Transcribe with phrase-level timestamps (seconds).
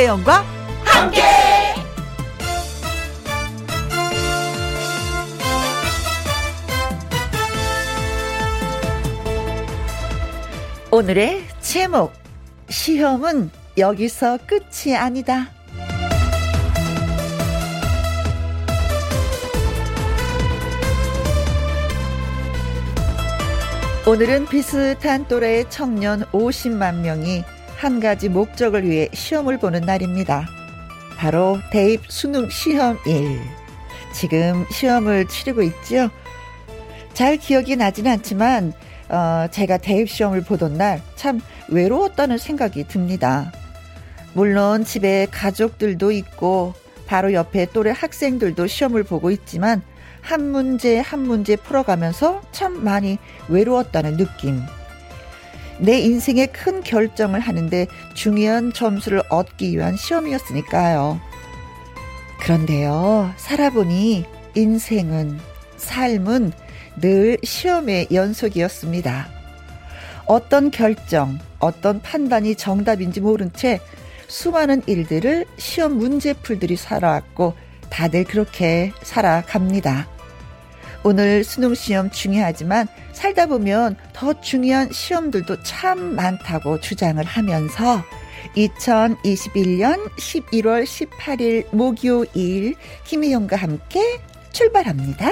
[0.00, 0.44] 김혜영과
[0.82, 1.20] 함께.
[10.90, 12.14] 오늘의 제목
[12.70, 15.50] 시험은 여기서 끝이 아니다.
[24.06, 27.44] 오늘은 비슷한 또래의 청년 50만 명이
[27.80, 30.46] 한 가지 목적을 위해 시험을 보는 날입니다.
[31.16, 33.40] 바로 대입 수능 시험일.
[34.12, 36.10] 지금 시험을 치르고 있죠.
[37.14, 38.74] 잘 기억이 나진 않지만
[39.08, 43.50] 어, 제가 대입 시험을 보던 날 참 외로웠다는 생각이 듭니다.
[44.34, 46.74] 물론 집에 가족들도 있고
[47.06, 49.80] 바로 옆에 또래 학생들도 시험을 보고 있지만
[50.20, 53.16] 한 문제 한 문제 풀어가면서 참 많이
[53.48, 54.60] 외로웠다는 느낌.
[55.80, 61.20] 내 인생의 큰 결정을 하는데 중요한 점수를 얻기 위한 시험이었으니까요.
[62.40, 65.38] 그런데요, 살아보니 인생은,
[65.76, 66.52] 삶은
[67.00, 69.28] 늘 시험의 연속이었습니다.
[70.26, 73.80] 어떤 결정, 어떤 판단이 정답인지 모른 채
[74.28, 77.54] 수많은 일들을 시험 문제풀들이 살아왔고
[77.88, 80.19] 다들 그렇게 살아갑니다.
[81.02, 88.02] 오늘 수능 시험 중요하지만 살다 보면 더 중요한 시험들도 참 많다고 주장을 하면서
[88.56, 94.00] 2021년 11월 18일 목요일 김희영과 함께
[94.52, 95.30] 출발합니다.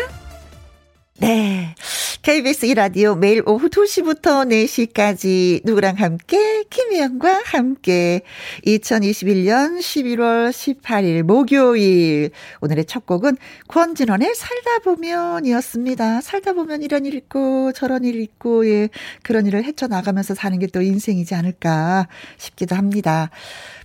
[1.20, 1.74] 네.
[2.22, 8.20] KBS 이라디오 매일 오후 2시부터 4시까지 누구랑 함께 김혜영과 함께
[8.66, 12.30] 2021년 11월 18일 목요일
[12.60, 13.36] 오늘의 첫 곡은
[13.68, 16.20] 권진원의 살다 보면이었습니다.
[16.20, 18.88] 살다 보면 이런 일 있고 저런 일 있고 예
[19.22, 23.30] 그런 일을 헤쳐나가면서 사는 게 또 인생이지 않을까 싶기도 합니다.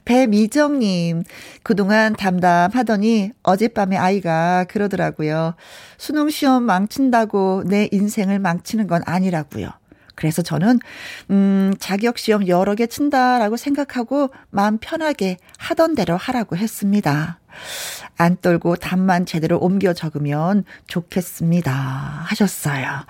[0.05, 1.23] 배미정님,
[1.63, 5.55] 그동안 담담하더니 어젯밤에 아이가 그러더라고요.
[5.97, 9.69] 수능 시험 망친다고 내 인생을 망치는 건 아니라고요.
[10.15, 10.79] 그래서 저는
[11.31, 17.39] 음 자격 시험 여러 개 친다라고 생각하고 마음 편하게 하던 대로 하라고 했습니다.
[18.17, 21.71] 안 떨고 답만 제대로 옮겨 적으면 좋겠습니다.
[21.71, 23.05] 하셨어요.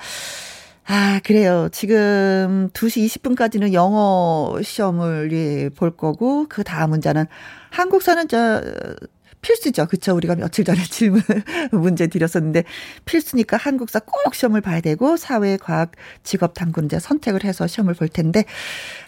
[0.86, 1.70] 아, 그래요.
[1.72, 7.26] 지금 2시 20분까지는 영어 시험을 예, 볼 거고, 그 다음 문제는
[7.72, 8.62] 한국사는 저,
[9.42, 9.88] 필수죠.
[9.88, 10.16] 그쵸.
[10.16, 11.22] 우리가 며칠 전에 질문,
[11.72, 12.64] 문제 드렸었는데,
[13.06, 15.92] 필수니까 한국사 꼭 시험을 봐야 되고, 사회 과학,
[16.24, 18.44] 직업 탐구 이제 선택을 해서 시험을 볼 텐데,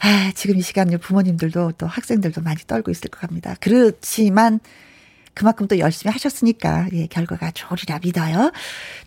[0.01, 3.55] 아, 지금 이 시간에 부모님들도 또 학생들도 많이 떨고 있을 것 같습니다.
[3.59, 4.59] 그렇지만,
[5.35, 8.51] 그만큼 또 열심히 하셨으니까 예, 결과가 좋으리라 믿어요.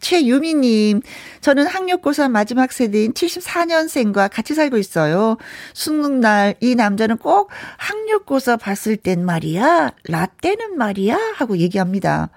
[0.01, 1.01] 최유미님,
[1.41, 5.37] 저는 학력고사 마지막 세대인 74년생과 같이 살고 있어요.
[5.75, 12.31] 수능 날 이 남자는 꼭 학력고사 봤을 땐 말이야, 라떼는 말이야 하고 얘기합니다.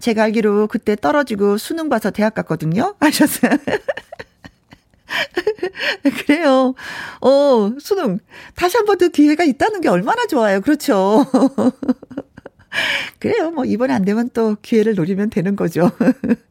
[0.00, 2.94] 제가 알기로 그때 떨어지고 수능 봐서 대학 갔거든요.
[3.00, 3.52] 하셨어요.
[6.26, 6.74] 그래요.
[7.20, 8.18] 어, 수능.
[8.54, 10.60] 다시 한 번 더 기회가 있다는 게 얼마나 좋아요.
[10.60, 11.24] 그렇죠.
[13.18, 13.50] 그래요.
[13.50, 15.90] 뭐 이번에 안 되면 또 기회를 노리면 되는 거죠.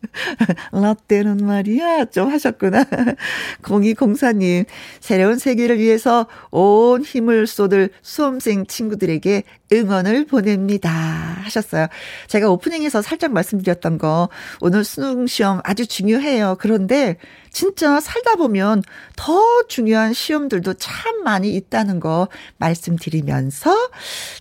[0.71, 2.05] 라떼는 말이야.
[2.05, 2.85] 좀 하셨구나.
[3.61, 4.65] 0204님,
[4.99, 9.43] 새로운 세계를 위해서 온 힘을 쏟을 수험생 친구들에게
[9.73, 10.89] 응원을 보냅니다.
[10.89, 11.87] 하셨어요.
[12.27, 14.29] 제가 오프닝에서 살짝 말씀드렸던 거,
[14.61, 16.57] 오늘 수능 시험 아주 중요해요.
[16.59, 17.17] 그런데
[17.51, 18.83] 진짜 살다 보면
[19.15, 22.27] 더 중요한 시험들도 참 많이 있다는 거
[22.57, 23.73] 말씀드리면서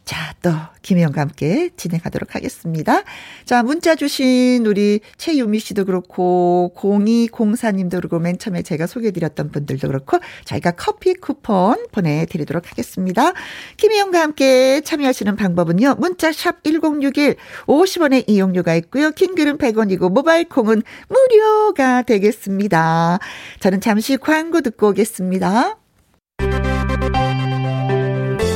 [0.05, 0.51] 자, 또
[0.85, 3.03] 김혜영과 함께 진행하도록 하겠습니다.
[3.45, 10.19] 자, 문자 주신 우리 최유미 씨도 그렇고 0204님도 그렇고 맨 처음에 제가 소개해드렸던 분들도 그렇고
[10.45, 13.33] 저희가 커피 쿠폰 보내드리도록 하겠습니다.
[13.79, 15.97] 김혜영과 함께 참여하시는 방법은요.
[15.99, 17.37] 문자 샵 1061
[17.67, 19.11] 50원의 이용료가 있고요.
[19.11, 23.19] 킹글은 100원이고 모바일 콩은 무료가 되겠습니다.
[23.61, 25.79] 저는 잠시 광고 듣고 오겠습니다.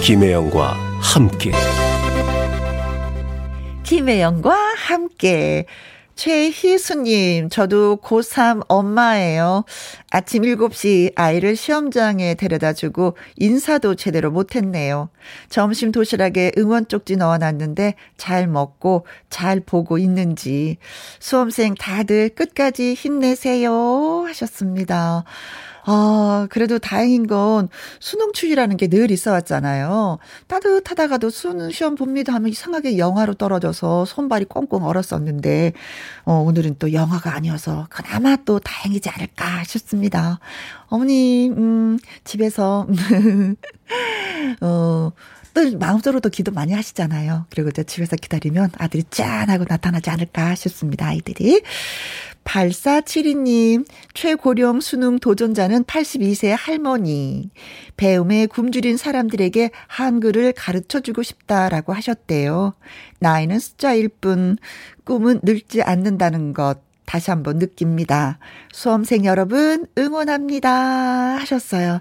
[0.03, 1.53] 김혜영과 함께.
[3.89, 5.65] 김혜영과 함께.
[6.15, 9.65] 최희수님, 저도 고3 엄마예요.
[10.11, 15.09] 아침 7시 아이를 시험장에 데려다 주고 인사도 제대로 못했네요.
[15.49, 20.77] 점심 도시락에 응원 쪽지 넣어놨는데 잘 먹고 잘 보고 있는지.
[21.19, 24.27] 수험생 다들 끝까지 힘내세요.
[24.29, 25.25] 하셨습니다.
[25.91, 27.69] 아, 그래도 다행인 건
[27.99, 30.19] 수능 추위라는 게 늘 있어 왔잖아요.
[30.47, 35.73] 따뜻하다가도 수능 시험 봅니다 하면 이상하게 영하로 떨어져서 손발이 꽁꽁 얼었었는데,
[36.25, 40.41] 어, 오늘은 또 영화가 아니어서 그나마 또 다행이지 않을까 싶습니다.
[40.89, 42.87] 어머니, 음, 집에서,
[44.61, 45.13] 어,
[45.55, 47.47] 늘 마음속으로 도 기도 많이 하시잖아요.
[47.51, 51.07] 그리고 이제 집에서 기다리면 아들이 짠 하고 나타나지 않을까 싶습니다.
[51.09, 51.63] 아이들이.
[52.49, 57.51] 8472님, 최고령 수능 도전자는 82세 할머니.
[57.97, 62.75] 배움에 굶주린 사람들에게 한글을 가르쳐 주고 싶다라고 하셨대요.
[63.19, 64.57] 나이는 숫자일 뿐,
[65.05, 66.79] 꿈은 늙지 않는다는 것.
[67.05, 68.39] 다시 한번 느낍니다.
[68.73, 70.71] 수험생 여러분, 응원합니다.
[71.39, 72.01] 하셨어요.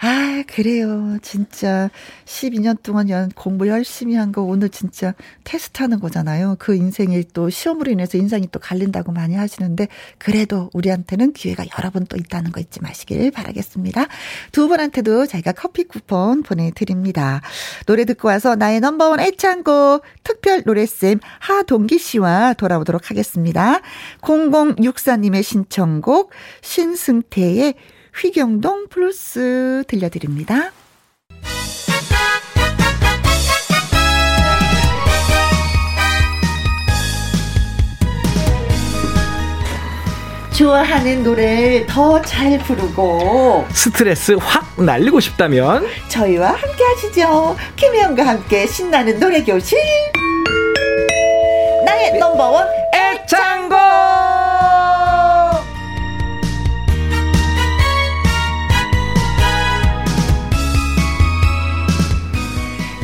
[0.00, 1.18] 아, 그래요.
[1.22, 1.90] 진짜
[2.24, 5.12] 12년 동안 연 공부 열심히 한 거 오늘 진짜
[5.42, 6.54] 테스트 하는 거잖아요.
[6.60, 12.06] 그 인생이 또 시험으로 인해서 인생이 또 갈린다고 많이 하시는데 그래도 우리한테는 기회가 여러 번
[12.08, 14.06] 또 있다는 거 잊지 마시길 바라겠습니다.
[14.52, 17.40] 두 분한테도 저희가 커피 쿠폰 보내드립니다.
[17.86, 23.80] 노래 듣고 와서 나의 넘버원 애창곡 특별 노래쌤 하동기 씨와 돌아오도록 하겠습니다.
[24.20, 26.30] 0064님의 신청곡
[26.62, 27.74] 신승태의
[28.18, 30.72] 휘경동 플러스 들려드립니다.
[40.56, 47.56] 좋아하는 노래를 더 잘 부르고 스트레스 확 날리고 싶다면 저희와 함께 하시죠.
[47.76, 49.78] 김혜영과 함께 신나는 노래 교실
[51.86, 53.78] 나의 넘버원 애창곡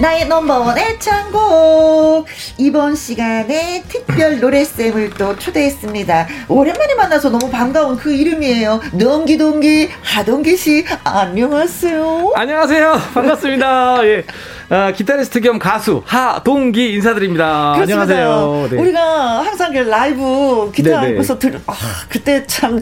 [0.05, 2.27] 나의 넘버원 애창곡.
[2.59, 6.29] 이번 시간에 특별 노래쌤을 또 초대했습니다.
[6.49, 8.83] 오랜만에 만나서 너무 반가운 그 이름이에요.
[9.01, 12.33] 동기동기 하동기 씨 안녕하세요.
[12.35, 13.01] 안녕하세요.
[13.15, 14.07] 반갑습니다.
[14.07, 14.25] 예.
[14.71, 18.03] 아, 기타리스트 겸 가수 하동기 인사드립니다 그렇습니다.
[18.03, 18.77] 안녕하세요 네.
[18.81, 21.75] 우리가 항상 그 라이브 기타 하면서 들 아,
[22.09, 22.81] 그때 참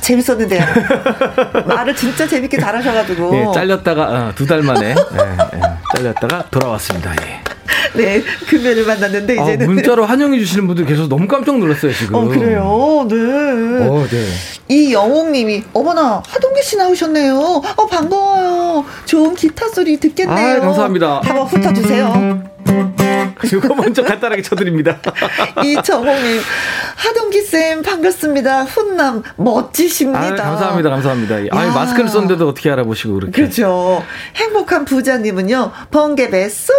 [0.00, 0.64] 재밌었는데요
[1.66, 5.60] 말을 진짜 재밌게 잘하셔가지고 예, 잘렸다가 어, 두달 만에 예, 예,
[5.96, 7.40] 잘렸다가 돌아왔습니다 예.
[7.94, 12.14] 네, 금요일을 만났는데 아, 이제는 아, 문자로 환영해 주시는 분들 계속 너무 깜짝 놀랐어요 지금.
[12.14, 13.16] 어 그래요, 네.
[13.86, 14.26] 어, 네.
[14.68, 17.62] 이 영웅님이 어머나 하동기 씨 나오셨네요.
[17.76, 18.84] 어 반가워요.
[19.04, 20.58] 좋은 기타 소리 듣겠네요.
[20.58, 21.20] 아, 감사합니다.
[21.24, 22.58] 한번 훑어주세요.
[23.44, 24.98] 이거 먼저 간단하게 쳐드립니다.
[25.64, 26.40] 이정홍님,
[26.98, 28.64] 하동기 쌤 반갑습니다.
[28.64, 30.20] 훈남 멋지십니다.
[30.20, 31.36] 아, 감사합니다, 감사합니다.
[31.56, 33.32] 아 마스크를 썼는데도 어떻게 알아보시고 그렇게.
[33.32, 34.02] 그렇죠.
[34.34, 36.74] 행복한 부자님은요, 번개 배송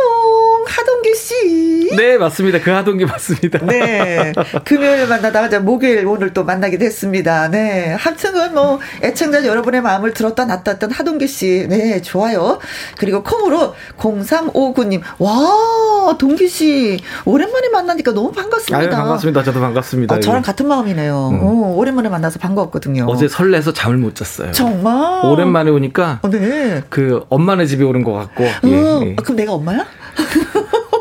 [0.67, 1.95] 하동기 씨.
[1.95, 2.59] 네, 맞습니다.
[2.59, 3.59] 그 하동기 맞습니다.
[3.65, 4.33] 네.
[4.65, 7.47] 금요일 만나다가 목요일 오늘 또 만나게 됐습니다.
[7.47, 7.95] 네.
[7.97, 11.65] 하여튼 뭐, 애청자 여러분의 마음을 들었다 놨다 했던 하동기 씨.
[11.69, 12.59] 네, 좋아요.
[12.97, 18.77] 그리고 콩으로 0359님, 와, 동기 씨 오랜만에 만나니까 너무 반갑습니다.
[18.77, 19.43] 아유, 반갑습니다.
[19.43, 20.08] 저도 반갑습니다.
[20.15, 21.29] 아, 저랑 같은 마음이네요.
[21.29, 21.43] 음.
[21.43, 23.05] 오, 오랜만에 만나서 반가웠거든요.
[23.07, 24.51] 어제 설레서 잠을 못 잤어요.
[24.51, 25.25] 정말?
[25.25, 26.81] 오랜만에 오니까 어, 네.
[26.89, 28.43] 그 엄마네 집에 오는 것 같고.
[28.43, 28.71] 어, 예,
[29.07, 29.15] 예.
[29.17, 29.85] 아, 그럼 내가 엄마야?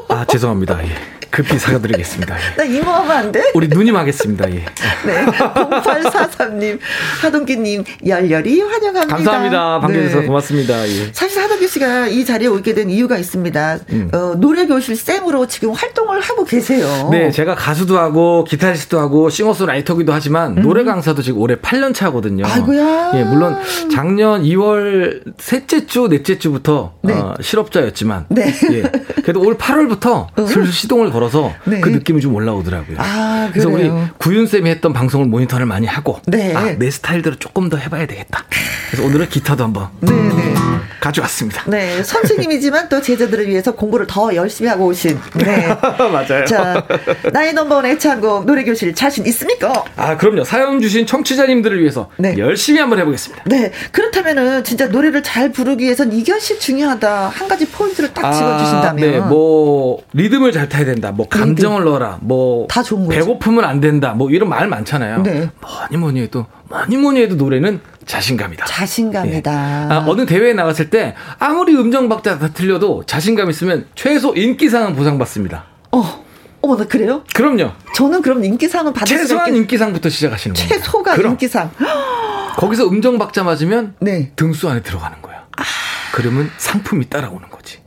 [0.09, 0.83] 아 죄송합니다.
[0.85, 0.89] 예.
[1.31, 2.37] 급히 사과드리겠습니다.
[2.37, 2.57] 예.
[2.57, 3.51] 나 이모 하면 안 돼?
[3.55, 4.51] 우리 누님 하겠습니다.
[4.51, 4.65] 예.
[5.07, 5.27] 네.
[5.27, 6.79] 0843님,
[7.23, 9.17] 하동기님, 열렬히 환영합니다.
[9.17, 9.81] 감사합니다.
[9.81, 10.27] 반겨주셔서 네.
[10.27, 10.89] 고맙습니다.
[10.89, 11.11] 예.
[11.13, 13.79] 사실 하동기 씨가 이 자리에 오게 된 이유가 있습니다.
[13.91, 14.11] 음.
[14.13, 17.09] 어, 노래교실 쌤으로 지금 활동을 하고 계세요.
[17.11, 20.63] 네, 제가 가수도 하고, 기타리스트도 하고, 싱어송라이터기도 하지만, 음.
[20.63, 22.47] 노래 강사도 지금 올해 8년 차거든요.
[22.47, 23.13] 아이고야.
[23.15, 23.57] 예, 물론
[23.93, 27.13] 작년 2월 셋째 주, 넷째 주부터 네.
[27.13, 28.53] 어, 실업자였지만, 네.
[28.73, 28.83] 예,
[29.23, 30.47] 그래도 올 8월부터 어?
[30.47, 31.81] 슬슬 시동을 걸 어서 네.
[31.81, 32.97] 그 느낌이 좀 올라오더라고요.
[32.99, 36.55] 아, 그래서 우리 구윤 쌤이 했던 방송을 모니터를 많이 하고 네.
[36.55, 38.45] 아, 내 스타일대로 조금 더 해봐야 되겠다.
[38.91, 40.55] 그래서 오늘은 기타도 한번 네, 네.
[41.01, 41.63] 가져왔습니다.
[41.67, 45.19] 네, 선생님이지만 또 제자들을 위해서 공부를 더 열심히 하고 오신.
[45.37, 46.45] 네, 맞아요.
[46.47, 46.85] 자,
[47.33, 49.85] 나의 넘버원 애창곡 노래 교실 자신 있습니까?
[49.97, 50.45] 아, 그럼요.
[50.45, 52.37] 사연 주신 청취자님들을 위해서 네.
[52.39, 53.45] 열심히 한번 해보겠습니다.
[53.47, 57.29] 네, 그렇다면은 진짜 노래를 잘 부르기 위해선 이것이 중요하다.
[57.29, 58.97] 한 가지 포인트를 딱 아, 집어주신다면.
[59.11, 61.08] 네, 뭐 리듬을 잘 타야 된다.
[61.13, 61.91] 뭐 감정을 리듬.
[61.91, 62.19] 넣어라.
[62.21, 63.19] 뭐 다 좋은 거죠.
[63.19, 64.15] 배고프면 안 된다.
[64.15, 65.23] 뭐 이런 말 많잖아요.
[65.23, 65.51] 네.
[65.61, 68.65] 뭐니 뭐니 해도 뭐니 뭐니 해도 노래는 자신감이다.
[68.67, 69.53] 자신감이다.
[69.53, 69.93] 예.
[69.95, 75.65] 아, 어느 대회에 나갔을 때 아무리 음정 박자 다 틀려도 자신감 있으면 최소 인기상은 보상받습니다.
[75.93, 76.25] 어.
[76.61, 77.23] 어머, 나 그래요?
[77.35, 77.71] 그럼요.
[77.95, 80.69] 저는 그럼 인기상은 받을 수 최소한 인기상부터 시작하시는 거예요.
[80.69, 81.33] 최소가 그럼.
[81.33, 81.71] 인기상.
[82.57, 84.33] 거기서 음정 박자 맞으면 네.
[84.35, 85.45] 등수 안에 들어가는 거야.
[85.57, 85.63] 아.
[86.13, 87.79] 그러면 상품이 따라오는 거지.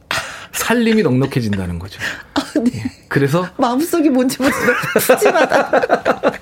[0.54, 2.00] 살림이 넉넉해진다는 거죠.
[2.34, 2.72] 아, 네.
[2.76, 2.92] 예.
[3.08, 6.34] 그래서 마음속이 뭔지 모르겠어 푸짐하다.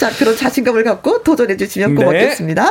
[0.00, 2.02] 자, 그런 자신감을 갖고 도전해 주시면 네.
[2.02, 2.64] 고맙겠습니다.
[2.64, 2.70] 네.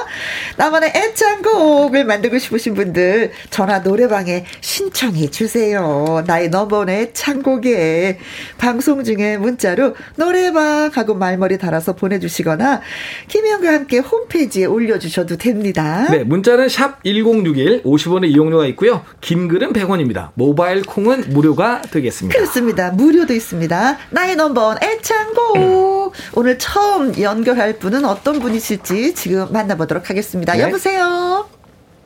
[0.57, 6.23] 나만의 애창곡을 만들고 싶으신 분들 전화 노래방에 신청해 주세요.
[6.25, 8.17] 나의 넘버원 애창곡에
[8.57, 12.81] 방송 중에 문자로 노래방 하고 말머리 달아서 보내주시거나
[13.27, 16.07] 김희영과 함께 홈페이지에 올려주셔도 됩니다.
[16.09, 19.05] 네, 문자는 샵 1061, 50원의 이용료가 있고요.
[19.21, 20.29] 긴 글은 100원입니다.
[20.33, 22.35] 모바일 콩은 무료가 되겠습니다.
[22.35, 22.89] 그렇습니다.
[22.89, 23.97] 무료도 있습니다.
[24.09, 25.57] 나의 넘버원 애창곡.
[25.57, 25.89] 음.
[26.33, 30.53] 오늘 처음 연결할 분은 어떤 분이실지 지금 만나보도록 하겠습니다.
[30.53, 30.61] 네.
[30.61, 31.47] 여보세요.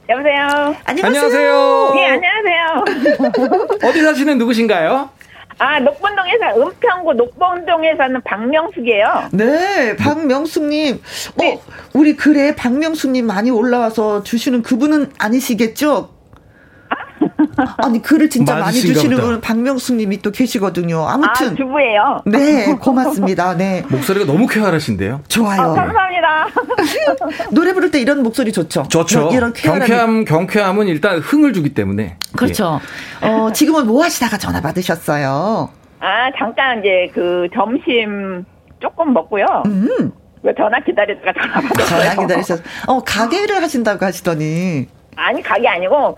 [0.09, 0.75] 여보세요.
[0.85, 1.91] 안녕하세요.
[1.95, 2.85] 네, 안녕하세요.
[3.89, 5.09] 어디 사시는 누구신가요?
[5.59, 9.29] 아, 녹본동에 서 은평구 녹본동에 사는 박명숙이에요.
[9.31, 11.01] 네, 박명숙님.
[11.35, 11.53] 네.
[11.53, 11.61] 어,
[11.93, 16.12] 우리 글에 박명숙님 많이 올라와서 주시는 그분은 아니시겠죠?
[17.77, 21.07] 아니 글을 진짜 많이 주시는 분은 박명숙 님이 또 계시거든요.
[21.07, 22.21] 아무튼 아, 주부예요.
[22.25, 23.55] 네, 고맙습니다.
[23.55, 23.83] 네.
[23.89, 25.21] 목소리가 너무 쾌활하신데요.
[25.27, 25.61] 좋아요.
[25.61, 26.47] 아, 감사합니다.
[27.51, 28.83] 노래 부를 때 이런 목소리 좋죠.
[28.89, 29.29] 좋죠.
[29.33, 29.87] 이런 쾌활함.
[29.87, 32.17] 경쾌함 경쾌함은 일단 흥을 주기 때문에.
[32.35, 32.79] 그렇죠.
[33.23, 33.27] 예.
[33.27, 35.69] 어, 지금은 뭐 하시다가 전화 받으셨어요?
[35.99, 38.45] 아, 잠깐 이제 그 점심
[38.79, 39.45] 조금 먹고요.
[39.65, 40.11] 음.
[40.57, 42.01] 전화 기다리다가 전화 받았어요.
[42.01, 42.61] 전화 기다리셨.
[42.87, 44.87] 어, 가게를 하신다고 하시더니.
[45.15, 46.17] 아니, 가게 아니고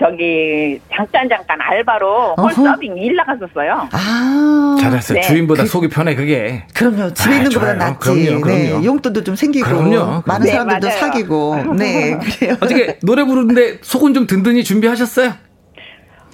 [0.00, 3.88] 저기 잠깐 잠깐 알바로 홀 서빙 일 나갔었어요.
[3.90, 5.20] 아 잘했어요.
[5.20, 5.26] 네.
[5.26, 6.64] 주인보다 그, 속이 편해 그게.
[6.72, 7.12] 그럼요.
[7.14, 7.98] 집에 아, 있는 것보다 낫지.
[7.98, 8.58] 그럼요, 그럼요.
[8.58, 10.22] 네, 용돈도 좀 생기고 그럼요.
[10.24, 11.00] 많은 네, 사람들도 맞아요.
[11.00, 11.74] 사귀고.
[11.76, 12.54] 네 그래요.
[12.60, 15.32] 어떻게 노래 부르는데 속은 좀 든든히 준비하셨어요?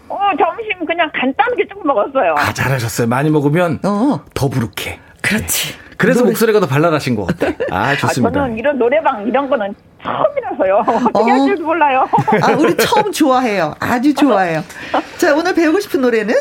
[0.09, 2.35] 어 점심 그냥 간단하게 조금 먹었어요.
[2.37, 3.09] 아 잘하셨어요.
[3.09, 4.21] 많이 먹으면 어.
[4.35, 5.01] 더 부룩해.
[5.23, 5.75] 그렇지.
[5.97, 6.33] 그래서 노래...
[6.33, 7.55] 목소리가 더 발랄하신 것 같아요.
[7.71, 8.29] 아 좋습니다.
[8.41, 9.75] 아, 저는 이런 노래방 이런 거는
[10.05, 10.77] 처음이라서요.
[11.09, 11.35] 어떻게 어.
[11.35, 12.09] 할지도 몰라요.
[12.43, 13.75] 아, 우리 처음 좋아해요.
[13.81, 14.63] 아주 좋아해요.
[15.17, 16.35] 자, 오늘 배우고 싶은 노래는?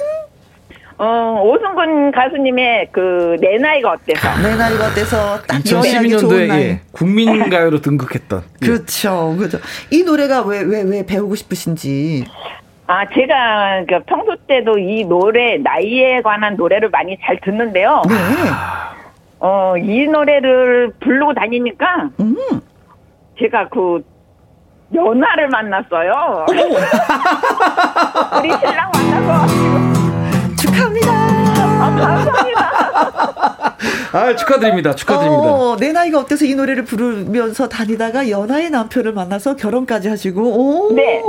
[0.98, 4.42] 어, 오승근 가수님의 그, 내 나이가 어때서.
[4.42, 8.44] 내 나이가 어때서 딱 2012년도에 예, 국민가요로 등극했던.
[8.62, 8.66] 예.
[8.66, 9.36] 그렇죠.
[9.38, 9.60] 그렇죠.
[9.90, 12.26] 이 노래가 왜, 왜, 왜 배우고 싶으신지.
[12.86, 18.04] 아, 제가 그 평소 때도 이 노래, 나이에 관한 노래를 많이 잘 듣는데요.
[18.08, 18.16] 네.
[19.40, 22.10] 어, 이 노래를 부르고 다니니까.
[22.20, 22.36] 음.
[23.40, 24.02] 제가 그
[24.94, 26.46] 연하를 만났어요.
[28.40, 31.12] 우리 신랑 만나서 축하합니다.
[31.12, 32.74] 아, 감사합니다.
[34.14, 34.94] 아, 축하드립니다.
[34.94, 35.52] 축하드립니다.
[35.52, 40.94] 어, 내 나이가 어때서 이 노래를 부르면서 다니다가 연하의 남편을 만나서 결혼까지 하시고, 오.
[40.94, 41.24] 네.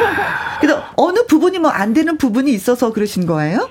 [0.60, 3.68] 그래서 어느 부분이 뭐 안 되는 부분이 있어서 그러신 거예요?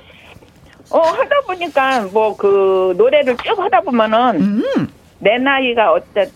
[0.92, 4.88] 어, 하다 보니까 뭐 그 노래를 쭉 하다 보면은 음.
[5.20, 6.30] 내 나이가 어때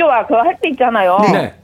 [0.00, 1.18] 딱 좋아 그거 할때 있잖아요.
[1.32, 1.54] 네.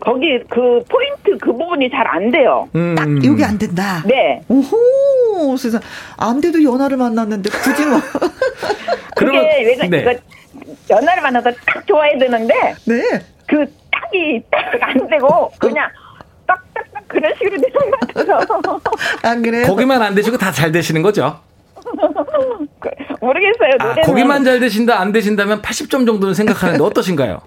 [0.00, 2.68] 거기 그 포인트 그 부분이 잘 안 돼요.
[2.74, 2.94] 음.
[2.96, 4.02] 딱 여기 안 된다.
[4.06, 4.40] 네.
[4.48, 5.80] 오호 세상
[6.16, 8.00] 안 돼도 연하를 만났는데 굳이 뭐.
[9.16, 10.04] 그게 왜 네.
[10.04, 10.18] 그
[10.90, 12.54] 연하를 만나서 딱 좋아야 되는데.
[12.86, 13.20] 네.
[13.46, 15.88] 그 딱이 딱 안 되고 그냥
[16.46, 18.80] 딱딱딱 그런 식으로 되는 것 같아서.
[19.22, 19.66] 안 그래요?
[19.66, 21.38] 거기만 안 되시고 다 잘 되시는 거죠?
[23.20, 23.72] 모르겠어요.
[23.78, 27.40] 아, 거기만 잘 되신다 안 되신다면 80점 정도는 생각하는데 어떠신가요?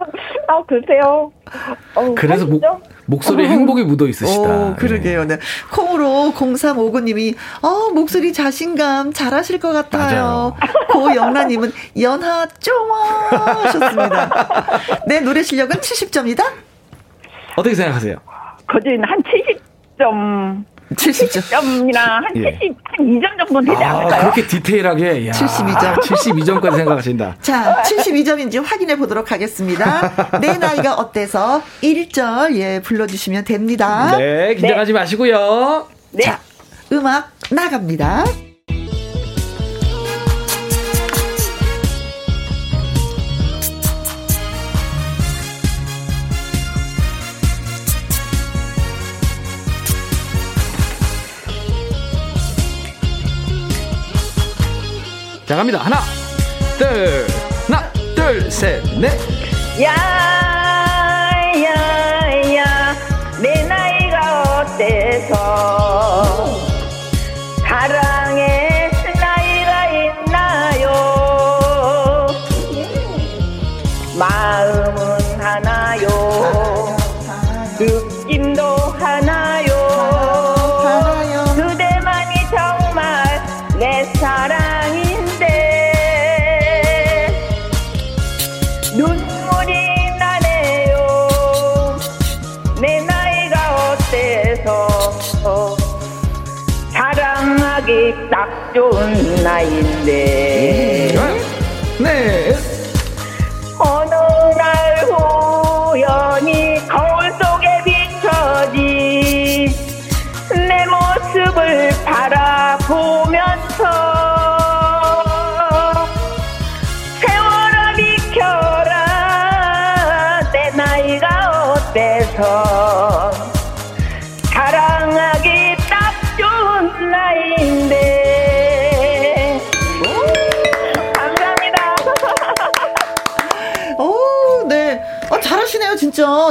[0.48, 1.32] 아, 글쎄요.
[1.94, 2.62] 어, 그래서 목,
[3.06, 4.42] 목소리에 행복이 묻어 있으시다.
[4.42, 5.24] 오, 그러게요.
[5.24, 5.38] 네.
[5.72, 10.54] 콩으로 0359님이, 어, 목소리 자신감 잘하실 것 같아요.
[10.90, 14.30] 고영란님은 연하 쪼아 하셨습니다.
[15.06, 16.42] 내 노래 실력은 70점이다?
[17.56, 18.16] 어떻게 생각하세요?
[18.66, 19.22] 거진 한
[19.98, 22.58] 70점 70점이나 한 예.
[22.58, 24.20] 70, 한 2점 정도는 되지 아, 않을까요?
[24.22, 25.28] 그렇게 디테일하게.
[25.28, 26.00] 야, 72점.
[26.00, 27.36] 72점까지 생각하신다.
[27.42, 30.38] 자, 72점인지 확인해 보도록 하겠습니다.
[30.40, 34.16] 내 나이가 어때서 1절, 예, 불러주시면 됩니다.
[34.16, 34.98] 네, 긴장하지 네.
[34.98, 35.88] 마시고요.
[36.12, 36.24] 네.
[36.24, 36.40] 자,
[36.92, 38.24] 음악 나갑니다.
[55.46, 55.78] 자 갑니다.
[55.80, 56.00] 하나
[56.78, 57.26] 둘
[57.66, 59.18] 하나 둘셋 넷.
[59.80, 60.53] 야야야
[99.44, 101.14] 나이인데.
[102.00, 102.43] 네.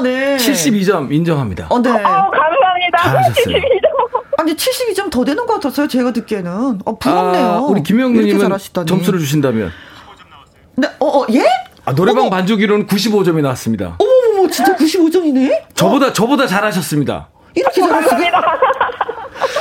[0.02, 0.38] 네.
[0.38, 1.68] 72점 인정합니다.
[1.70, 1.90] 어, 네.
[1.90, 2.98] 어, 감사합니다.
[3.02, 3.56] 잘하셨어요.
[3.56, 4.24] 72점.
[4.38, 6.80] 아니, 72점 더 되는 것 같았어요, 제가 듣기에는.
[6.86, 7.46] 어, 부럽네요.
[7.46, 9.72] 아, 우리 김영누님은 점수를 주신다면.
[10.76, 11.46] 네, 어, 어, 예?
[11.86, 13.98] 아, 노래방 반주기로는 95점이 나왔습니다.
[14.00, 15.76] 어머머머, 진짜 95점이네?
[15.76, 16.14] 저보다, 어.
[16.14, 17.30] 저보다 잘하셨습니다.
[17.56, 18.32] 이렇게 잘하셨어요?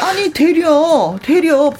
[0.02, 1.70] 아니, 되려, 되려.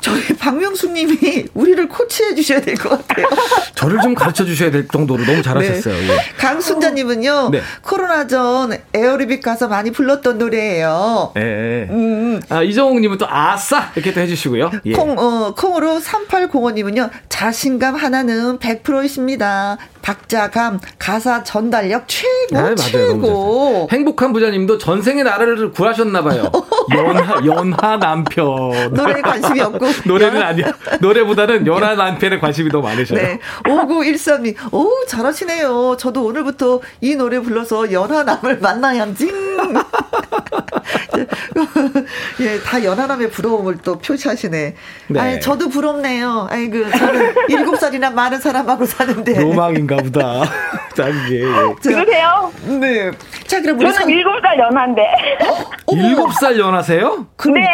[0.00, 3.26] 저희 박명수님이 우리를 코치해 주셔야 될 것 같아요.
[3.74, 5.94] 저를 좀 가르쳐 주셔야 될 정도로 너무 잘하셨어요.
[5.94, 6.08] 네.
[6.08, 6.18] 예.
[6.36, 7.50] 강순자님은요.
[7.50, 7.60] 네.
[7.82, 11.32] 코로나 전 에어리빅 가서 많이 불렀던 노래예요.
[11.36, 11.40] 예.
[11.40, 11.86] 네.
[11.90, 12.40] 음.
[12.50, 14.70] 아 이정욱님은 또 아싸 이렇게 또 해주시고요.
[14.86, 14.92] 예.
[14.92, 17.10] 콩 어, 콩으로 3805님은요.
[17.28, 19.78] 자신감 하나는 100%이십니다.
[20.02, 23.88] 박자감, 가사 전달력 최고, 아, 맞아요, 최고.
[23.90, 26.52] 행복한 부자님도 전생의 나라를 구하셨나봐요.
[26.94, 28.44] 연하, 연하 남편.
[28.92, 29.86] 노래에 관심이 없고.
[30.04, 30.72] 노래 는 아니야.
[31.00, 33.20] 노래보다는 연하 남편에 관심이 더 많으셔요.
[33.20, 33.38] 네.
[33.64, 35.96] 5913님, 오, 잘하시네요.
[35.98, 39.32] 저도 오늘부터 이 노래 불러서 연하 남을 만나야지.
[42.40, 44.74] 예, 다 연하남의 부러움을 또 표시하시네.
[45.08, 45.20] 네.
[45.20, 46.48] 아니, 저도 부럽네요.
[46.50, 49.40] 아이고, 저는 7살이나 많은 사람하고 사는데.
[49.40, 50.42] 로망인가 보다.
[50.94, 51.40] 짱게.
[51.82, 52.52] 그러세요?
[52.80, 53.10] 네.
[53.46, 55.02] 자, 그럼 우리 저는 7살 연하인데.
[55.48, 55.70] 어?
[55.88, 57.26] 7살 연하세요?
[57.36, 57.68] 그럼 네.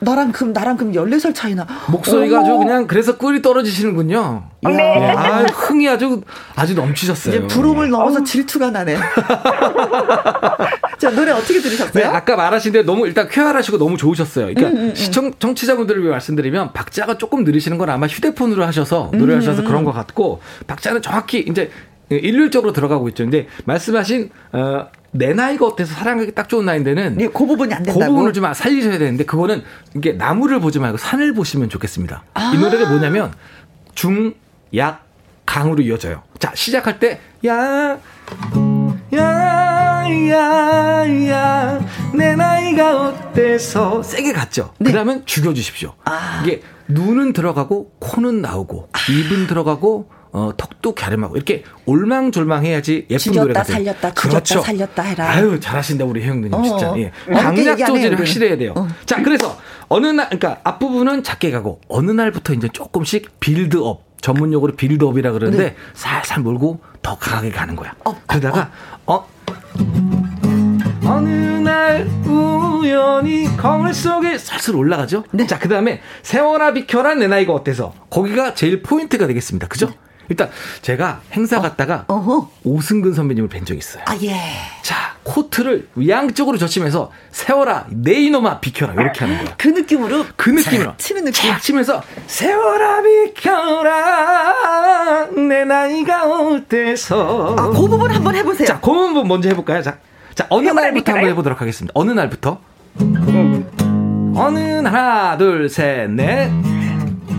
[0.00, 1.66] 나랑 금 나랑 금 14살 차이나.
[1.88, 4.44] 목소리가 아주 그냥 그래서 꿀이 떨어지시는군요.
[4.62, 5.14] 네.
[5.14, 6.22] 아, 흥이 아주
[6.54, 7.34] 아주 넘치셨어요.
[7.34, 8.24] 이제 부름을 넘어서 어.
[8.24, 8.96] 질투가 나네.
[10.98, 11.92] 자, 노래 어떻게 들으셨어요?
[11.92, 14.54] 네, 아까 말하신 대로 너무 일단 쾌활하시고 너무 좋으셨어요.
[14.54, 14.94] 그러니까 음, 음, 음.
[14.94, 19.66] 시청 청취자분들을 위해 말씀드리면 박자가 조금 느리시는 건 아마 휴대폰으로 하셔서 노래하셔서 음.
[19.66, 21.70] 그런 것 같고 박자는 정확히 이제
[22.10, 23.24] 일률적으로 들어가고 있죠.
[23.24, 24.86] 근데 말씀하신 어,
[25.18, 27.98] 내 나이가 어때서 사랑하기 딱 좋은 나이인데는 네, 그 부분이 안 된다고.
[27.98, 29.64] 그 부분을 좀 살리셔야 되는데 그거는
[29.96, 32.22] 이게 나무를 보지 말고 산을 보시면 좋겠습니다.
[32.34, 32.52] 아.
[32.54, 33.32] 이 노래가 뭐냐면
[33.94, 34.34] 중,
[34.76, 35.04] 약,
[35.44, 36.22] 강으로 이어져요.
[36.38, 37.98] 자, 시작할 때 야,
[39.14, 41.80] 야, 야, 야,
[42.14, 44.72] 내 나이가 어때서 세게 갔죠.
[44.78, 44.92] 네.
[44.92, 45.94] 그러면 죽여주십시오.
[46.04, 46.42] 아.
[46.44, 48.98] 이게 눈은 들어가고 코는 나오고 아.
[49.10, 53.76] 입은 들어가고 어, 턱도 갸름하고 이렇게 올망졸망해야지 예쁜 죽였다, 노래가 돼요.
[53.76, 54.60] 살렸다, 그렇죠.
[54.60, 55.30] 살렸다 해라.
[55.30, 56.62] 아유 잘하신다 우리 혜영님 어.
[56.62, 56.94] 진짜.
[56.98, 57.12] 예.
[57.32, 58.74] 강약 조절이 확실해야 돼요.
[58.76, 58.88] 어.
[59.06, 64.52] 자 그래서 어느 날 그러니까 앞부분은 작게 가고 어느 날부터 이제 조금씩 build up 전문
[64.52, 65.76] 용어로 build up이라 그러는데 네.
[65.94, 67.94] 살살 몰고 더 강하게 가는 거야.
[68.04, 68.70] 어, 그러다가
[69.06, 69.28] 어, 어
[71.06, 75.24] 어느 날 우연히 거울 속에 슬슬 올라가죠.
[75.30, 75.46] 네.
[75.46, 79.68] 자, 그 다음에 세월아 비켜라 내 나이가 어때서 거기가 제일 포인트가 되겠습니다.
[79.68, 79.86] 그죠?
[79.86, 80.07] 네.
[80.28, 80.50] 일단
[80.82, 82.50] 제가 행사 어, 갔다가 어허.
[82.64, 84.02] 오승근 선배님을 뵌 적이 있어요.
[84.06, 84.36] 아 예.
[84.82, 89.54] 자 코트를 양쪽으로 젖히면서 세워라 내 이놈아 비켜라 이렇게 하는 거야.
[89.56, 91.50] 그 느낌으로 그 느낌으로 치는 느낌.
[91.50, 93.02] 쫙 치면서 세워라
[94.02, 97.56] 비켜라 내 나이가 어때서.
[97.58, 98.66] 아그 부분 한번 해보세요.
[98.66, 99.82] 자, 그 부분 먼저 해볼까요?
[99.82, 99.98] 자,
[100.34, 101.92] 자 어느 날부터 한번 해보도록 하겠습니다.
[101.94, 102.60] 어느 날부터.
[103.00, 104.34] 음.
[104.36, 106.50] 어느 날 하나 둘 셋 넷.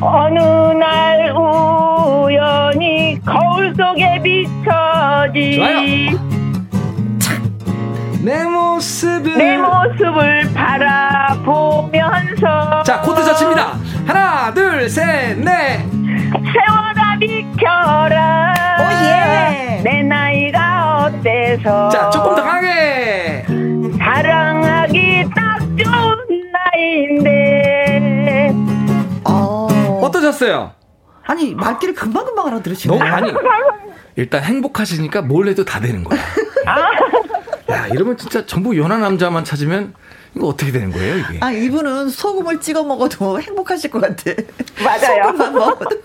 [0.02, 4.22] 어느 날 우연히 거울 속에
[5.58, 5.80] 좋아요.
[8.24, 13.74] 내 모습을 내 모습을 바라보면서 자 코드 자칩니다.
[14.06, 15.80] 하나 둘셋 넷.
[16.32, 18.54] 세월아 비켜라.
[18.80, 19.82] Oh yeah.
[19.84, 21.90] 내 나이가 어때서?
[21.90, 23.44] 자 조금 더 강하게.
[23.98, 26.16] 사랑하기 딱 좋은
[26.74, 27.69] 나이인데
[30.30, 30.72] 어떠셨어요?
[31.26, 32.98] 아니 말귀를 금방 금방 알아들으시네.
[32.98, 33.34] 너무 아니
[34.16, 36.20] 일단 행복하시니까 뭘 해도 다 되는 거야.
[37.70, 39.94] 야 이러면 진짜 전부 연하 남자만 찾으면
[40.36, 41.40] 이거 어떻게 되는 거예요 이게?
[41.42, 44.32] 아 이분은 소금을 찍어 먹어도 행복하실 것 같아.
[44.84, 45.24] 맞아요.
[45.26, 46.02] 소금만 먹어도.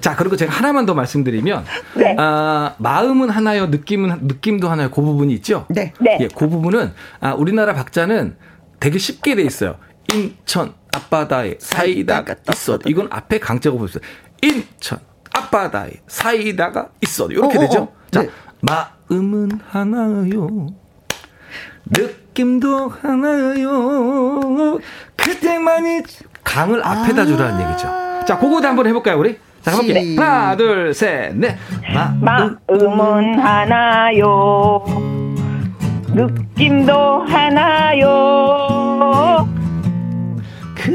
[0.00, 2.16] 자 그리고 제가 하나만 더 말씀드리면 네.
[2.18, 5.66] 아, 마음은 하나요 느낌은 느낌도 하나요 그 부분이 있죠.
[5.68, 5.92] 네.
[6.00, 6.18] 네.
[6.20, 8.36] 예, 그 부분은 아, 우리나라 박자는
[8.80, 9.76] 되게 쉽게 돼 있어요.
[10.12, 12.78] 인천 앞바다에 사이다가 있어.
[12.86, 14.00] 이건 앞에 강자고 보세요.
[14.42, 14.98] 인천
[15.32, 17.26] 앞바다에 사이다가 있어.
[17.28, 17.82] 이렇게 어, 어, 되죠.
[17.82, 18.30] 어, 자, 네.
[18.62, 20.68] 마음은 하나요.
[21.86, 24.78] 느낌도 하나요.
[25.16, 26.02] 그때만이
[26.42, 27.26] 강을 앞에다 아.
[27.26, 27.86] 주라는 얘기죠.
[28.26, 29.38] 자, 그거도 한번 해볼까요, 우리?
[29.62, 30.00] 자, 가볼게요.
[30.00, 30.16] 시.
[30.16, 31.56] 하나, 둘, 셋, 넷.
[32.20, 34.84] 마음은 하나요.
[36.08, 38.06] 느낌도 하나요.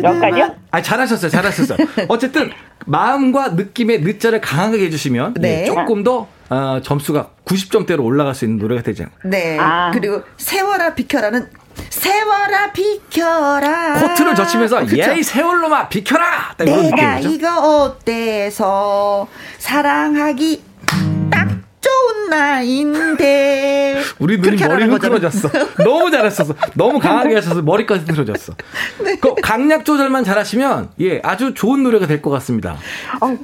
[0.04, 0.56] 여기까지요?
[0.72, 1.30] 아, 잘하셨어요.
[1.30, 1.78] 잘하셨어요.
[2.08, 2.52] 어쨌든
[2.86, 5.66] 마음과 느낌의 늦자를 강하게 해주시면 네.
[5.66, 9.06] 조금 더 어, 점수가 90점대로 올라갈 수 있는 노래가 되죠.
[9.24, 9.58] 네.
[9.60, 9.92] 아.
[9.94, 11.48] 그리고 세월아 비켜라는
[11.90, 13.94] 세월아 비켜라.
[14.00, 16.54] 코트를 젖히면서 어, 예이 세월로마 비켜라.
[16.58, 19.28] 내가 이거 어때서
[19.60, 20.71] 사랑하기 딱
[22.32, 24.02] 나인데.
[24.20, 25.50] 우리 눈이 머리 흐트러졌어.
[25.84, 26.54] 너무 잘했었어.
[26.74, 28.54] 너무 강하게 하셔서 머리까지 흐트러졌어.
[29.04, 29.16] 네.
[29.18, 32.78] 그 강약 조절만 잘하시면 예 아주 좋은 노래가 될 것 같습니다.
[33.22, 33.38] 어.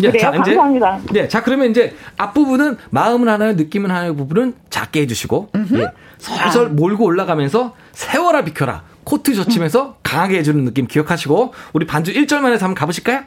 [0.00, 0.20] 예, 그래요?
[0.22, 1.00] 자, 이제, 감사합니다.
[1.14, 5.86] 예, 자 그러면 이제 앞부분은 마음은 하나요, 느낌은 하나요 부분은 작게 해주시고 예,
[6.18, 6.68] 설설 아.
[6.70, 9.94] 몰고 올라가면서 세워라 비켜라 코트 젖히면서 음.
[10.02, 13.20] 강하게 해주는 느낌 기억하시고 우리 반주 1절만 해서 한번 가보실까요?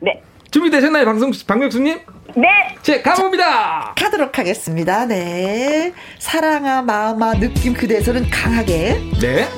[0.00, 0.22] 네.
[0.50, 1.98] 준비되셨나요, 방송 박명수님?
[2.36, 2.48] 네.
[2.82, 3.94] 제 가봅니다.
[3.96, 5.06] 가도록 하겠습니다.
[5.06, 5.92] 네.
[6.18, 9.00] 사랑아 마음아 느낌 그대에서는 강하게.
[9.20, 9.48] 네.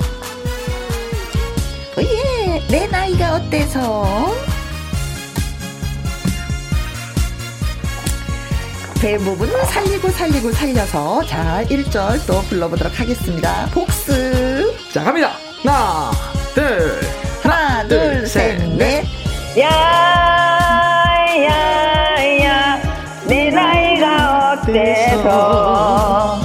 [1.97, 4.33] 오예, 내 나이가 어때서?
[8.99, 13.67] 대부분은 살리고 살리고 살려서 자 1절 또 불러보도록 하겠습니다.
[13.73, 14.13] 복습.
[14.93, 15.33] 자 갑니다.
[15.63, 16.11] 하나,
[16.53, 17.01] 둘,
[17.43, 19.03] 하나, 둘, 셋, 넷.
[19.59, 20.72] 야, 야,
[25.23, 26.39] 어때서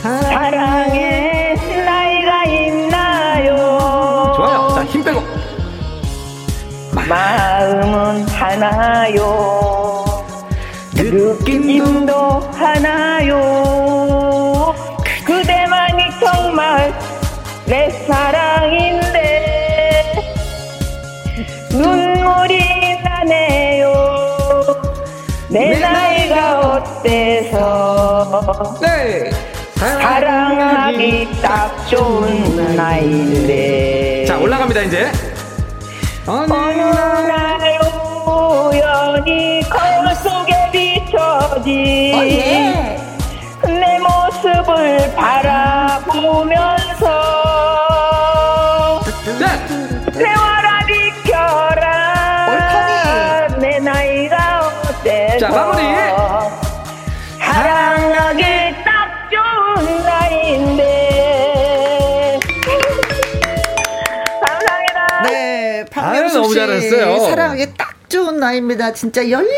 [0.00, 1.54] 사랑의
[1.84, 3.56] 나이가 있나요?
[4.36, 4.68] 좋아요.
[4.74, 5.22] 자, 힘 빼고.
[6.92, 10.24] 마음은 하나요.
[10.94, 13.36] 느낌도 하나요.
[15.24, 16.94] 그대만이 정말
[17.66, 19.18] 내 사랑인데
[21.70, 23.92] 눈물이 나네요
[25.48, 26.07] 내, 내나
[26.38, 28.30] 어때서
[28.80, 29.30] 네.
[29.78, 35.10] 사랑하기 딱 좋은 나이인데 자 올라갑니다 이제
[36.26, 37.78] 어느 날
[38.26, 42.98] 우연히 거울 속에 비춰진 어, 예.
[43.64, 46.68] 내 모습을 바라보면서
[66.42, 68.92] 박명수 씨 사랑하기 딱 좋은 나이입니다.
[68.92, 69.50] 진짜 열렬히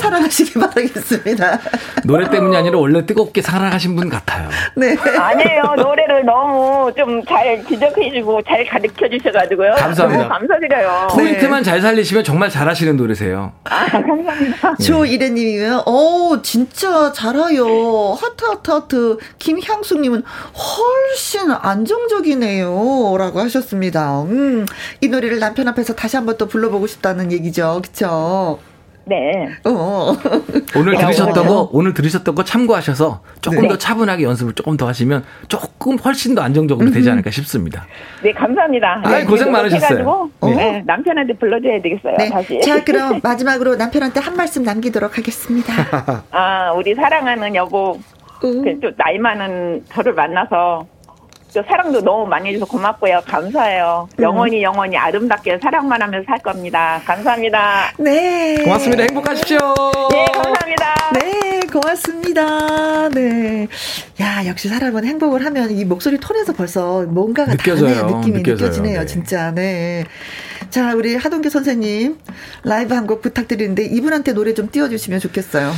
[0.00, 1.58] 사랑하시기 바라겠습니다.
[2.04, 4.48] 노래 때문이 아니라 원래 뜨겁게 사랑하신 분 같아요.
[4.76, 4.96] 네.
[4.96, 5.74] 아니에요.
[5.76, 9.74] 노래를 너무 좀 잘 지적해주고 잘 가르쳐 주셔가지고요.
[9.74, 10.28] 감사합니다.
[10.28, 11.08] 감사드려요.
[11.12, 11.70] 포인트만 네.
[11.70, 13.52] 잘 살리시면 정말 잘하시는 노래세요.
[13.64, 14.74] 아, 감사합니다.
[14.78, 14.84] 네.
[14.84, 18.14] 조이래님이면, 오, 진짜 잘해요.
[18.14, 19.18] 하트, 하트, 하트.
[19.38, 20.22] 김향숙님은
[20.54, 23.16] 훨씬 안정적이네요.
[23.18, 24.22] 라고 하셨습니다.
[24.22, 24.66] 음,
[25.00, 27.80] 이 노래를 남편 앞에서 다시 한번 또 불러보고 싶다는 얘기죠.
[27.82, 28.58] 그쵸?
[29.04, 29.48] 네.
[29.64, 30.12] 어.
[30.76, 33.68] 오늘 들으셨던 거 오늘 들으셨던 거 참고하셔서 조금 네.
[33.68, 37.86] 더 차분하게 연습을 조금 더 하시면 조금 훨씬 더 안정적으로 되지 않을까 싶습니다.
[38.22, 39.02] 네, 감사합니다.
[39.04, 40.30] 아, 네, 고생 많으셨어요.
[40.42, 40.54] 네.
[40.54, 40.82] 네.
[40.86, 42.16] 남편한테 불러줘야 되겠어요.
[42.18, 42.28] 네.
[42.30, 42.60] 다시.
[42.60, 45.72] 자, 그럼 마지막으로 남편한테 한 말씀 남기도록 하겠습니다.
[46.30, 47.98] 아, 우리 사랑하는 여보,
[48.44, 48.80] 음.
[48.80, 50.86] 그 나이 많은 저를 만나서
[51.54, 53.22] 또 사랑도 너무 많이 해줘서 고맙고요.
[53.26, 54.08] 감사해요.
[54.18, 54.22] 음.
[54.22, 57.00] 영원히 영원히 아름답게 사랑만 하면서 살 겁니다.
[57.04, 57.92] 감사합니다.
[57.98, 58.62] 네.
[58.62, 59.02] 고맙습니다.
[59.04, 59.58] 행복하십시오.
[60.10, 60.94] 네, 감사합니다.
[61.14, 63.08] 네, 고맙습니다.
[63.10, 63.68] 네.
[64.20, 67.94] 야, 역시 사람은 행복을 하면 이 목소리 톤에서 벌써 뭔가가 느껴져요.
[67.94, 68.68] 다른 느낌이 느껴져요.
[68.68, 69.00] 느껴지네요.
[69.00, 69.06] 네.
[69.06, 69.50] 진짜.
[69.52, 70.04] 네.
[70.70, 72.16] 자, 우리 하동규 선생님
[72.64, 75.72] 라이브 한 곡 부탁드리는데 이분한테 노래 좀 띄워주시면 좋겠어요.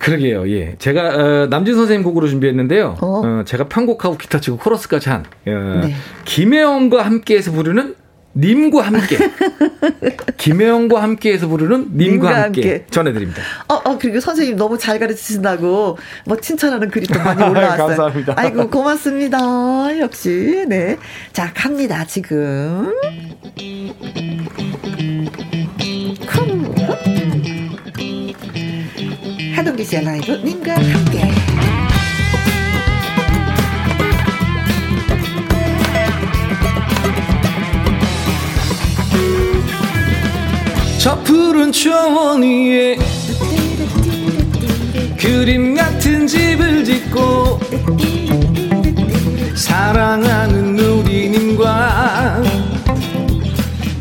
[0.00, 0.50] 그러게요.
[0.50, 2.98] 예, 제가 어, 남진 선생님 곡으로 준비했는데요.
[3.00, 3.22] 어.
[3.24, 5.94] 어 제가 편곡하고 기타 치고 코러스까지 한 어, 네.
[6.26, 7.94] 김혜영과 함께해서 부르는
[8.36, 9.18] 님과 함께.
[10.38, 12.60] 김혜영과 함께해서 부르는 님과, 님과 함께.
[12.62, 12.86] 함께.
[12.90, 13.42] 전해드립니다.
[13.68, 17.86] 어, 어, 그리고 선생님 너무 잘 가르치신다고 뭐 칭찬하는 글이 또 많이 올라왔어요.
[17.86, 18.34] 감사합니다.
[18.36, 19.98] 아이고, 고맙습니다.
[20.00, 20.64] 역시.
[20.68, 20.96] 네.
[21.32, 22.92] 자, 갑니다, 지금.
[29.56, 31.53] 하동기 씨의 라이브 님과 함께.
[41.04, 42.96] 저 푸른 초원 위에
[45.20, 47.60] 그림 같은 집을 짓고
[49.54, 52.42] 사랑하는 누리님과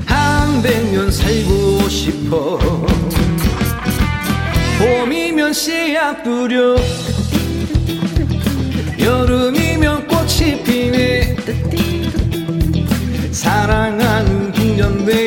[0.06, 2.58] 한 백 년 살고 싶어.
[4.80, 6.78] 봄이면 씨앗 뿌려
[8.98, 11.36] 여름이면 꽃이 피네.
[13.30, 15.23] 사랑하는 풍년 되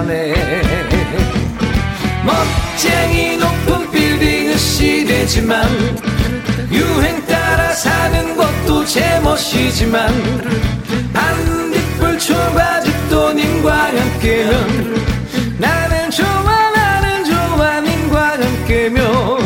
[0.00, 0.34] 밤에
[2.24, 5.68] 멋쟁이 높은 빌딩은 시대지만
[6.72, 10.08] 유행 따라 사는 것도 제멋이지만
[11.12, 15.04] 반딧불 초가집도님과 함께면
[15.58, 19.38] 나는 좋아 나는 좋아 님과 함께며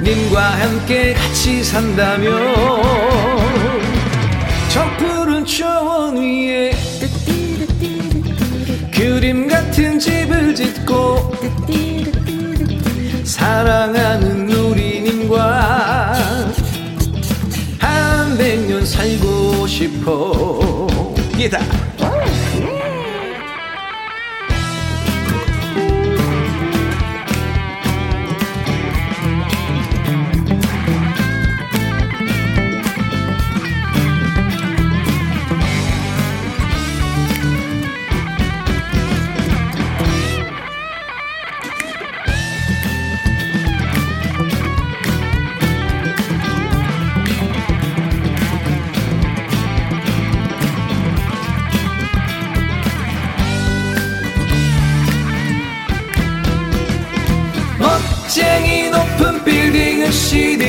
[0.00, 2.30] 님과 함께 같이 산다며
[4.68, 6.88] 저 푸른 초원 위에
[8.98, 11.32] 그림 같은 집을 짓고
[13.24, 15.44] 사랑하는 우리님과
[17.78, 20.86] 한 백 년 살고 싶어.
[21.38, 21.58] 예다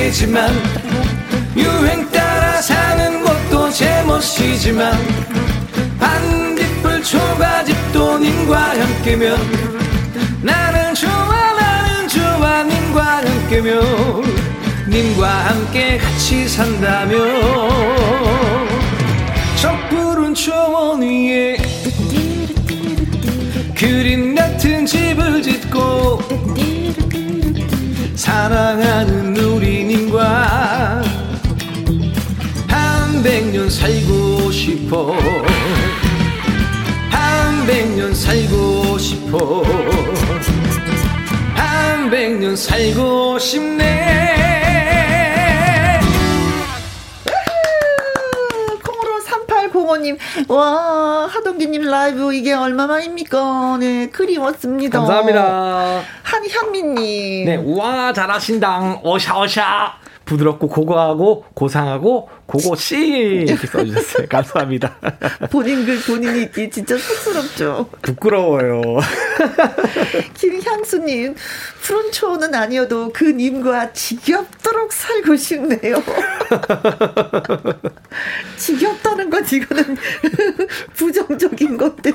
[0.09, 0.51] 시대지만
[1.55, 4.93] 유행 따라 사는 것도 제멋이지만
[5.99, 9.37] 반딧불 초가집도 님과 함께면
[10.41, 14.23] 나는 좋아 나는 좋아 님과 함께면
[14.89, 17.19] 님과 함께 같이 산다면
[19.61, 21.57] 저 푸른 초원 위에
[23.75, 26.19] 그림 같은 집을 짓고
[28.15, 29.58] 사랑하는 우
[30.19, 31.01] 리님과
[32.67, 35.13] 한 백년 살고 싶어
[37.09, 39.63] 한 백년 살고 싶어
[41.55, 44.39] 한 백년 살고 싶네
[49.71, 53.77] 공호님, 와, 하동기님 라이브 이게 얼마만입니까?
[53.79, 54.99] 네, 그리웠습니다.
[54.99, 56.01] 감사합니다.
[56.23, 57.45] 한현미님.
[57.45, 59.01] 네, 와, 잘하신당.
[59.03, 59.99] 어샤어샤.
[60.29, 62.97] 부드럽고 고고하고 고상하고 고고씨
[63.47, 64.27] 이렇게 써주셨어요.
[64.29, 64.95] 감사합니다.
[65.51, 67.89] 본인 글 본인이 읽기 진짜 쑥스럽죠.
[68.03, 68.81] 부끄러워요.
[70.35, 71.35] 김향수님
[71.81, 75.95] 푸른 초는 아니어도 그 님과 지겹도록 살고 싶네요.
[78.57, 79.97] 지겹다는 건 이거는
[80.93, 82.11] 부정적인 건데.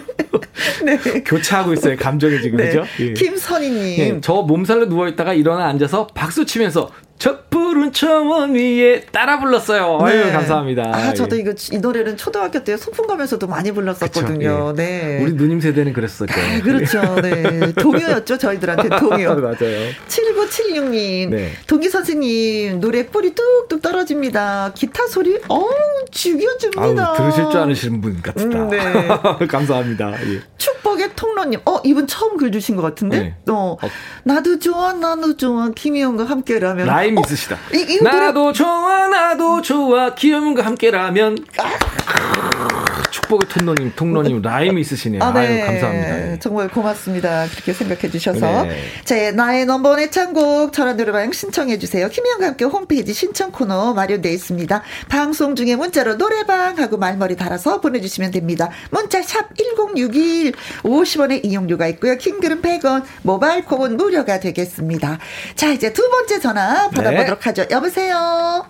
[0.84, 0.96] 네.
[1.24, 1.96] 교차하고 있어요.
[1.96, 2.66] 감정이 지금 네.
[2.66, 2.84] 그죠?
[3.00, 3.12] 예.
[3.12, 4.14] 김선희님.
[4.14, 4.20] 네.
[4.20, 9.98] 저 몸살로 누워 있다가 일어나 앉아서 박수 치면서 저 푸른 초원 위에 따라 불렀어요.
[10.04, 10.24] 네.
[10.24, 10.82] 아유, 감사합니다.
[10.92, 11.40] 아, 저도 예.
[11.40, 14.74] 이거 이 노래는 초등학교 때 소풍 가면서도 많이 불렀었거든요.
[14.74, 14.84] 그쵸, 예.
[14.84, 15.22] 네.
[15.22, 16.34] 우리 누님 세대는 그랬었죠.
[16.34, 17.20] 아, 그렇죠.
[17.20, 17.72] 네.
[17.80, 18.36] 동요였죠.
[18.38, 19.34] 저희들한테 동요.
[19.40, 19.90] 맞아요.
[20.08, 21.28] 7976님.
[21.30, 21.52] 네.
[21.66, 24.72] 동기 선생님, 노래 뿌리 뚝뚝 떨어집니다.
[24.74, 25.70] 기타 소리, 어우,
[26.10, 27.06] 죽여줍니다.
[27.06, 28.42] 아우, 들으실 줄 아시는 분 같다.
[28.42, 28.76] 음, 네.
[29.46, 30.12] 감사합니다.
[30.12, 30.40] 예.
[30.58, 31.60] 축복의 통로님.
[31.64, 33.18] 어, 이분 처음 글 주신 것 같은데?
[33.18, 33.34] 네.
[33.48, 33.88] 어, 어.
[34.24, 35.70] 나도 좋아, 나도 좋아.
[35.70, 36.86] 김희영과 함께라면.
[36.86, 37.58] 라임 있으시다.
[37.72, 40.14] 이, 이 나도 좋아, 나도 좋아.
[40.14, 41.38] 김희영과 함께라면.
[43.14, 45.22] 축복의 통로님, 통로님 라임 있으시네요.
[45.22, 45.40] 아, 네.
[45.62, 46.32] 아유, 감사합니다.
[46.32, 46.38] 예.
[46.40, 47.46] 정말 고맙습니다.
[47.46, 48.64] 그렇게 생각해 주셔서.
[48.64, 48.76] 네.
[49.04, 52.08] 제 나의 넘버원 애창곡 전화 노래방 신청해 주세요.
[52.08, 54.82] 김희영과 함께 홈페이지 신청 코너 마련되어 있습니다.
[55.08, 58.70] 방송 중에 문자로 노래방 하고 말머리 달아서 보내주시면 됩니다.
[58.90, 62.16] 문자 샵 1061, 50원의 이용료가 있고요.
[62.16, 65.18] 킹글은 100원, 모바일 콩은 무료가 되겠습니다.
[65.54, 67.44] 자, 이제 두 번째 전화 받아보도록 네.
[67.44, 67.66] 하죠.
[67.70, 68.66] 여보세요?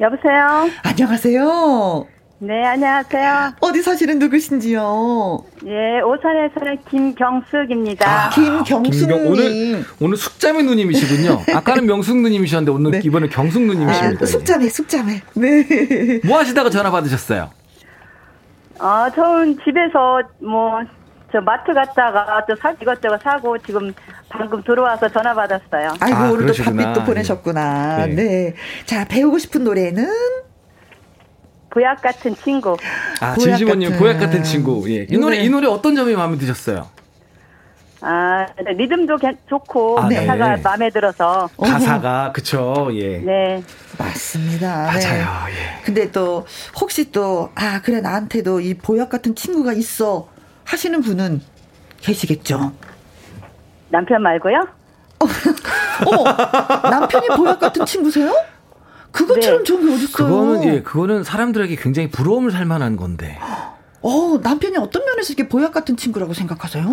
[0.00, 0.70] 여보세요?
[0.82, 2.21] 안녕하세요?
[2.44, 3.52] 네, 안녕하세요.
[3.60, 5.44] 어디 사시는 누구신지요?
[5.64, 8.10] 예, 오산에 사는 김경숙입니다.
[8.10, 9.26] 아, 김경숙님.
[9.28, 11.42] 오늘, 오늘 숙자매 누님이시군요.
[11.54, 13.00] 아까는 명숙 누님이셨는데 오늘 네.
[13.04, 14.24] 이번에 경숙 누님이십니다.
[14.24, 15.20] 아, 숙자매, 숙자매.
[15.34, 16.20] 네.
[16.26, 17.48] 뭐 하시다가 전화 받으셨어요?
[18.80, 20.80] 아, 저는 집에서 뭐,
[21.30, 23.94] 저 마트 갔다가 또 사, 이것저것 사고 지금
[24.28, 25.94] 방금 들어와서 전화 받았어요.
[26.00, 28.06] 아이고, 아, 오늘도 밥빛도 보내셨구나.
[28.06, 28.14] 네.
[28.16, 28.54] 네.
[28.84, 30.51] 자, 배우고 싶은 노래는?
[31.72, 32.76] 보약 같은 친구.
[33.20, 34.84] 아, 진심원님 보약 같은 친구.
[34.90, 35.06] 예.
[35.08, 36.88] 이 노래, 이 노래 어떤 점이 마음에 드셨어요?
[38.04, 39.16] 아, 네, 리듬도
[39.48, 40.62] 좋고 아, 가사가 네.
[40.62, 43.18] 마음에 들어서 가사가 그쵸 예.
[43.18, 43.62] 네.
[43.96, 44.90] 맞습니다.
[44.92, 45.06] 네.
[45.06, 45.46] 맞아요.
[45.46, 45.52] 네.
[45.52, 45.82] 예.
[45.84, 46.44] 근데 또
[46.80, 50.28] 혹시 또 아 그래 나한테도 이 보약 같은 친구가 있어
[50.64, 51.40] 하시는 분은
[52.00, 52.72] 계시겠죠.
[53.88, 54.66] 남편 말고요?
[55.20, 55.24] 어,
[56.90, 58.34] 남편이 보약 같은 친구세요?
[59.12, 59.64] 그것처럼 네.
[59.64, 60.26] 좋은 게 어딨어요?
[60.28, 63.38] 그거는 예, 그거는 사람들에게 굉장히 부러움을 살 만한 건데.
[64.02, 66.84] 어, 남편이 어떤 면에서 이렇게 보약 같은 친구라고 생각하세요?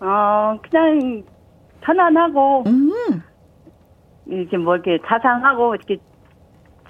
[0.00, 1.22] 어, 그냥
[1.82, 3.22] 편안하고, 음.
[4.26, 5.98] 이렇게 뭐 이렇게 자상하고 이렇게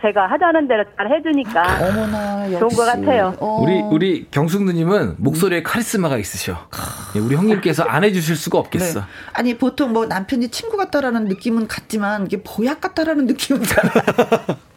[0.01, 3.35] 제가 하자는 대로 잘 해주니까 어머나, 좋은 것 같아요.
[3.41, 3.61] 어.
[3.63, 6.69] 우리 우리 경숙 누님은 목소리에 카리스마가 있으셔.
[7.17, 9.01] 예, 우리 형님께서 안 해주실 수가 없겠어.
[9.01, 9.07] 네.
[9.33, 13.91] 아니 보통 뭐 남편이 친구 같다라는 느낌은 같지만 이게 보약 같다라는 느낌은 잘.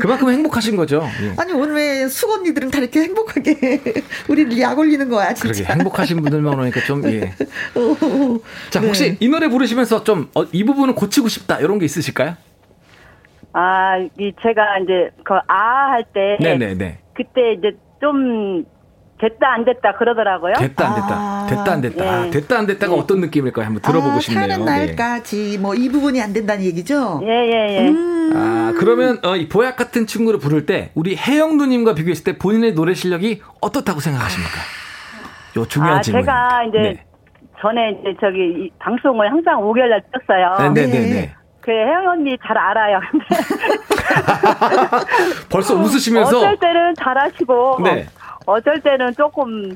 [0.00, 1.08] 그만큼 행복하신 거죠.
[1.22, 1.34] 예.
[1.36, 3.80] 아니 오늘 왜 수건니들은 다 이렇게 행복하게
[4.28, 5.52] 우리를 약 올리는 거야 진짜.
[5.52, 7.32] 그러게 행복하신 분들만 오니까 좀 예.
[8.70, 9.16] 자 혹시 네.
[9.20, 12.36] 이 노래 부르시면서 좀이 어, 부분을 고치고 싶다 이런 게 있으실까요?
[13.54, 16.98] 아, 이 제가 이제 그 아 할 때, 네네네.
[17.14, 18.64] 그때 이제 좀
[19.20, 20.54] 됐다 안 됐다 그러더라고요.
[20.58, 21.08] 됐다 안 됐다.
[21.14, 22.26] 아, 됐다 안 됐다.
[22.26, 22.30] 예.
[22.30, 22.98] 됐다 안 됐다가 예.
[22.98, 23.64] 어떤 느낌일까요?
[23.66, 24.48] 한번 들어보고 아, 싶네요.
[24.48, 25.58] 사는 날까지 예.
[25.58, 27.20] 뭐이 부분이 안 된다는 얘기죠.
[27.22, 27.52] 예예예.
[27.52, 27.88] 예, 예.
[27.88, 28.32] 음.
[28.34, 32.74] 아 그러면 어, 이 보약 같은 친구를 부를 때 우리 혜영 누님과 비교했을 때 본인의
[32.74, 34.58] 노래 실력이 어떻다고 생각하십니까?
[35.58, 36.22] 요 중요한 아, 질문.
[36.22, 37.04] 제가 이제 네.
[37.60, 40.72] 전에 이제 저기 방송을 항상 5개월 날 떴어요.
[40.74, 40.92] 네네네.
[40.92, 41.34] 네, 네, 네.
[41.64, 43.00] 그 혜영 언니 잘 알아요.
[45.48, 48.06] 벌써 웃으시면서 어쩔 때는 잘하시고 네.
[48.44, 49.74] 어쩔 때는 조금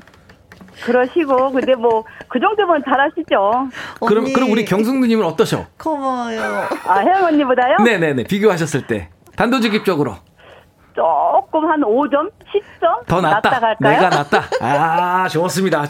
[0.85, 3.69] 그러시고 근데 뭐 그 정도면 잘하시죠.
[4.05, 5.65] 그럼 그럼 우리 경숙 누님은 어떠셔?
[5.79, 6.67] 고마워요.
[6.85, 7.77] 아 혜영 언니보다요?
[7.83, 10.15] 네네네 비교하셨을 때 단도직입적으로.
[10.99, 13.49] 조금 한 5점, 10점 더 낫다.
[13.57, 14.43] 낫다 내가 낫다.
[14.59, 15.85] 아 좋습니다.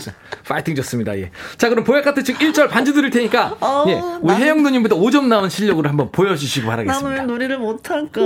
[0.48, 1.18] 파이팅 좋습니다.
[1.18, 1.32] 예.
[1.58, 5.26] 자 그럼 보약 같은 즉 1절 반주 드릴 테니까 어, 예, 우리 혜영 누님보다 5점
[5.26, 7.10] 나온 실력으로 한번 보여주시기 바라겠습니다.
[7.10, 8.22] 나는 노래를 못할까?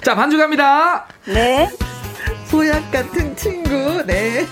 [0.00, 1.04] 자 반주 갑니다.
[1.26, 1.68] 네.
[2.50, 3.68] 보약 같은 친구.
[4.06, 4.46] 네.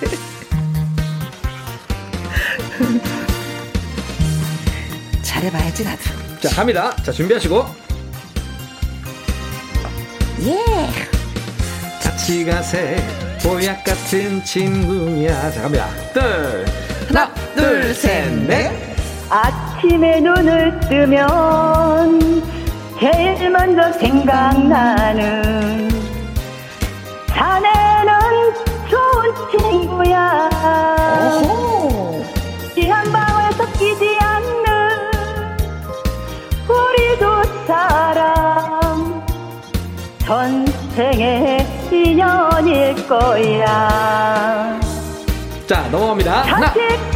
[5.23, 6.03] 잘해봐야지 나도.
[6.41, 6.95] 자 갑니다.
[6.97, 7.84] 자 준비하시고.
[10.43, 10.89] 예.
[12.03, 12.97] 같이 가세.
[13.43, 15.51] 보약 같은 친구야.
[15.53, 15.89] 자 갑니다.
[16.13, 16.65] 둘.
[17.09, 18.73] 하나, 둘, 셋, 넷.
[19.29, 22.43] 아침에 눈을 뜨면
[22.99, 25.91] 제일 먼저 생각나는
[27.29, 28.55] 자네는
[28.89, 30.49] 좋은 친구야.
[31.43, 31.74] 이
[40.27, 44.81] 전생의 인연일 거야.
[45.67, 46.45] 자, 넘어갑니다.
[46.45, 47.14] 자식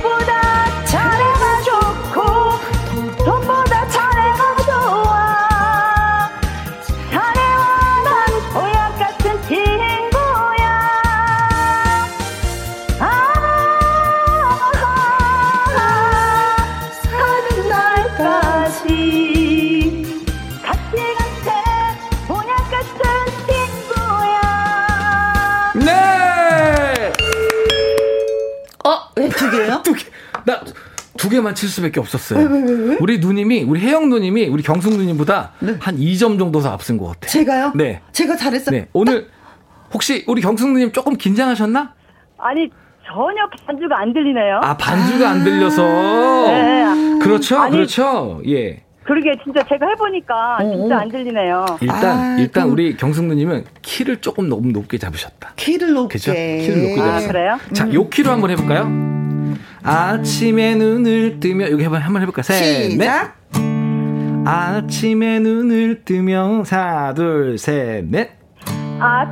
[31.39, 32.49] 두 개만 칠 수밖에 없었어요.
[32.49, 32.97] 왜, 왜, 왜?
[33.01, 35.77] 우리 누님이, 우리 혜영 누님이 우리 경숙 누님보다 네.
[35.79, 37.31] 한 2점 정도 더 앞선 것 같아요.
[37.31, 37.73] 제가요?
[37.77, 38.01] 네.
[38.11, 38.77] 제가 잘했어요.
[38.77, 38.89] 네.
[38.93, 39.29] 오늘
[39.95, 41.95] 혹시 우리 경숙 누님 조금 긴장하셨나?
[42.39, 42.69] 아니
[43.07, 44.61] 전혀 반주가 안 들리네요.
[44.65, 45.83] 아, 반주가 아~ 안 들려서.
[46.49, 47.19] 네.
[47.23, 47.59] 그렇죠.
[47.61, 48.43] 아니, 그렇죠.
[48.49, 48.83] 예.
[49.05, 51.65] 그러게 진짜 제가 해보니까 어, 진짜 안 들리네요.
[51.81, 52.73] 일단 아, 일단 그럼...
[52.73, 55.53] 우리 경숙 누님은 키를 조금 너무 높게 잡으셨다.
[55.55, 56.19] 키를 높게.
[56.19, 56.33] 그죠?
[56.33, 57.25] 키를 높게 잡으셨다.
[57.25, 57.59] 아, 그래요?
[57.73, 59.18] 자, 요 키로 한번 해볼까요?
[59.83, 62.43] 아침에 눈을 뜨면 여기 한번 한번 해볼까?
[62.43, 63.37] 셋, 시작.
[63.53, 64.49] 넷.
[64.49, 68.31] 아침에 눈을 뜨면 하나, 둘, 셋, 넷.
[69.01, 69.27] 아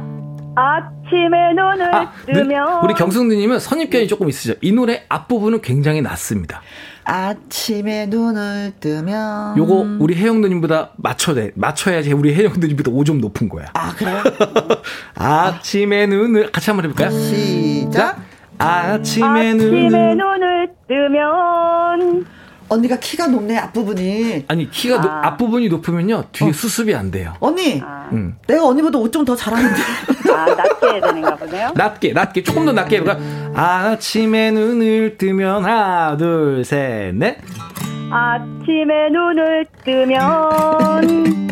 [0.56, 4.54] 아침에 눈을 아, 뜨면 우리 경숙 누님은 선입견이 조금 있으죠.
[4.62, 6.62] 이 노래 앞 부분은 굉장히 낮습니다.
[7.04, 13.66] 아침에 눈을 뜨면 요거 우리 혜영 누님보다 맞춰야 맞춰야지 우리 혜영 누님보다 5점 높은 거야.
[13.74, 14.22] 아 그래요?
[15.14, 17.10] 아침에 눈을 같이 한번 해볼까요?
[17.10, 18.18] 시작.
[18.58, 22.26] 아침에, 아침에 눈을, 눈을 뜨면
[22.68, 24.46] 언니가 키가 높네 앞부분이.
[24.48, 25.00] 아니 키가 아.
[25.00, 26.52] 노, 앞부분이 높으면요 뒤에 어.
[26.52, 27.34] 수습이 안 돼요.
[27.40, 28.08] 언니, 아.
[28.12, 28.34] 응.
[28.46, 29.80] 내가 언니보다 5점 더 잘하는데.
[30.34, 31.70] 아 낮게 해야 되는가 보네요.
[31.76, 33.18] 낮게 낮게 조금 더 낮게 해볼까?
[33.54, 37.38] 아침에 눈을 뜨면 하나 둘셋 넷.
[38.10, 41.46] 아침에 눈을 뜨면.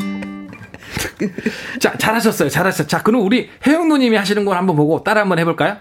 [1.79, 2.89] 자 잘하셨어요 잘하셨어요.
[2.89, 5.77] 자 그럼 우리 혜영 누님이 하시는 걸 한번 보고 따라 한번 해볼까요?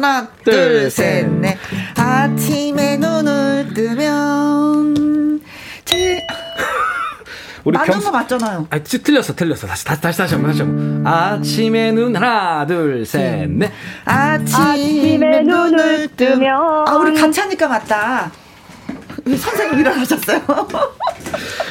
[0.00, 1.58] 하나, 둘, 둘 셋, 넷.
[1.96, 5.40] 아침에 눈을 뜨면
[5.84, 6.24] 제
[7.64, 8.00] 우리 맞는 경...
[8.04, 8.68] 거 맞잖아요.
[8.70, 9.66] 아, 틀렸어, 틀렸어.
[9.66, 11.06] 다시, 다시, 다시, 다시 한 번, 다시 한 번.
[11.12, 13.72] 아침에 눈 하나, 둘, 셋, 넷.
[14.04, 16.56] 아침에 눈을 뜨면.
[16.86, 18.30] 아, 우리 같이 하니까 맞다.
[19.26, 20.40] 선생님 일어나셨어요.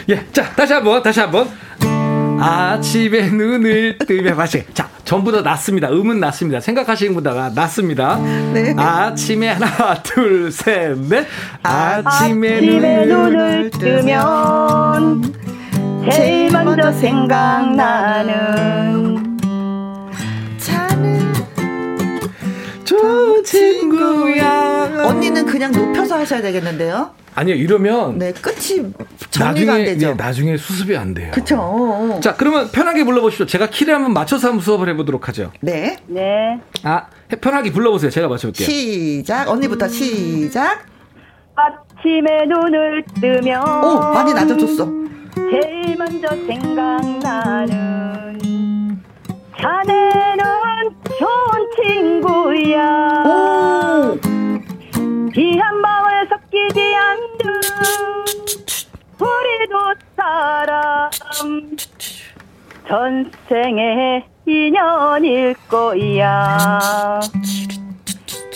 [0.10, 1.50] 예, 자, 다시 한 번, 다시 한 번.
[2.40, 4.64] 아침에 눈을 뜨면 다시.
[4.74, 5.90] 자, 전부 다 낮습니다.
[5.90, 6.60] 음은 낮습니다.
[6.60, 8.18] 생각하시는 분보다 낮습니다.
[8.54, 8.74] 네.
[8.78, 11.26] 아침에 하나, 둘, 셋, 넷.
[11.64, 15.34] 아침에, 아침에 눈을, 눈을 뜨면
[16.12, 18.28] 제일 먼저 생각나는
[20.58, 21.34] 자는
[22.84, 25.06] 좋은 친구야.
[25.06, 27.12] 언니는 그냥 높여서 하셔야 되겠는데요?
[27.38, 28.18] 아니요, 이러면.
[28.18, 28.92] 네, 끝이
[29.30, 30.08] 정리가 나중에, 안 되죠.
[30.08, 31.30] 네, 나중에 수습이 안 돼요.
[31.32, 32.20] 그쵸.
[32.20, 33.46] 자, 그러면 편하게 불러보십시오.
[33.46, 35.52] 제가 키를 한번 맞춰서 한번 수업을 해보도록 하죠.
[35.62, 35.98] 네.
[36.08, 36.60] 네.
[36.82, 37.06] 아,
[37.40, 38.10] 편하게 불러보세요.
[38.10, 38.66] 제가 맞춰볼게요.
[38.68, 39.50] 시작.
[39.50, 40.84] 언니부터 시작.
[41.54, 43.84] 아침에 눈을 뜨면.
[43.86, 44.88] 오, 많이 낮아졌어.
[45.36, 47.70] 제일 먼저 생각나는
[49.62, 50.44] 자네는
[51.20, 53.24] 좋은 친구야.
[53.28, 54.18] 오.
[55.36, 56.07] 귀한 마
[56.58, 57.62] 섞이지 않는
[59.20, 61.10] 우리도 사람.
[62.88, 67.20] 전생의 인연일 거야.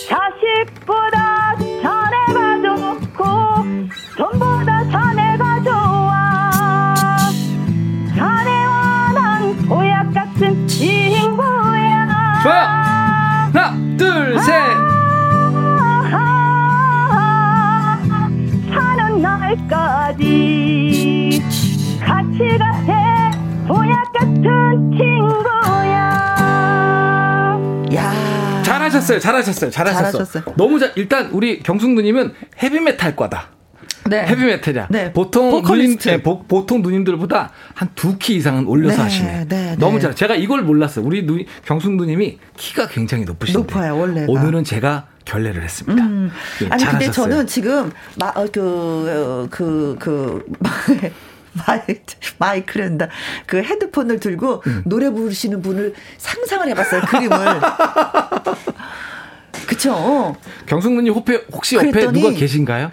[0.08, 3.24] 자식보다 자네가 좋고
[4.16, 7.16] 돈보다 자네가 좋아.
[8.16, 12.42] 자네와 난 보약 같은 친구야.
[12.42, 12.72] 좋아요.
[13.52, 14.91] 하나 둘셋
[20.12, 21.42] 아~ 날까지
[22.00, 22.92] 같이 가세
[23.66, 26.02] 보약 같은 친구야.
[27.94, 28.62] 야.
[28.64, 30.02] 잘하셨어요, 잘하셨어요, 잘하셨어.
[30.12, 30.54] 잘하셨어요.
[30.56, 32.32] 너무 잘, 일단 우리 경숙 누님은
[32.62, 33.48] 헤비메탈과다.
[34.10, 34.26] 네.
[34.26, 34.88] 헤비메탈이야.
[34.90, 35.12] 네.
[35.12, 39.44] 보통 누님, 네, 보, 통 누님들보다 한 두 키 이상은 올려서 네, 하시네.
[39.48, 40.14] 네, 너무 잘.
[40.16, 41.04] 제가 이걸 몰랐어요.
[41.04, 43.58] 우리 누, 경숙 누님이 키가 굉장히 높으신데.
[43.60, 44.24] 높아요, 원래.
[44.26, 46.02] 오늘은 제가 결례를 했습니다.
[46.02, 46.30] 음.
[46.62, 46.98] 예, 아니 잘하셨어요.
[46.98, 50.44] 근데 저는 지금 마그그그 어, 그, 그,
[51.66, 52.00] 마이크,
[52.38, 53.08] 마이크랜다.
[53.46, 54.82] 그 헤드폰을 들고 음.
[54.86, 57.02] 노래 부르시는 분을 상상을 해봤어요.
[57.02, 57.36] 그림을.
[59.66, 60.36] 그쵸?
[60.66, 61.12] 경숙누님
[61.52, 62.90] 혹시 옆에 누가 계신가요?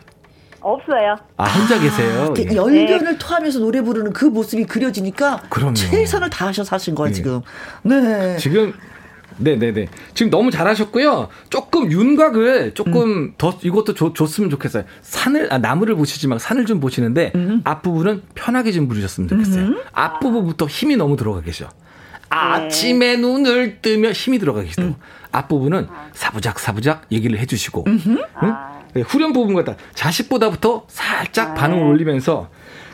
[0.62, 1.18] 없어요.
[1.38, 2.34] 아, 혼자 계세요?
[2.38, 3.18] 아, 열변을 네.
[3.18, 5.74] 토하면서 노래 부르는 그 모습이 그려지니까 그럼요.
[5.74, 7.14] 최선을 다하셔서 하신 거예요, 네.
[7.14, 7.42] 지금.
[7.84, 8.38] 네.
[8.38, 8.74] 지금
[9.40, 9.88] 네네네.
[10.14, 11.30] 지금 너무 잘하셨고요.
[11.50, 13.34] 조금 윤곽을 조금 음.
[13.38, 14.84] 더 이것도 좋, 좋으면 좋겠어요.
[15.02, 17.62] 산을 아, 나무를 보시지 말고 산을 좀 보시는데 음.
[17.64, 19.66] 앞부분은 편하게 좀 부르셨으면 좋겠어요.
[19.66, 19.82] 음.
[19.92, 21.66] 앞부분부터 힘이 너무 들어가 계셔.
[21.66, 21.72] 네.
[22.30, 24.96] 아침에 눈을 뜨면 힘이 들어가 계시고 음.
[25.32, 28.18] 앞부분은 사부작 사부작 얘기를 해주시고 응?
[28.94, 29.76] 네, 후렴 부분 같다.
[29.94, 31.54] 자식보다부터 살짝 아.
[31.54, 32.50] 반응을 올리면서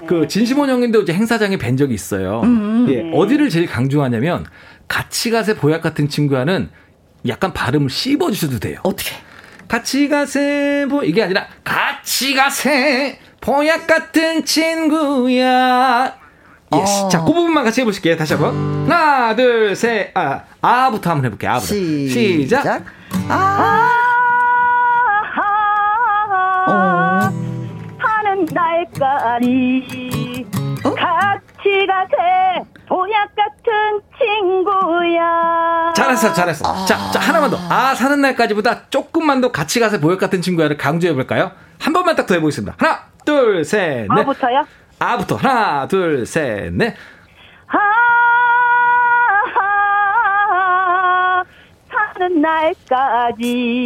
[0.08, 0.28] 그 네.
[0.28, 2.42] 진심원 형님도 이제 행사장에 뵌 적이 있어요.
[2.44, 2.86] 음.
[2.90, 4.46] 예, 어디를 제일 강조하냐면
[4.88, 6.70] 같이 가세 보약 같은 친구와는
[7.28, 8.80] 약간 발음을 씹어 주셔도 돼요.
[8.84, 9.12] 어떻게?
[9.68, 16.16] 같이 가세 보 이게 아니라 같이 가세 보약 같은 친구야.
[16.74, 17.04] Yes.
[17.04, 17.10] 어.
[17.10, 18.18] 자, 그 부분만 같이 해보실게요.
[18.18, 18.90] 다시 한번.
[18.90, 21.52] 하나, 둘, 셋, 아, 아부터 한번 해볼게요.
[21.52, 21.68] 아부터.
[21.68, 22.84] 시, 시작.
[23.30, 23.92] 아.
[26.68, 27.32] 아.
[27.98, 30.46] 하는 날까지
[30.84, 30.90] 어?
[30.94, 35.94] 같이 가세 보약 같은 친구야.
[35.96, 36.66] 잘했어, 잘했어.
[36.70, 36.86] 아.
[36.86, 37.58] 자, 자, 하나만 더.
[37.70, 41.52] 아, 사는 날까지보다 조금만 더 같이 가서 보약 같은 친구야를 강조해볼까요?
[41.80, 42.76] 한 번만 딱 더 해보겠습니다.
[42.78, 44.22] 하나, 둘, 셋, 넷.
[44.22, 44.66] 아부터요?
[45.00, 45.36] 아부터.
[45.36, 46.96] 하나, 둘, 셋, 넷.
[47.68, 47.78] 아,
[52.14, 53.84] 사는 날까지.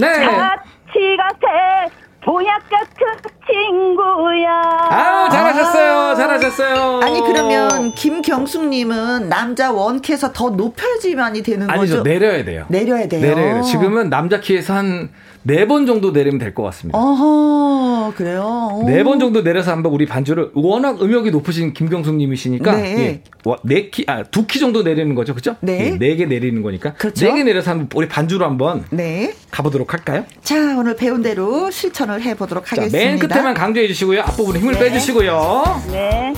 [0.00, 0.26] 네.
[0.26, 2.03] 같이 가세.
[2.24, 4.62] 보약 같은 친구야.
[4.90, 5.92] 아우, 잘하셨어요.
[5.92, 7.00] 아~ 잘하셨어요.
[7.02, 12.02] 아니, 그러면 김경숙님은 남자 원키에서 더 높여지만이 되는 아니죠, 거죠?
[12.02, 12.64] 내려야 돼요.
[12.68, 13.20] 내려야 돼요.
[13.20, 13.62] 내려야 돼요.
[13.62, 15.10] 지금은 남자 키에서 한
[15.46, 16.98] 네 번 정도 내리면 될 것 같습니다.
[16.98, 18.82] 어허, 그래요?
[18.86, 22.98] 네 번 정도 내려서 한번 우리 반주를 워낙 음역이 높으신 김경숙님이시니까 네.
[22.98, 23.22] 예,
[23.62, 25.56] 네 키, 아, 두 키 정도 내리는 거죠, 그죠?
[25.60, 25.92] 네.
[25.92, 26.94] 예, 네개 내리는 거니까.
[26.94, 27.26] 그렇죠.
[27.26, 29.34] 네개 내려서 한번 우리 반주로 한번 네.
[29.50, 30.24] 가보도록 할까요?
[30.42, 32.98] 자, 오늘 배운 대로 실천을 해보도록 하겠습니다.
[32.98, 34.20] 자, 맨 끝에만 강조해 주시고요.
[34.22, 34.80] 앞부분에 힘을 네.
[34.80, 35.82] 빼주시고요.
[35.90, 36.32] 네.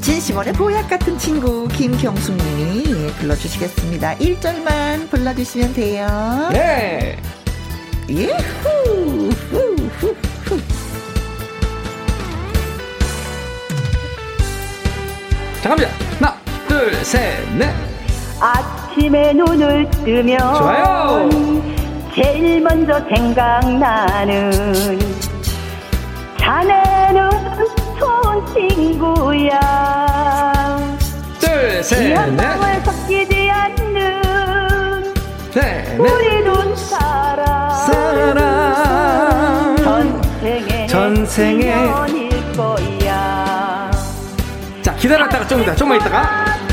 [0.00, 4.16] 진심원의 보약 같은 친구 김경숙님이 불러주시겠습니다.
[4.16, 6.48] 1절만 불러주시면 돼요.
[6.52, 7.18] 네.
[8.08, 9.30] 예후.
[15.62, 15.90] 자, 갑니다.
[16.18, 16.34] 하나,
[16.66, 17.70] 둘, 셋, 넷.
[18.40, 21.28] 아침에 눈을 뜨면 좋아요.
[22.14, 24.50] 제일 먼저 생각나는
[26.40, 27.30] 자네는
[28.00, 29.60] 좋은 친구야.
[31.38, 32.84] 둘셋넷.
[32.84, 35.14] 섞이지 않는
[35.52, 37.70] 셋, 우리는 사랑.
[37.86, 39.76] 사랑.
[39.76, 41.74] 전생에 전생에.
[42.56, 43.90] 거야.
[44.82, 46.69] 자 기다렸다가 좀 이따 좀만 있다가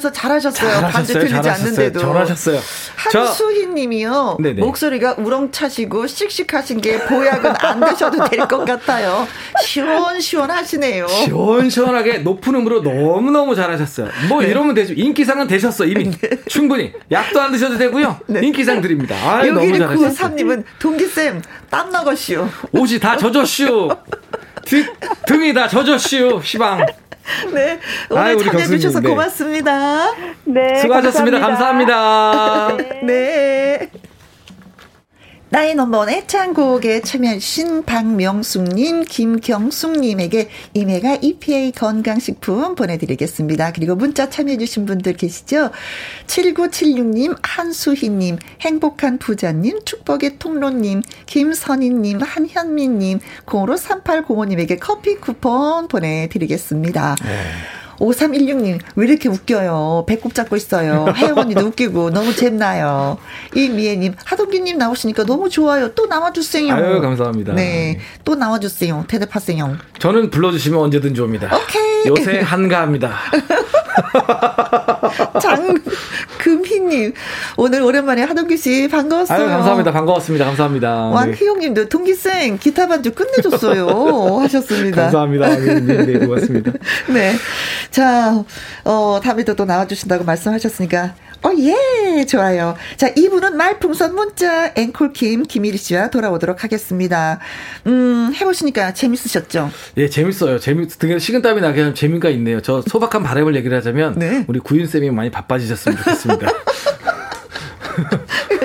[0.00, 0.88] 리듬을 타면서 잘하셨어요.
[0.90, 1.52] 반주 들리지 잘하셨어요.
[1.68, 2.00] 않는데도.
[2.00, 2.60] 잘하셨어요.
[2.96, 4.38] 한수희 님이요.
[4.58, 9.28] 목소리가 우렁차시고 씩씩하신 게 보약은 안 드셔도 될 것 같아요.
[9.64, 11.06] 시원시원하시네요.
[11.06, 14.08] 시원시원하게 높은 음으로 너무너무 잘하셨어요.
[14.28, 14.48] 뭐 네.
[14.48, 14.94] 이러면 되죠.
[14.94, 16.30] 인기상은 되셨어 이미 네.
[16.48, 18.18] 충분히 약도 안 드셔도 되고요.
[18.26, 18.40] 네.
[18.42, 19.14] 인기상 드립니다.
[19.22, 20.08] 아, 너무 잘하셨어요.
[20.36, 22.48] 3님은 동기쌤 땀 나가시오.
[22.72, 23.88] 옷이 다 젖었슈.
[25.26, 26.40] 등이 다 젖었슈.
[26.44, 26.84] 시방.
[27.54, 27.78] 네.
[28.10, 29.08] 오늘 아유, 참여해주셔서 네.
[29.08, 30.12] 고맙습니다.
[30.44, 30.80] 네.
[30.80, 31.38] 수고하셨습니다.
[31.40, 31.94] 감사합니다.
[31.94, 33.06] 감사합니다.
[33.06, 33.90] 네.
[35.52, 43.72] 나의 넘버원 애창곡에 참여하신 박명숙님, 김경숙님에게 이메가 EPA 건강식품 보내드리겠습니다.
[43.72, 45.72] 그리고 문자 참여해주신 분들 계시죠?
[46.28, 57.16] 7976님, 한수희님, 행복한 부자님, 축복의 통로님, 김선희님, 한현미님, 053805님에게 커피 쿠폰 보내드리겠습니다.
[57.24, 57.79] 네.
[58.00, 60.04] 5316님, 왜 이렇게 웃겨요?
[60.06, 61.06] 배꼽 잡고 있어요.
[61.14, 63.18] 혜영 언니도 웃기고 너무 재밌나요?
[63.54, 65.92] 이미애님, 하동기님 나오시니까 너무 좋아요.
[65.94, 66.74] 또 나와주세요.
[66.74, 67.54] 아유, 감사합니다.
[67.54, 67.98] 네.
[68.24, 69.04] 또 나와주세요.
[69.06, 69.76] 대답하세요.
[69.98, 71.50] 저는 불러주시면 언제든지 옵니다.
[71.54, 72.06] 오케이.
[72.06, 73.14] 요새 한가합니다.
[75.40, 77.12] 장금희님,
[77.56, 79.38] 오늘 오랜만에 하동기 씨 반가웠어요.
[79.38, 79.92] 아유, 감사합니다.
[79.92, 80.44] 반가웠습니다.
[80.46, 81.06] 감사합니다.
[81.08, 83.86] 왕희용님도 동기생 기타 반주 끝내줬어요.
[84.40, 85.02] 하셨습니다.
[85.02, 85.48] 감사합니다.
[85.56, 86.72] 네, 네, 고맙습니다.
[87.12, 87.34] 네.
[87.90, 88.44] 자,
[88.84, 92.76] 어, 다음에도 또 나와주신다고 말씀하셨으니까 어, 예, 좋아요.
[92.96, 97.38] 자, 이분은 말풍선 문자 앵콜킴 김일희 씨와 돌아오도록 하겠습니다.
[97.86, 99.70] 음, 해보시니까 재밌으셨죠?
[99.96, 100.58] 예, 재밌어요.
[100.58, 102.60] 재밌, 등에 식은땀이 나게 하면 재미가 있네요.
[102.60, 104.44] 저 소박한 바람을 얘기를 하자면, 네.
[104.48, 106.50] 우리 구윤쌤이 많이 바빠지셨으면 좋겠습니다.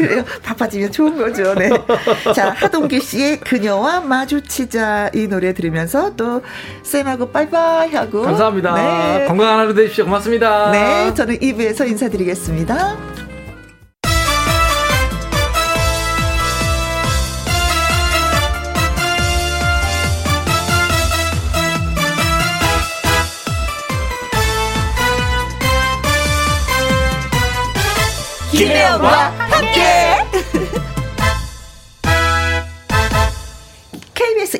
[0.00, 0.24] 그래요.
[0.42, 1.54] 바빠지면 좋은 거죠.
[1.54, 1.68] 네.
[2.34, 6.42] 자, 하동기 씨의 그녀와 마주치자 이 노래 들으면서 또
[6.82, 8.22] 쌤하고 빠이빠이 하고.
[8.22, 8.74] 감사합니다.
[8.74, 9.26] 네.
[9.26, 10.04] 건강한 하루 되십시오.
[10.04, 10.70] 고맙습니다.
[10.70, 11.12] 네.
[11.14, 12.96] 저는 2부에서 인사드리겠습니다.
[28.50, 29.99] 김혜영과 함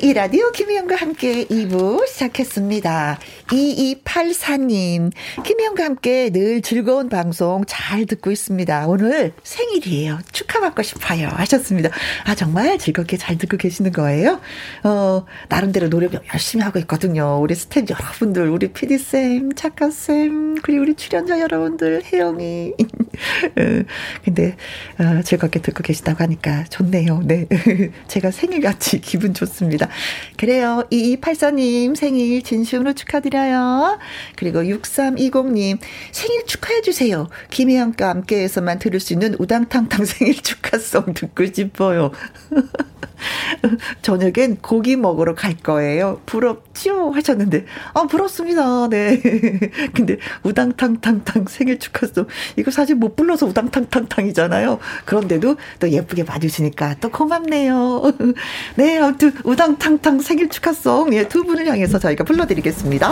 [0.03, 3.19] 이 라디오 김희영과 함께 2부 시작했습니다.
[3.49, 5.11] 2284님,
[5.43, 8.87] 김희영과 함께 늘 즐거운 방송 잘 듣고 있습니다.
[8.87, 10.17] 오늘 생일이에요.
[10.31, 11.27] 축하받고 싶어요.
[11.27, 11.91] 하셨습니다.
[12.23, 14.41] 아, 정말 즐겁게 잘 듣고 계시는 거예요?
[14.83, 17.39] 어, 나름대로 노래 열심히 하고 있거든요.
[17.39, 22.73] 우리 스탭 여러분들, 우리 PD쌤, 작가쌤, 그리고 우리 출연자 여러분들, 혜영이.
[23.55, 23.83] 어,
[24.25, 24.55] 근데,
[24.97, 27.21] 어, 즐겁게 듣고 계시다고 하니까 좋네요.
[27.23, 27.45] 네.
[28.07, 29.90] 제가 생일같이 기분 좋습니다.
[30.37, 30.83] 그래요.
[30.91, 33.99] 2284님 생일 진심으로 축하드려요.
[34.35, 35.79] 그리고 6320님
[36.11, 37.29] 생일 축하해주세요.
[37.49, 42.11] 김혜영과 함께해서만 들을 수 있는 우당탕탕 생일 축하송 듣고 싶어요.
[44.01, 46.21] 저녁엔 고기 먹으러 갈 거예요.
[46.25, 47.11] 부럽 죠?
[47.11, 48.87] 하셨는데, 아, 부럽습니다.
[48.89, 49.21] 네.
[49.93, 52.27] 근데 우당탕탕탕 생일 축하송.
[52.57, 54.79] 이거 사실 못 불러서 우당탕탕탕이잖아요.
[55.05, 58.01] 그런데도 또 예쁘게 봐주시니까 또 고맙네요.
[58.75, 61.13] 네, 아무튼 우당탕탕 생일 축하송.
[61.13, 63.11] 예, 두 분을 향해서 저희가 불러드리겠습니다.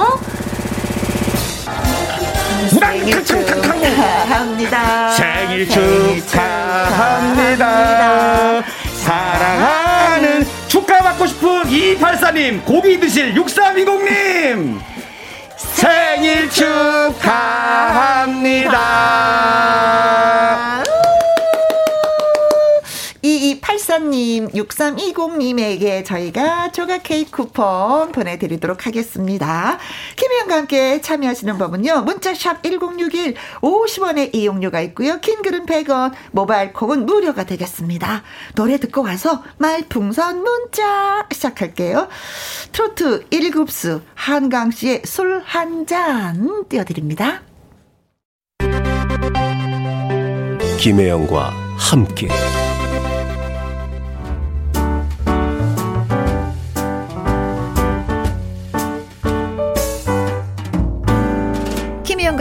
[2.69, 5.11] 생일 축하합니다.
[5.11, 7.19] 생일 축하합니다.
[9.03, 9.38] 사랑하는
[10.69, 14.79] 축하받고 싶은 2284님, 고기 드실 6320님,
[15.57, 17.39] 생일 축하합니다.
[23.89, 29.77] 2284님, 6320님에게 저희가 조각 케이크 쿠폰 보내드리도록 하겠습니다.
[30.15, 38.23] 김혜영과 함께 참여하시는 법은요, 문자샵 1061, 50원의 이용료가 있고요, 킹글은 100원, 모바일 콩은 무료가 되겠습니다.
[38.55, 42.07] 노래 듣고 와서 말풍선 문자 시작할게요.
[42.71, 47.41] 트로트 1급수 한강 씨의 술 한 잔 띄워드립니다.
[50.79, 52.27] 김혜영과 함께.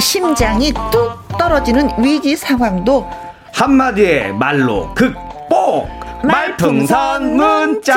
[0.00, 3.08] 심장이 뚝 떨어지는 위기 상황도
[3.52, 5.88] 한마디의 말로 극복.
[6.22, 7.94] 말풍선 문자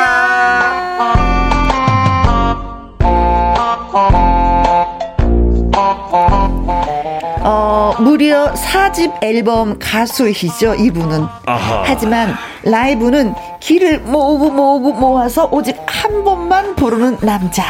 [7.41, 11.25] 어, 무려 4집 앨범 가수이죠, 이분은.
[11.45, 11.83] 아하.
[11.85, 17.63] 하지만 라이브는 길을 모으고 모으고 모아서 오직 한 번만 부르는 남자.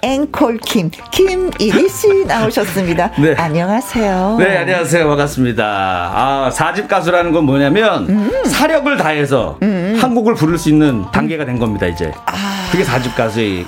[0.00, 3.10] 앵콜 킴 김일희 씨 나오셨습니다.
[3.18, 3.34] 네.
[3.36, 4.36] 안녕하세요.
[4.38, 5.08] 네, 안녕하세요.
[5.08, 5.64] 반갑습니다.
[5.64, 8.44] 아, 4집 가수라는 건 뭐냐면 음.
[8.44, 9.98] 사력을 다해서 음.
[10.00, 12.12] 한 곡을 부를 수 있는 단계가 된 겁니다, 이제.
[12.26, 12.32] 아.
[12.70, 13.66] 그게 4집 가수의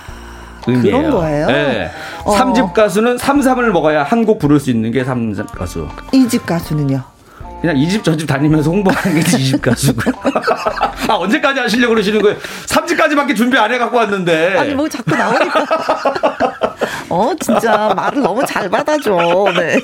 [0.66, 0.96] 의미예요.
[0.98, 1.46] 그런 거예요?
[1.46, 1.90] 네.
[2.24, 2.36] 어.
[2.36, 5.88] 3집 가수는 3, 3을 먹어야 한 곡 부를 수 있는 게 3집 가수.
[6.12, 7.02] 2집 가수는요?
[7.60, 10.14] 그냥 이 집 저 집 다니면서 홍보하는 게 이집 가수고요.
[11.08, 12.36] 아, 언제까지 하시려고 그러시는 거예요?
[12.66, 14.56] 3집까지밖에 준비 안 해갖고 왔는데.
[14.58, 15.66] 아니, 뭐 자꾸 나오니까.
[17.10, 19.16] 어, 진짜 말을 너무 잘 받아줘.
[19.56, 19.80] 네.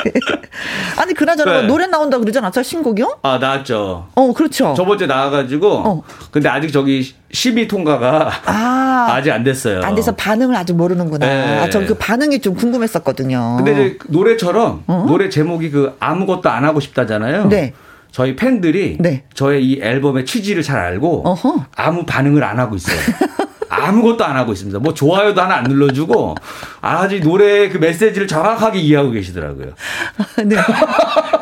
[0.97, 1.66] 아니, 그나저나 네.
[1.66, 2.62] 노래 나온다 그러지 않았어?
[2.62, 3.18] 신곡이요?
[3.22, 4.07] 아, 나왔죠.
[4.14, 4.74] 어, 그렇죠.
[4.77, 5.68] 저번주에 나와가지고.
[5.68, 6.03] 어.
[6.31, 9.83] 근데 아직 저기 12 통과가 아, 직안 됐어요.
[9.83, 11.27] 안 돼서 반응을 아직 모르는구나.
[11.27, 11.59] 네.
[11.59, 13.57] 아, 저그 반응이 좀 궁금했었거든요.
[13.59, 15.05] 근데 이제 노래처럼 어?
[15.07, 17.49] 노래 제목이 그 아무것도 안 하고 싶다잖아요.
[17.49, 17.74] 네.
[18.12, 19.24] 저희 팬들이 네.
[19.35, 21.66] 저의 이 앨범의 취지를 잘 알고 어허.
[21.77, 22.97] 아무 반응을 안 하고 있어요.
[23.77, 24.79] 아무것도 안 하고 있습니다.
[24.79, 26.35] 뭐 좋아요도 하나 안 눌러주고
[26.81, 29.72] 아주 노래 그 메시지를 정확하게 이해하고 계시더라고요.
[30.45, 30.57] 네.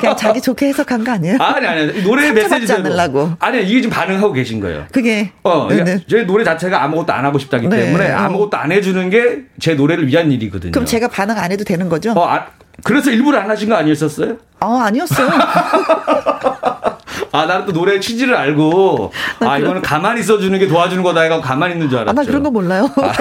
[0.01, 1.37] 그냥 자기 좋게 해석한 거 아니에요?
[1.41, 4.85] 아니 아니 노래 메시지대로 아니 이게 지금 반응하고 계신 거예요.
[4.93, 7.85] 그게 어 그러니까 제 노래 자체가 아무것도 안 하고 싶다기 네.
[7.87, 8.17] 때문에 어.
[8.19, 10.73] 아무것도 안 해주는 게 제 노래를 위한 일이거든요.
[10.73, 12.13] 그럼 제가 반응 안 해도 되는 거죠?
[12.13, 12.47] 어, 아,
[12.83, 14.37] 그래서 일부러 안 하신 거 아니었었어요?
[14.61, 15.31] 아 아니었어요.
[17.33, 21.75] 아, 나는 또 노래 취지를 알고, 아, 이거는 가만히 있어주는 게 도와주는 거다 해가 가만히
[21.75, 22.11] 있는 줄 알았죠.
[22.11, 22.89] 아, 나 그런 거 몰라요.
[22.97, 23.13] 아.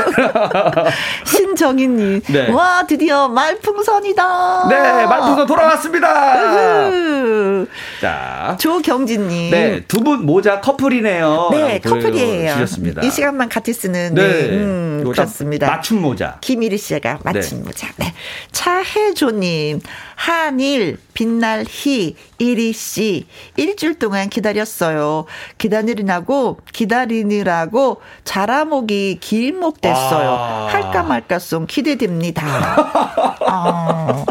[1.26, 2.22] 신정희님.
[2.28, 2.52] 네.
[2.52, 4.68] 와, 드디어 말풍선이다.
[4.70, 6.08] 네, 말풍선 돌아왔습니다.
[8.02, 8.58] 자.
[8.60, 9.52] 조경진님.
[9.52, 11.48] 네, 두 분 모자 커플이네요.
[11.52, 12.54] 네, 커플이에요.
[12.56, 13.02] 주셨습니다.
[13.04, 14.14] 이 시간만 같이 쓰는.
[14.14, 14.22] 네.
[14.28, 14.50] 네.
[14.50, 15.68] 음, 그렇습니다.
[15.68, 16.38] 맞춤 모자.
[16.42, 17.64] 김일희 씨가 맞춤 네.
[17.66, 17.88] 모자.
[17.96, 18.14] 네.
[18.52, 19.80] 차혜조님.
[20.16, 23.26] 한일, 빛날 희, 이리 씨.
[23.56, 25.26] 일주일 동안 기다렸어요.
[25.58, 30.30] 기다리느라고, 기다리느라고 자라목이 길목 됐어요.
[30.30, 30.68] 아.
[30.72, 32.44] 할까 말까 송 기대됩니다.
[33.48, 34.26] 아.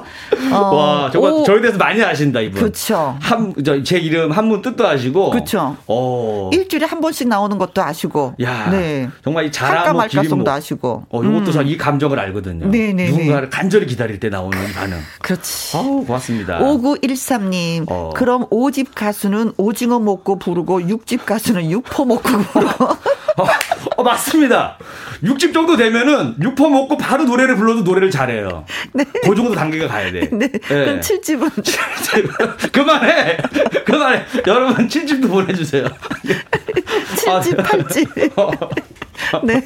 [0.52, 0.74] 어.
[0.74, 2.62] 와, 저거 저에 대해서 많이 아신다, 이분.
[2.62, 3.16] 그쵸.
[3.20, 5.30] 한, 저, 제 이름 한문 뜻도 아시고.
[5.30, 5.76] 그쵸.
[5.86, 6.50] 어.
[6.52, 8.34] 일주일에 한 번씩 나오는 것도 아시고.
[8.42, 8.68] 야.
[8.70, 9.08] 네.
[9.24, 11.06] 정말 이 자라목 할까 말까 송도 아시고.
[11.08, 11.66] 어, 이것도 음.
[11.66, 12.70] 이 감정을 알거든요.
[12.70, 13.10] 네네.
[13.10, 14.98] 누군가를 간절히 기다릴 때 나오는 이 반응.
[15.20, 15.71] 그렇지.
[15.78, 16.58] 어, 고맙습니다.
[16.58, 17.86] 5913님.
[17.88, 18.10] 어.
[18.14, 22.88] 그럼 5집 가수는 오징어 먹고 부르고 6집 가수는 육포 먹고 부르고.
[24.02, 24.76] 어, 어, 맞습니다.
[25.22, 28.64] 6집 정도 되면은 육포 먹고 바로 노래를 불러도 노래를 잘해요.
[28.92, 29.04] 네.
[29.24, 30.28] 그 정도 단계가 가야 돼.
[30.32, 30.48] 네.
[30.48, 30.58] 네.
[30.58, 31.50] 그럼 7집은?
[31.62, 32.72] 7집.
[32.72, 33.38] 그만해.
[33.84, 34.24] 그만해.
[34.46, 35.84] 여러분 7집도 보내주세요.
[37.16, 38.92] 7집, 8집.
[39.44, 39.62] 네.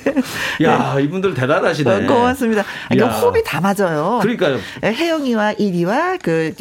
[0.63, 1.03] 야, 네.
[1.05, 1.91] 이분들 대단하시네.
[1.91, 2.65] 어, 고맙습니다.
[2.93, 4.19] 이게 호흡이 다 맞아요.
[4.23, 4.59] 그러니까요.
[4.83, 6.55] 네, 혜영이와 이리와 그,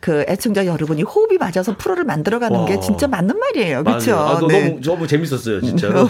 [0.00, 2.66] 그 애청자 여러분이 호흡이 맞아서 프로를 만들어가는 와.
[2.66, 3.84] 게 진짜 맞는 말이에요.
[3.84, 4.18] 그렇죠?
[4.18, 4.68] 아, 네.
[4.68, 6.08] 너무, 너무 재밌었어요, 진짜로.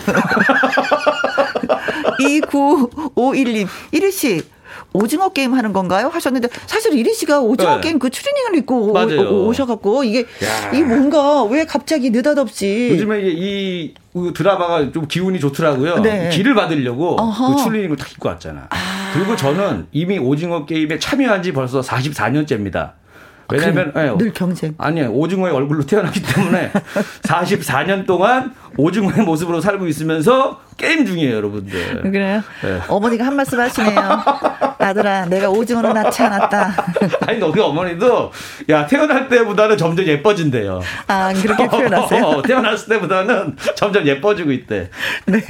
[2.24, 4.42] 2951님, 이리 씨.
[4.94, 6.08] 오징어 게임 하는 건가요?
[6.08, 7.80] 하셨는데 사실 이리 씨가 오징어 네.
[7.82, 10.26] 게임 그 추리닝을 입고 오, 오 셔갖고 이게
[10.72, 16.00] 이 뭔가 왜 갑자기 느닷없이 요즘에 이, 이 드라마가 좀 기운이 좋더라고요.
[16.00, 16.30] 네.
[16.30, 17.54] 길을 받으려고 어허.
[17.54, 18.66] 그 추리닝을 딱 입고 왔잖아.
[18.70, 19.12] 아.
[19.14, 22.92] 그리고 저는 이미 오징어 게임에 참여한 지 벌써 44년째입니다.
[23.50, 24.74] 왜냐면 그래, 네, 늘 경쟁.
[24.78, 25.10] 아니요.
[25.12, 26.70] 오징어의 얼굴로 태어났기 때문에
[27.22, 32.02] 44년 동안 오징어의 모습으로 살고 있으면서 게임 중이에요, 여러분들.
[32.10, 32.42] 그래요?
[32.62, 32.80] 네.
[32.88, 33.98] 어머니가 한 말씀 하시네요.
[34.82, 36.74] 아들아, 내가 오징어를 낳지 않았다.
[37.26, 38.32] 아니, 너희 어머니도,
[38.70, 40.80] 야, 태어날 때보다는 점점 예뻐진대요.
[41.06, 42.24] 아, 그렇게 표현하세요?
[42.24, 44.90] 어, 태어났을 때보다는 점점 예뻐지고 있대.
[45.26, 45.40] 네.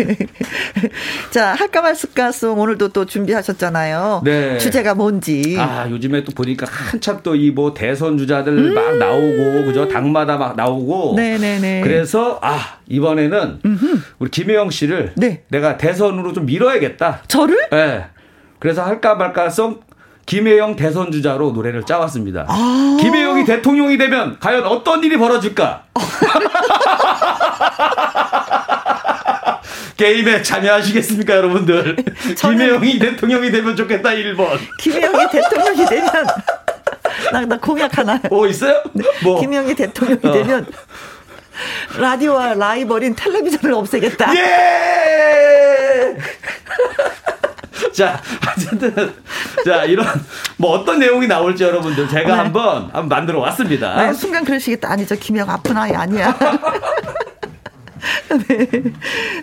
[1.31, 4.23] 자, 할까 말까송 오늘도 또 준비하셨잖아요.
[4.25, 4.59] 네.
[4.59, 5.57] 주제가 뭔지.
[5.59, 9.87] 아, 요즘에 또 보니까 한참 또 이 뭐 대선 주자들 음~ 막 나오고, 그죠?
[9.89, 11.15] 당마다 막 나오고.
[11.17, 11.81] 네네네.
[11.83, 14.01] 그래서, 아, 이번에는 음흠.
[14.19, 15.43] 우리 김혜영 씨를 네.
[15.49, 17.23] 내가 대선으로 좀 밀어야겠다.
[17.29, 17.69] 저를?
[17.71, 18.05] 네.
[18.63, 19.81] 그래서 할까 말까성
[20.25, 22.45] 김혜영 대선 주자로 노래를 짜왔습니다.
[22.47, 25.83] 아~ 김혜영이 대통령이 되면 과연 어떤 일이 벌어질까?
[29.97, 31.97] 게임에 참여하시겠습니까, 여러분들?
[32.39, 34.61] 김혜영이 대통령이 되면 좋겠다, 1번.
[34.79, 36.13] 김혜영이 대통령이 되면
[37.33, 38.21] 나, 나 공약 하나.
[38.31, 38.81] 뭐 있어요?
[38.93, 39.03] 네.
[39.25, 39.41] 뭐.
[39.41, 40.31] 김혜영이 대통령이 어.
[40.31, 40.67] 되면
[41.99, 44.33] 라디오와 라이벌인 텔레비전을 없애겠다.
[44.37, 46.17] 예!
[47.93, 48.21] 자,
[48.57, 49.15] 어쨌든,
[49.65, 50.07] 자, 이런,
[50.57, 52.33] 뭐 어떤 내용이 나올지 여러분들 제가 네.
[52.33, 54.07] 한번, 한번 만들어 왔습니다.
[54.07, 54.91] 네, 순간 그러시겠다.
[54.91, 56.37] 아니, 저 김영 아픈 아이 아니야.
[58.49, 58.69] 네.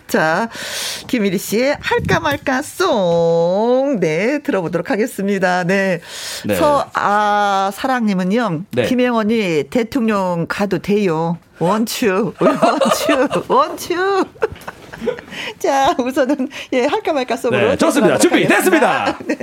[0.07, 0.49] 자,
[1.07, 3.97] 김일희 씨의 할까 말까 송.
[3.99, 5.63] 네, 들어보도록 하겠습니다.
[5.63, 6.01] 네.
[6.45, 6.55] 네.
[6.55, 8.63] 서, 아, 사랑님은요.
[8.71, 8.85] 네.
[8.85, 11.37] 김영원이 대통령 가도 돼요.
[11.59, 14.25] 원추, 원추, 원추.
[15.59, 17.69] 자, 우선은, 예, 할까 말까 송으로.
[17.69, 18.17] 네, 좋습니다.
[18.17, 19.17] 준비 됐습니다.
[19.25, 19.35] 네.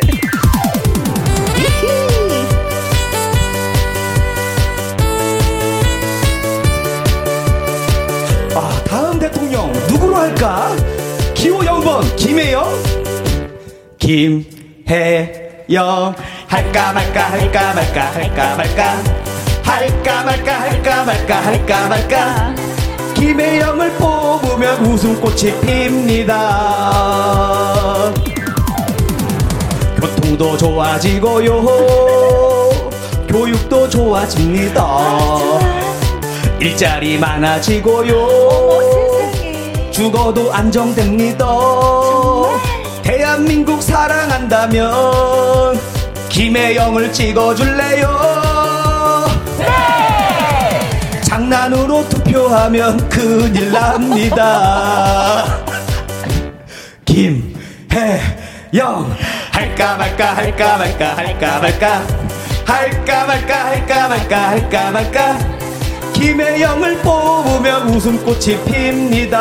[8.55, 10.75] 아, 다음 대통령 누구로 할까?
[11.35, 12.65] 기호 0번 김혜영?
[13.99, 14.45] 김혜영
[16.47, 19.03] 할까 말까 할까 말까 할까 말까
[19.63, 22.55] 할까 말까 할까 말까 할까 말까
[23.15, 24.16] 김혜영을 뽑
[24.57, 26.33] 으면 웃음꽃이 핍니다.
[30.01, 31.63] 교통도 좋아지고요.
[33.29, 34.87] 교육도 좋아집니다.
[36.59, 38.29] 일자리 많아지고요.
[39.91, 41.47] 죽어도 안정됩니다.
[43.03, 45.79] 대한민국 사랑한다면
[46.31, 48.41] 김혜영을 찍어줄래요?
[48.43, 48.46] 네!
[51.27, 55.45] 장난으로 투표하면 큰일 납니다.
[57.05, 57.57] 김혜영.
[59.51, 62.07] 할까 말까 할까 말까 할까 말까.
[62.64, 65.39] 할까 말까 할까 말까 할까 말까.
[66.12, 69.37] 김혜영을 뽑으면 웃음꽃이 핍니다.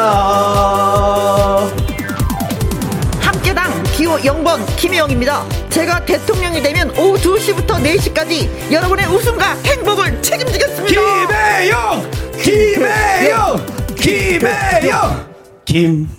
[3.96, 5.46] 기호 0번 김혜영입니다.
[5.70, 11.02] 제가 대통령이 되면 오후 2시부터 4시까지 여러분의 웃음과 행복을 책임지겠습니다.
[11.02, 12.12] 김혜영!
[12.44, 13.66] 김혜영!
[13.96, 15.26] 김혜영!
[15.64, 16.12] 김혜영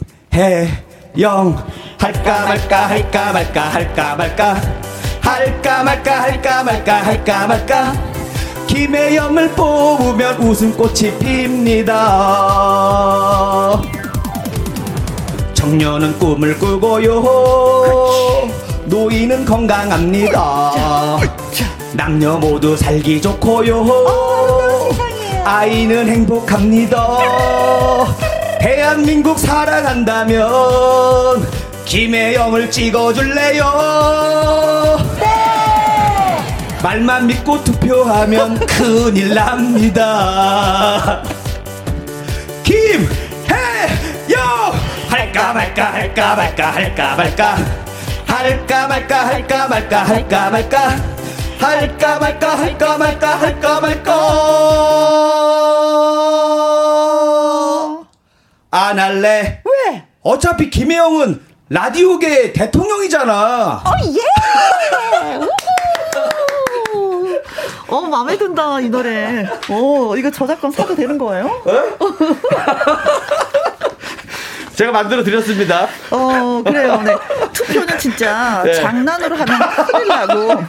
[1.98, 4.54] 할까 말까 할까 말까 할까 말까
[5.20, 7.92] 할까 말까 할까 말까 할까 말까
[8.68, 11.92] 김혜영을 뽑으면 웃음꽃이 핍니다.
[15.66, 17.24] 청년은 꿈을 꾸고요.
[18.84, 21.18] 노인은 건강합니다.
[21.92, 23.84] 남녀 모두 살기 좋고요.
[25.44, 28.06] 아이는 행복합니다.
[28.60, 30.46] 대한민국 사랑한다면
[31.84, 33.64] 김혜영을 찍어줄래요?
[36.80, 41.24] 말만 믿고 투표하면 큰일 납니다.
[45.08, 47.56] 할까 말까 할까 말까 할까 말까
[48.26, 50.78] 할까 말까 할까 말까 할까 말까
[51.58, 54.12] 할까 말까 할까 말까 할까 말까
[58.70, 60.04] 안 할래 왜?
[60.22, 63.82] 어차피 김혜영은 라디오계 대통령이잖아.
[63.84, 64.20] 어 예.
[67.88, 69.46] 어, 마음에 든다, 이 노래.
[69.68, 71.62] 어, 이거 저작권 사도 되는 거예요?
[74.76, 74.78] 어?
[74.78, 75.88] 제가 만들어 드렸습니다.
[76.10, 77.00] 어, 그래요.
[77.02, 77.16] 네.
[77.54, 78.74] 투표는 진짜 네.
[78.74, 80.64] 장난으로 하면 큰일 나고,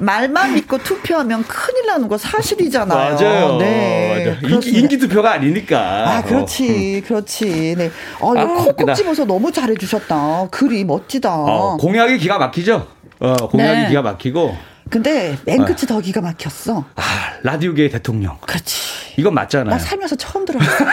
[0.00, 3.14] 말만 믿고 투표하면 큰일 나는 거 사실이잖아요.
[3.14, 3.56] 맞아요.
[3.58, 4.36] 네.
[4.40, 4.54] 맞아.
[4.54, 5.78] 인기, 인기, 투표가 아니니까.
[6.16, 7.02] 아, 그렇지.
[7.04, 7.06] 어.
[7.06, 7.76] 그렇지.
[7.78, 7.92] 네.
[8.20, 10.48] 어, 이거 아, 콕콕 집어서 너무 잘해 주셨다.
[10.50, 11.32] 글이 멋지다.
[11.32, 12.88] 어, 공약이 기가 막히죠?
[13.20, 13.88] 어, 공약이 네.
[13.88, 14.56] 기가 막히고.
[14.90, 16.84] 근데 맨 끝이 더 기가 막혔어.
[16.96, 17.02] 아,
[17.42, 18.38] 라디오계의 대통령.
[18.40, 19.14] 그렇지.
[19.16, 19.70] 이건 맞잖아요.
[19.70, 20.84] 나 살면서 처음 들어봤어.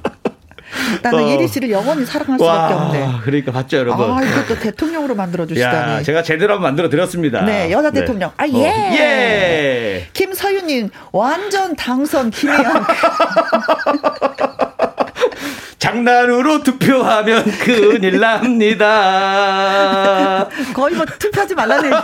[1.10, 1.34] 나는 어.
[1.34, 3.08] 이리 씨를 영원히 사랑할 수밖에 와, 없네.
[3.22, 4.10] 그러니까 봤죠, 여러분.
[4.10, 6.04] 아, 이것도 대통령으로 만들어 주시다니.
[6.04, 7.42] 제가 제대로 한번 만들어 드렸습니다.
[7.42, 8.00] 네, 여자 네.
[8.00, 8.32] 대통령.
[8.36, 8.48] 아, 어.
[8.52, 8.68] 예.
[8.68, 8.94] 어.
[8.94, 10.08] 예.
[10.12, 12.62] 김서윤님 완전 당선 김혜영.
[15.78, 18.86] 장난으로 투표하면 큰일 납니다.
[20.74, 21.90] 거의 뭐 투표하지 말라는.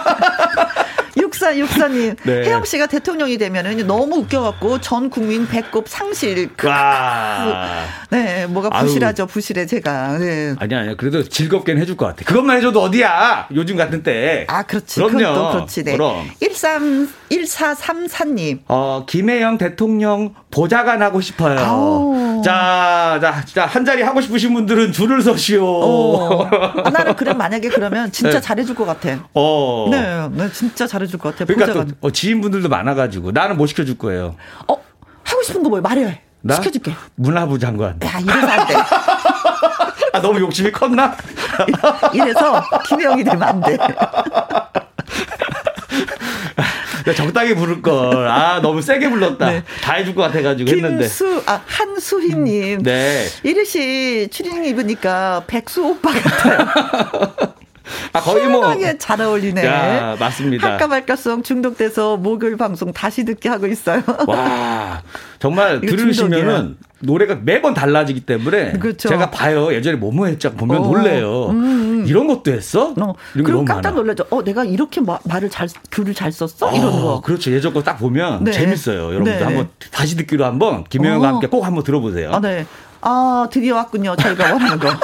[1.17, 2.45] 육사 육사님 네.
[2.45, 6.49] 혜영 씨가 대통령이 되면은 너무 웃겨갖고 전 국민 배꼽 상실.
[6.65, 7.85] 와.
[8.11, 9.27] 네, 뭐가 부실하죠, 아유.
[9.29, 10.19] 부실해 제가.
[10.19, 10.55] 네.
[10.59, 10.97] 아니야, 아니야.
[10.97, 12.25] 그래도 즐겁게는 해줄 것 같아.
[12.25, 13.49] 그것만 해줘도 어디야?
[13.55, 14.47] 요즘 같은 때.
[14.49, 15.01] 아, 그렇지.
[15.01, 15.53] 그럼요.
[15.53, 15.85] 그렇지.
[15.85, 15.93] 네.
[15.93, 16.31] 그럼.
[16.43, 18.61] 13 1434님.
[18.69, 21.59] 어, 김혜영 대통령 보좌관 하고 싶어요.
[21.59, 22.32] 아우.
[22.43, 25.65] 자, 자, 자, 한 자리 하고 싶으신 분들은 줄을 서시오.
[25.65, 26.49] 어.
[26.85, 28.41] 아, 나는 그럼 만약에 그러면 진짜 네.
[28.41, 29.19] 잘해줄 것 같아.
[29.35, 29.89] 어.
[29.91, 31.45] 네, 네, 진짜 잘해줄 것 같아.
[31.45, 31.95] 그러니까 보좌관.
[32.01, 34.37] 또 어, 지인분들도 많아가지고 나는 못 시켜줄 거예요.
[34.69, 34.77] 어,
[35.25, 35.83] 하고 싶은 거 뭐예요?
[35.83, 36.21] 말해.
[36.43, 36.55] 나?
[36.57, 36.95] 시켜줄게.
[37.15, 37.99] 문화부 장관.
[38.05, 38.75] 야, 이래서 안 돼.
[40.13, 41.17] 아, 너무 욕심이 컸나?
[42.13, 43.79] 이래서 김혜영이 되면 안 돼.
[47.15, 48.29] 적당히 부를 걸.
[48.29, 49.51] 아, 너무 세게 불렀다.
[49.51, 49.63] 네.
[49.83, 51.09] 다 해줄 것 같아가지고 김수, 했는데.
[51.47, 52.79] 아, 한수희님.
[52.79, 53.27] 음, 네.
[53.43, 57.53] 이르시 추리닝 입으니까 백수 오빠 같아요.
[58.13, 58.75] 아, 거의 뭐.
[58.99, 59.67] 잘 어울리네.
[59.67, 60.73] 야, 맞습니다.
[60.73, 64.03] 할까 말까성 중독돼서 목요일 방송 다시 듣게 하고 있어요.
[64.27, 65.03] 와,
[65.39, 69.09] 정말 들으시면은 노래가 매번 달라지기 때문에 그렇죠.
[69.09, 69.73] 제가 봐요.
[69.73, 70.53] 예전에 뭐뭐 했죠.
[70.53, 71.47] 보면 어, 놀래요.
[71.51, 72.05] 음, 음.
[72.07, 72.95] 이런 것도 했어?
[72.99, 73.15] 어.
[73.33, 74.25] 그리고 깜짝 놀라죠.
[74.31, 76.69] 어, 내가 이렇게 마, 말을 잘 글을 잘 썼어?
[76.69, 77.21] 어, 이런 거.
[77.21, 77.51] 그렇죠.
[77.53, 78.53] 예전 거 딱 보면 네.
[78.53, 79.07] 재밌어요.
[79.07, 79.43] 여러분들 네.
[79.45, 81.33] 한번 다시 듣기로 한번 김영현과 어.
[81.33, 82.31] 함께 꼭 한번 들어보세요.
[82.33, 82.65] 아, 네.
[83.01, 84.15] 아, 드디어 왔군요.
[84.17, 84.89] 저희가 원하는 거.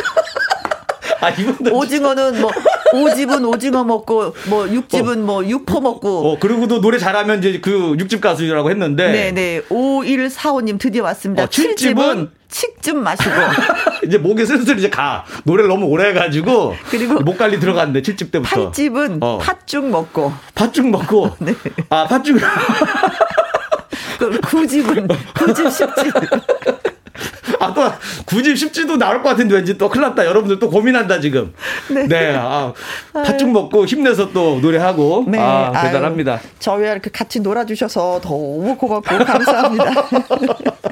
[1.21, 2.51] 아, 이분들 오징어는 뭐
[2.95, 5.25] 오집은 오징어 먹고 뭐 육집은 어.
[5.25, 6.33] 뭐 육포 먹고.
[6.33, 9.33] 어 그리고도 노래 잘하면 이제 그 육집 가수라고 했는데.
[9.33, 11.45] 네네 5145님 드디어 왔습니다.
[11.45, 13.31] 어, 7집은 칡좀 마시고
[14.07, 18.71] 이제 목에 슬슬 이제 가 노래를 너무 오래 해가지고 그리고 목 관리 들어갔는데 7집 때부터
[18.71, 19.39] 8집은 어.
[19.39, 21.55] 팥죽 먹고 팥죽 먹고 네.
[21.91, 22.39] 아 팥죽
[24.19, 26.78] 그 9집은 9집 10집
[27.69, 27.93] 아, 또,
[28.27, 30.27] 굳이 쉽지도 나올 것 같은데 왠지 또 큰일 났다.
[30.27, 31.53] 여러분들 또 고민한다, 지금.
[31.89, 32.07] 네.
[32.07, 32.35] 네.
[32.37, 32.73] 아,
[33.12, 35.25] 팥죽 먹고 힘내서 또 노래하고.
[35.29, 35.39] 네.
[35.39, 36.33] 아, 대단합니다.
[36.33, 39.85] 아유, 저희와 이렇게 같이 놀아주셔서 너무 고맙고 감사합니다.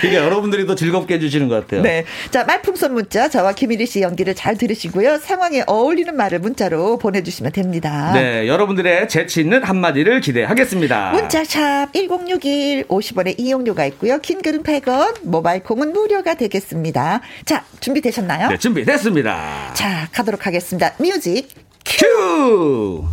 [0.00, 1.82] 그러니까 여러분들이 더 즐겁게 해주시는 것 같아요.
[1.82, 2.04] 네.
[2.30, 5.18] 자, 말풍선 문자, 저와 김일희 씨 연기를 잘 들으시고요.
[5.18, 8.12] 상황에 어울리는 말을 문자로 보내주시면 됩니다.
[8.14, 8.46] 네.
[8.48, 11.12] 여러분들의 재치 있는 한마디를 기대하겠습니다.
[11.12, 14.18] 문자샵 1061 50원의 이용료가 있고요.
[14.18, 17.20] 긴 글은 100원, 모바일 콩은 무료가 되겠습니다.
[17.44, 18.48] 자, 준비되셨나요?
[18.48, 19.72] 네, 준비됐습니다.
[19.74, 20.94] 자, 가도록 하겠습니다.
[20.98, 21.48] 뮤직
[21.84, 23.04] 큐!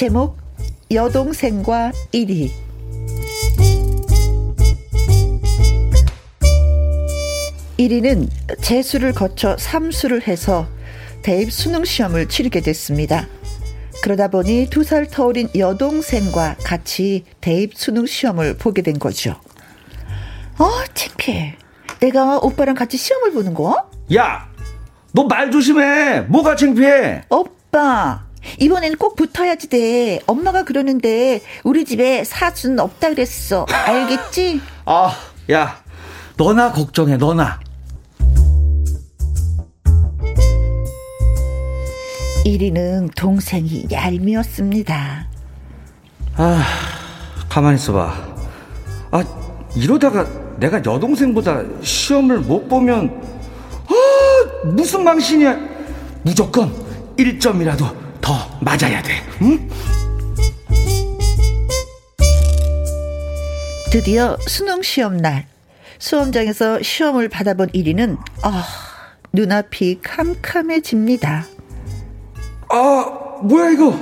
[0.00, 0.38] 제목
[0.90, 2.50] 여동생과 1위
[7.78, 8.28] 1위는
[8.62, 10.66] 재수를 거쳐 3수를 해서
[11.22, 13.26] 대입 수능 시험을 치르게 됐습니다.
[14.02, 19.32] 그러다 보니 두 살 터울인 여동생과 같이 대입 수능 시험을 보게 된 거죠.
[20.58, 21.56] 어, 창피해.
[22.00, 23.90] 내가 오빠랑 같이 시험을 보는 거?
[24.14, 24.48] 야!
[25.12, 26.20] 너 말 조심해!
[26.20, 27.24] 뭐가 창피해?
[27.28, 28.24] 오빠,
[28.58, 30.20] 이번엔 꼭 붙어야지 돼.
[30.26, 33.66] 엄마가 그러는데 우리 집에 사준 없다 그랬어.
[33.70, 34.60] 알겠지?
[34.86, 35.14] 아,
[35.50, 35.82] 야,
[36.36, 37.60] 너나 걱정해, 너나.
[42.44, 45.28] 1위는 동생이 얄미웠습니다.
[46.36, 46.62] 아,
[47.48, 48.12] 가만히 있어봐.
[49.10, 49.24] 아,
[49.76, 50.26] 이러다가
[50.58, 53.22] 내가 여동생보다 시험을 못 보면,
[53.86, 55.58] 아, 무슨 망신이야.
[56.22, 56.72] 무조건
[57.16, 59.22] 1점이라도 더 맞아야 돼.
[59.42, 59.68] 응?
[63.90, 65.46] 드디어 수능 시험 날
[65.98, 68.64] 수험장에서 시험을 받아본 1위는 아
[69.32, 71.44] 눈앞이 캄캄해집니다.
[72.68, 73.04] 아
[73.42, 73.92] 뭐야 이거?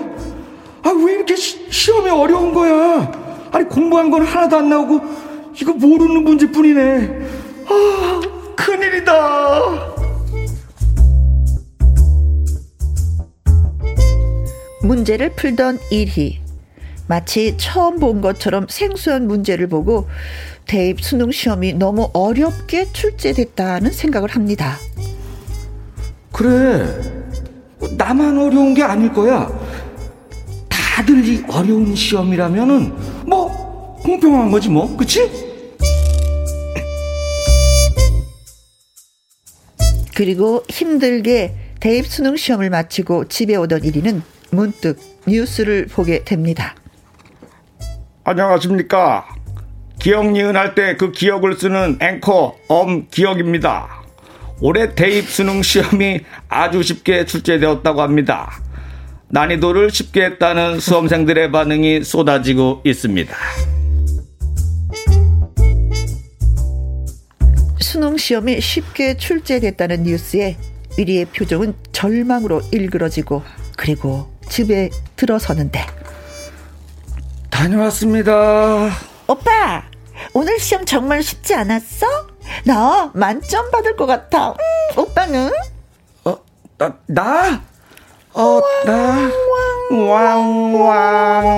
[0.85, 3.49] 아 왜 이렇게 시, 시험이 어려운 거야?
[3.53, 5.01] 아니 공부한 건 하나도 안 나오고
[5.61, 7.19] 이거 모르는 문제뿐이네.
[7.67, 8.21] 아
[8.57, 9.13] 큰일이다.
[14.83, 16.41] 문제를 풀던 일희.
[17.07, 20.07] 마치 처음 본 것처럼 생소한 문제를 보고
[20.67, 24.77] 대입 수능 시험이 너무 어렵게 출제됐다는 생각을 합니다.
[26.33, 26.87] 그래.
[27.97, 29.49] 나만 어려운 게 아닐 거야.
[30.69, 32.93] 다들 이 어려운 시험이라면은
[33.27, 34.95] 뭐 공평한 거지 뭐.
[34.97, 35.31] 그치?
[40.15, 46.75] 그리고 힘들게 대입 수능 시험을 마치고 집에 오던 일이는 문득 뉴스를 보게 됩니다.
[48.25, 49.27] 안녕하십니까.
[49.99, 53.89] 기억 니은 할 때 그 기억을 쓰는 앵커 엄기억입니다.
[54.61, 58.51] 올해 대입 수능 시험이 아주 쉽게 출제되었다고 합니다.
[59.29, 63.37] 난이도를 쉽게 했다는 수험생들의 반응이 쏟아지고 있습니다.
[67.81, 70.57] 수능 시험이 쉽게 출제됐다는 뉴스에
[70.99, 73.43] 의리의 표정은 절망으로 일그러지고
[73.77, 75.85] 그리고 집에 들어서는데
[77.51, 78.91] 다녀왔습니다.
[79.27, 79.83] 오빠
[80.33, 82.07] 오늘 시험 정말 쉽지 않았어?
[82.65, 84.51] 나 만점 받을 것 같아.
[84.51, 84.57] 음,
[84.99, 85.51] 오빠는?
[86.25, 86.37] 어,
[86.77, 87.63] 나, 나?
[88.35, 89.31] 어, 나?
[89.91, 91.49] 왕왕.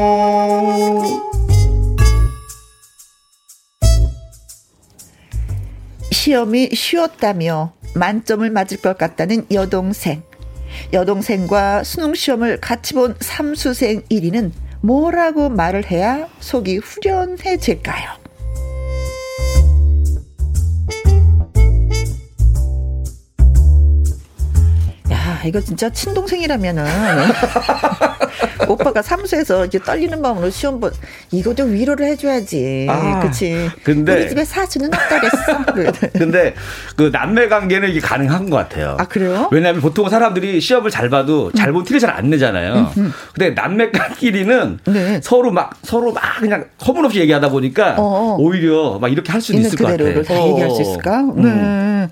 [6.13, 10.23] 시험이 쉬웠다며 만점을 맞을 것 같다는 여동생.
[10.93, 18.20] 여동생과 수능 시험을 같이 본 삼수생 1위는 뭐라고 말을 해야 속이 후련해질까요?
[25.41, 26.85] 야, 이거 진짜 친동생이라면은
[28.69, 30.93] 오빠가 사무소에서 이제 떨리는 마음으로 시험 본
[31.33, 32.87] 이거 좀 위로를 해줘야지.
[32.89, 33.69] 아, 그치.
[33.83, 36.09] 근데 우리 집에 사주는 없다랬어.
[36.13, 36.55] 근데
[36.97, 38.97] 그 남매 관계는 이게 가능한 것 같아요.
[39.01, 39.49] 아 그래요?
[39.51, 42.75] 왜냐하면 보통 사람들이 시험을 잘 봐도 잘 본 티를 잘 안 내잖아요.
[42.75, 43.13] 음, 음.
[43.33, 45.21] 근데 남매끼리는 네.
[45.23, 48.37] 서로 막 서로 막 그냥 허물없이 얘기하다 보니까 어어.
[48.39, 50.23] 오히려 막 이렇게 할수 있을 것 같아요.
[50.25, 51.21] 다 얘기할 수 있을까?
[51.21, 52.09] 음.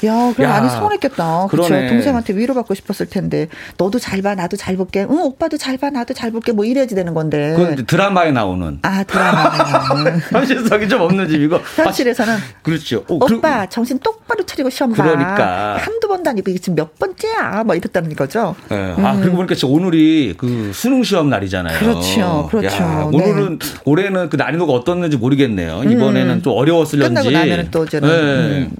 [0.00, 0.08] 네.
[0.08, 1.46] 야, 그럼 많이 서운했겠다.
[1.50, 1.68] 그렇죠.
[1.88, 3.48] 동생한테 위로받고 싶었을 텐데.
[3.78, 5.06] 너도 잘 봐, 나도 잘 볼게.
[5.08, 6.52] 응, 오빠도 잘 봐, 나도 잘 볼게.
[6.52, 7.54] 뭐 이래야지 되는 건데.
[7.56, 8.78] 그건 드라마에 나오는.
[8.82, 11.58] 아, 드라마에 현실성이 좀 없는 집이고.
[11.76, 12.34] 현실에서는.
[12.34, 13.04] 아, 그렇죠.
[13.08, 15.02] 오, 오빠, 그리고, 정신 똑바로 차리고 시험 봐.
[15.02, 15.76] 그러니까.
[15.78, 17.62] 한두 번도 아니고 이게 지금 몇 번째야.
[17.64, 18.54] 뭐 이랬다는 거죠.
[18.68, 18.76] 네.
[18.96, 19.04] 음.
[19.04, 21.78] 아, 그리고 보니까 지금 오늘이 그 수능 시험 날이잖아요.
[21.78, 22.48] 그렇죠.
[22.50, 22.76] 그렇죠.
[22.76, 23.66] 야, 오늘은, 네.
[23.84, 25.82] 올해는 그 난이도가 어떻는지 모르겠네요.
[25.84, 26.42] 이번에는 음.
[26.42, 27.08] 좀 어려웠을런지.
[27.14, 28.08] 끝나고 나면은 또 저는.
[28.08, 28.58] 네.
[28.62, 28.70] 음.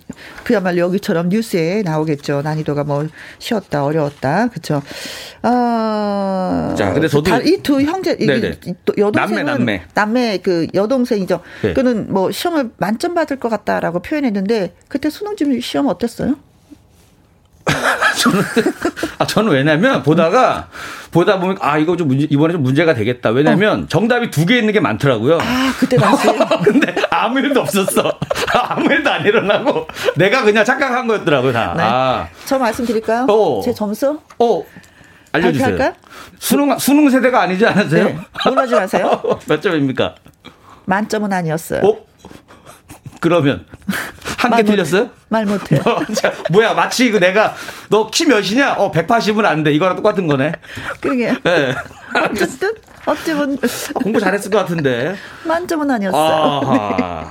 [0.44, 2.42] 그야말로 여기 처럼 뉴스에 나오겠죠.
[2.42, 3.07] 난이도가 뭐
[3.38, 4.48] 쉬웠다, 어려웠다.
[4.48, 4.82] 그렇죠.
[5.40, 6.74] 어.
[6.76, 8.16] 자, 근데 저도 이 두 형제
[8.98, 9.82] 여동생은 남매, 남매.
[9.94, 11.40] 남매 그 여동생이죠.
[11.62, 11.74] 네.
[11.74, 16.34] 그는 뭐 시험을 만점 받을 것 같다라고 표현했는데 그때 수능 좀 시험 어땠어요?
[18.16, 18.42] 저는
[19.18, 20.68] 아 저는 왜냐면 보다가
[21.10, 23.30] 보다 보면 아 이거 좀 문제, 이번에 좀 문제가 되겠다.
[23.30, 23.86] 왜냐면 어.
[23.88, 25.38] 정답이 두 개 있는 게 많더라고요.
[25.40, 26.26] 아 그때 당시
[26.64, 28.18] 근데 아무 일도 없었어.
[28.68, 29.86] 아무 일도 안 일어나고
[30.16, 31.74] 내가 그냥 착각한 거였더라고요 다.
[31.76, 31.82] 네.
[31.84, 32.28] 아.
[32.44, 33.26] 저 말씀드릴까요?
[33.28, 33.60] 어.
[33.64, 34.18] 제 점수?
[34.38, 34.62] 어.
[35.32, 35.92] 알려주세요.
[36.38, 38.04] 수능 수능 세대가 아니지 않으세요?
[38.04, 38.18] 네.
[38.46, 39.20] 놀라지 마세요.
[39.46, 40.14] 몇 점입니까?
[40.86, 41.80] 만점은 아니었어요.
[41.84, 42.06] 어?
[43.20, 43.66] 그러면
[44.37, 45.11] 한개 틀렸어요?
[45.28, 45.76] 말 못해.
[45.78, 46.01] 어,
[46.53, 47.55] 뭐야 마치 그 내가
[47.89, 48.74] 너 키 몇이냐?
[48.74, 49.72] 어 180은 안 돼.
[49.72, 50.53] 이거랑 똑같은 거네.
[51.01, 51.34] 그러게.
[51.43, 51.74] 네.
[52.30, 52.72] 어쨌든
[53.07, 57.24] 어찌면 아, 공부 잘했을 것 같은데 만점은 아니었어요.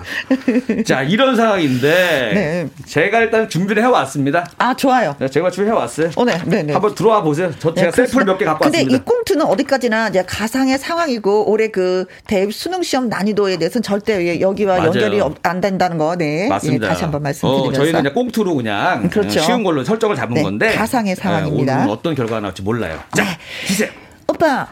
[0.68, 0.84] 네.
[0.84, 2.68] 자 이런 상황인데 네.
[2.86, 4.50] 제가 일단 준비를 해왔습니다.
[4.58, 5.16] 아 좋아요.
[5.20, 6.12] 네, 제가 준비해 왔어요.
[6.16, 6.74] 어, 네, 네, 네.
[6.74, 7.52] 한번 들어와 보세요.
[7.60, 8.98] 저 제가 네, 샘플 몇 개 갖고 근데 왔습니다.
[8.98, 14.40] 근데 이 꽁트는 어디까지나 이제 가상의 상황이고 올해 그 대입 수능 시험 난이도에 대해서는 절대
[14.40, 14.88] 여기와 맞아요.
[14.88, 16.48] 연결이 안 된다는 거, 네.
[16.48, 16.86] 맞습니다.
[16.86, 19.40] 예, 다시 한번 말씀드리면서 어, 저희는 그냥 꽁트로 그냥 그렇죠.
[19.42, 21.80] 쉬운 걸로 설정을 잡은 건데 가상의 상황입니다.
[21.80, 23.00] 오늘 어떤 결과가 나올지 몰라요.
[23.16, 23.26] 자,
[23.68, 23.90] 주세요.
[24.28, 24.68] 오빠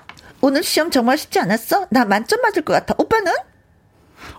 [0.46, 1.88] 오늘 시험 정말 쉽지 않았어?
[1.90, 2.94] 나 만점 맞을 것 같아.
[2.98, 3.32] 오빠는?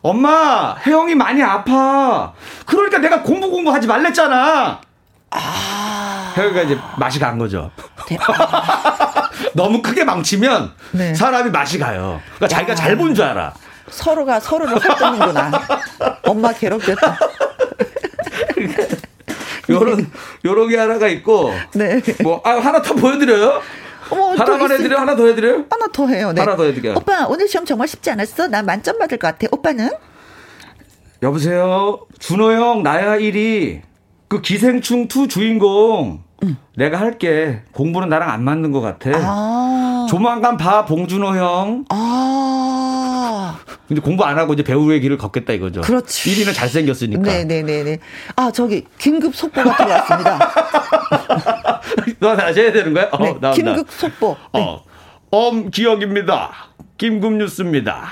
[0.02, 2.34] 엄마, 혜영이 많이 아파.
[2.66, 4.82] 그러니까 내가 공부 공부하지 말랬잖아.
[5.30, 6.34] 아.
[6.36, 7.70] 혜영이가 이제 맛이 간 거죠.
[9.54, 11.14] 너무 크게 망치면 네.
[11.14, 12.20] 사람이 맛이 가요.
[12.36, 13.54] 그러니까 자기가 잘 본 줄 알아.
[13.88, 15.52] 서로가 서로를 헛되는구나.
[16.28, 17.18] 엄마 괴롭겠다.
[19.70, 20.10] 요런,
[20.44, 21.54] 요런 게 하나가 있고.
[21.74, 22.02] 네.
[22.22, 23.62] 뭐, 아, 하나 더 보여드려요?
[24.10, 24.98] 어머, 하나만 해드려?
[24.98, 25.64] 하나 더 해드려요?
[25.70, 26.32] 하나 더 해요.
[26.32, 26.40] 네.
[26.40, 26.94] 하나 더 해드려요.
[26.96, 28.48] 오빠, 오늘 시험 정말 쉽지 않았어?
[28.48, 29.46] 나 만점 받을 것 같아.
[29.50, 29.90] 오빠는?
[31.22, 32.00] 여보세요?
[32.18, 33.80] 준호 형, 나야 1위.
[34.28, 36.22] 그 기생충 2 주인공.
[36.42, 36.56] 응.
[36.76, 37.62] 내가 할게.
[37.72, 39.10] 공부는 나랑 안 맞는 것 같아.
[39.14, 39.93] 아.
[40.08, 41.84] 조만간 봐, 봉준호 형.
[41.90, 43.58] 아.
[43.86, 45.80] 근데 공부 안 하고 이제 배우의 길을 걷겠다 이거죠.
[45.82, 46.30] 그렇지.
[46.44, 47.22] 1위는 잘생겼으니까.
[47.22, 47.98] 네네네네.
[48.36, 50.52] 아, 저기, 긴급 속보가 들어왔습니다.
[52.20, 53.08] 너 다시 해야 되는 거야?
[53.12, 53.52] 어, 네, 나온다.
[53.52, 54.36] 긴급 속보.
[54.54, 54.60] 네.
[54.60, 54.82] 어.
[55.30, 56.52] 엄기억입니다.
[56.96, 58.08] 김금뉴스입니다.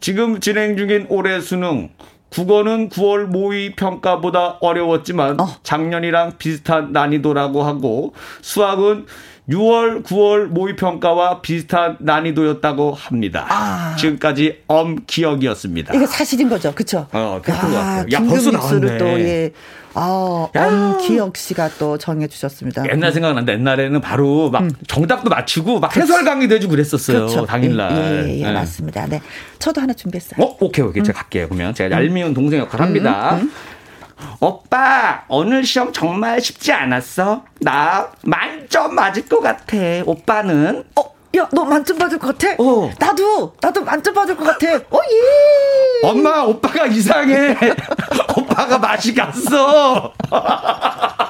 [0.00, 1.90] 지금 진행 중인 올해 수능
[2.30, 5.46] 국어는 9월 모의 평가보다 어려웠지만 어.
[5.62, 9.06] 작년이랑 비슷한 난이도라고 하고 수학은
[9.48, 13.46] 6월, 9월 모의평가와 비슷한 난이도였다고 합니다.
[13.48, 13.94] 아.
[13.98, 15.94] 지금까지 엄기억이었습니다.
[15.94, 17.06] 이거 사실인 거죠, 그쵸?
[17.12, 18.06] 어, 아, 것 같아요.
[18.10, 18.98] 야, 벌써 나왔네.
[18.98, 19.52] 또, 예.
[19.96, 22.82] 아, 엄기혁 씨가 또 정해 주셨습니다.
[22.90, 23.52] 옛날 생각난다.
[23.52, 24.70] 옛날에는 바로 막 음.
[24.88, 27.18] 정답도 맞추고 막 해설 강의도 해주고 그랬었어요.
[27.18, 27.46] 그렇죠.
[27.46, 27.92] 당일날.
[27.92, 28.52] 예, 예, 예, 네.
[28.52, 29.06] 맞습니다.
[29.06, 29.20] 네.
[29.60, 30.44] 저도 하나 준비했어요.
[30.44, 31.02] 어, 오케이, 오케이.
[31.02, 31.04] 음.
[31.04, 31.48] 제가 갈게요.
[31.48, 33.36] 그러면 제가 얄미운 동생 역할 합니다.
[33.36, 33.52] 음, 음.
[34.40, 37.44] 오빠, 오늘 시험 정말 쉽지 않았어?
[37.60, 39.76] 나 만점 맞을 것 같아.
[40.04, 40.84] 오빠는?
[40.96, 42.54] 어, 야, 너 만점 받을 것 같아?
[42.58, 42.90] 어.
[42.98, 44.76] 나도, 나도 만점 받을 것 같아.
[44.76, 46.08] 어, 예.
[46.08, 47.56] 엄마, 오빠가 이상해.
[48.36, 50.12] 오빠가 맛이 갔어.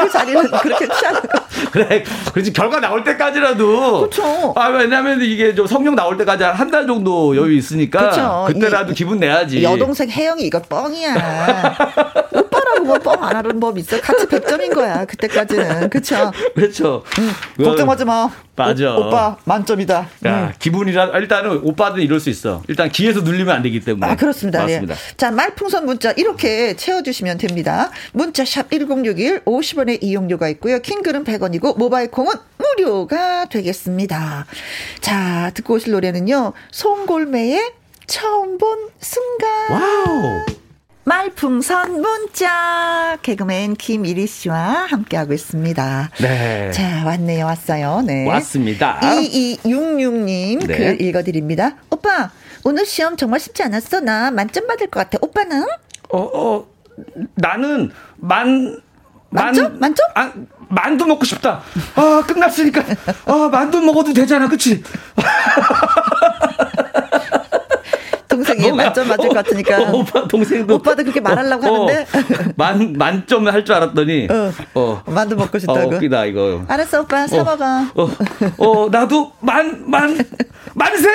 [0.00, 1.37] 그 자리는 그렇게 취하는 거.
[1.70, 2.02] 그래,
[2.32, 3.98] 그렇지 결과 나올 때까지라도.
[4.00, 4.52] 그렇죠.
[4.56, 7.98] 아 왜냐면 이게 좀 성적 나올 때까지 한 달 정도 여유 있으니까.
[8.00, 8.44] 그렇죠.
[8.48, 9.62] 그때라도 기분 내야지.
[9.62, 11.14] 여동생 혜영이 이거 뻥이야.
[12.84, 14.00] 뭐 뻥 안 하는 법 있어?
[14.00, 15.04] 같이 100점인 거야.
[15.04, 15.90] 그때까지는.
[15.90, 16.32] 그렇죠.
[16.54, 17.04] 그렇죠.
[17.18, 17.64] 응.
[17.64, 18.30] 걱정하지 마.
[18.56, 18.96] 맞아.
[18.96, 20.08] 오, 빠 만점이다.
[20.26, 20.52] 야, 응.
[20.58, 22.62] 기분이라 일단은 오빠들 이럴 수 있어.
[22.68, 24.10] 일단 기에서 눌리면 안 되기 때문에.
[24.10, 24.60] 아 그렇습니다.
[24.68, 24.80] 예.
[24.80, 24.94] 맞습니다.
[24.94, 25.16] 예.
[25.16, 27.90] 자 말풍선 문자 이렇게 채워 주시면 됩니다.
[28.12, 30.80] 문자 샵 #1061 50원의 이용료가 있고요.
[30.80, 34.46] 긴 글은 100원이고 모바일 콩은 무료가 되겠습니다.
[35.00, 36.52] 자 듣고 오실 노래는요.
[36.72, 37.72] 송골매의
[38.06, 39.48] 처음 본 순간.
[39.70, 40.40] wow.
[41.08, 44.58] 말풍선 문자 개그맨 김일희 씨와
[44.90, 46.10] 함께하고 있습니다.
[46.20, 46.70] 네.
[46.70, 47.46] 자, 왔네요.
[47.46, 48.02] 왔어요.
[48.04, 48.28] 네.
[48.28, 49.00] 왔습니다.
[49.00, 50.76] 2266님 네.
[50.76, 51.76] 글 읽어드립니다.
[51.88, 52.30] 오빠,
[52.62, 54.00] 오늘 시험 정말 쉽지 않았어?
[54.00, 55.16] 나 만점 받을 것 같아.
[55.22, 55.62] 오빠는?
[56.10, 56.66] 어, 어,
[57.36, 58.78] 나는 만,
[59.30, 59.78] 만점?
[59.78, 60.06] 만점?
[60.14, 60.30] 아,
[60.68, 61.62] 만두 먹고 싶다.
[61.94, 62.84] 아, 끝났으니까.
[63.24, 64.46] 아, 만두 먹어도 되잖아.
[64.46, 64.82] 그치?
[68.44, 69.78] 동생이 만점 맞을 것 같으니까.
[69.82, 72.06] 어, 오빠 동생도 오빠도 그렇게 말하려고 어, 하는데
[72.56, 75.80] 만 만점 할 줄 알았더니 어, 어 만두 먹고 싶다고.
[75.80, 76.62] 어, 웃기다 이거.
[76.68, 77.64] 알았어 오빠 사 먹어.
[77.94, 78.08] 어,
[78.58, 80.16] 어, 나도 만 만
[80.74, 81.08] 만세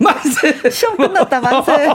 [0.00, 0.70] 만세.
[0.70, 1.88] 시험 끝났다 만세.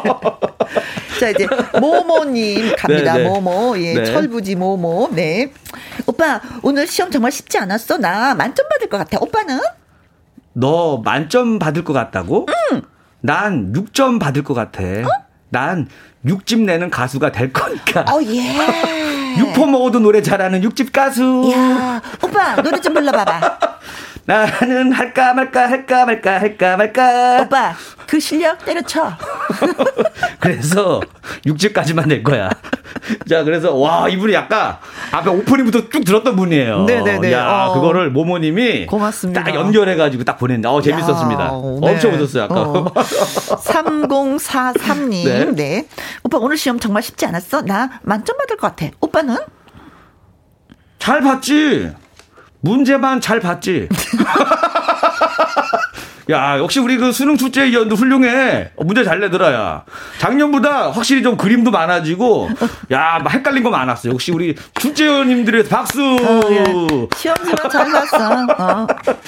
[1.19, 1.47] 자 이제
[1.79, 3.13] 모모님 갑니다.
[3.13, 3.29] 네 네.
[3.29, 4.05] 모모 예 네.
[4.05, 5.51] 철부지 모모 네.
[6.07, 7.97] 오빠 오늘 시험 정말 쉽지 않았어.
[7.97, 9.17] 나 만점 받을 것 같아.
[9.21, 9.59] 오빠는?
[10.53, 12.47] 너 만점 받을 것 같다고?
[12.71, 12.81] 응.
[13.21, 14.83] 난 6점 받을 것 같아.
[14.83, 15.07] 어?
[15.49, 15.87] 난
[16.25, 18.01] 6집 내는 가수가 될 거니까.
[18.01, 18.57] 어, 예.
[19.37, 21.49] 6포 먹어도 노래 잘하는 6집 가수.
[21.53, 23.59] 야, 오빠, 노래 좀 불러봐봐.
[24.27, 27.41] 나는 할까 말까 할까 말까 할까 말까.
[27.43, 27.73] 오빠
[28.05, 29.13] 그 실력 때려쳐.
[30.41, 30.99] 그래서
[31.45, 32.49] 6집까지만 낼 거야.
[33.29, 34.75] 자 그래서 와 이분이 약간
[35.11, 36.83] 앞에 오프닝부터 쭉 들었던 분이에요.
[36.83, 37.31] 네네네.
[37.31, 37.73] 야 어.
[37.75, 39.45] 그거를 모모님이 고맙습니다.
[39.45, 41.43] 딱 연결해가지고 딱 보냈는데 어 재밌었습니다.
[41.45, 41.53] 야, 네.
[41.53, 42.61] 엄청 웃었어요 아까.
[42.63, 42.93] 어.
[42.93, 45.23] 3043님.
[45.23, 45.45] 네.
[45.55, 45.87] 네.
[46.23, 47.61] 오빠 오늘 시험 정말 쉽지 않았어?
[47.61, 48.91] 나 만점 받을 것 같아.
[48.99, 49.37] 오빠는?
[50.99, 51.93] 잘 봤지.
[52.61, 53.87] 문제만 잘 봤지.
[56.29, 58.71] 야, 역시 우리 그 수능 출제 위원도 훌륭해.
[58.75, 59.83] 어, 문제 잘 내더라, 야.
[60.19, 62.49] 작년보다 확실히 좀 그림도 많아지고,
[62.91, 64.09] 야, 막 헷갈린 거 많았어.
[64.09, 66.01] 역시 우리 출제위원님들의 박수!
[66.01, 66.65] 어, 예.
[67.15, 68.45] 시험지는 잘 봤어.
[68.57, 68.87] 어.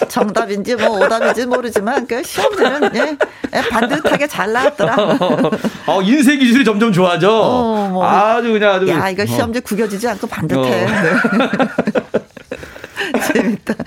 [0.09, 3.17] 정답인지 뭐 오답인지 모르지만, 그 시험지는, 예,
[3.55, 4.95] 예 반듯하게 잘 나왔더라.
[5.87, 7.31] 어, 인쇄 기술이 점점 좋아져.
[7.31, 8.05] 어, 뭐.
[8.05, 8.89] 아주 그냥 아주.
[8.89, 10.87] 야, 이거 시험지 구겨지지 않고 반듯해.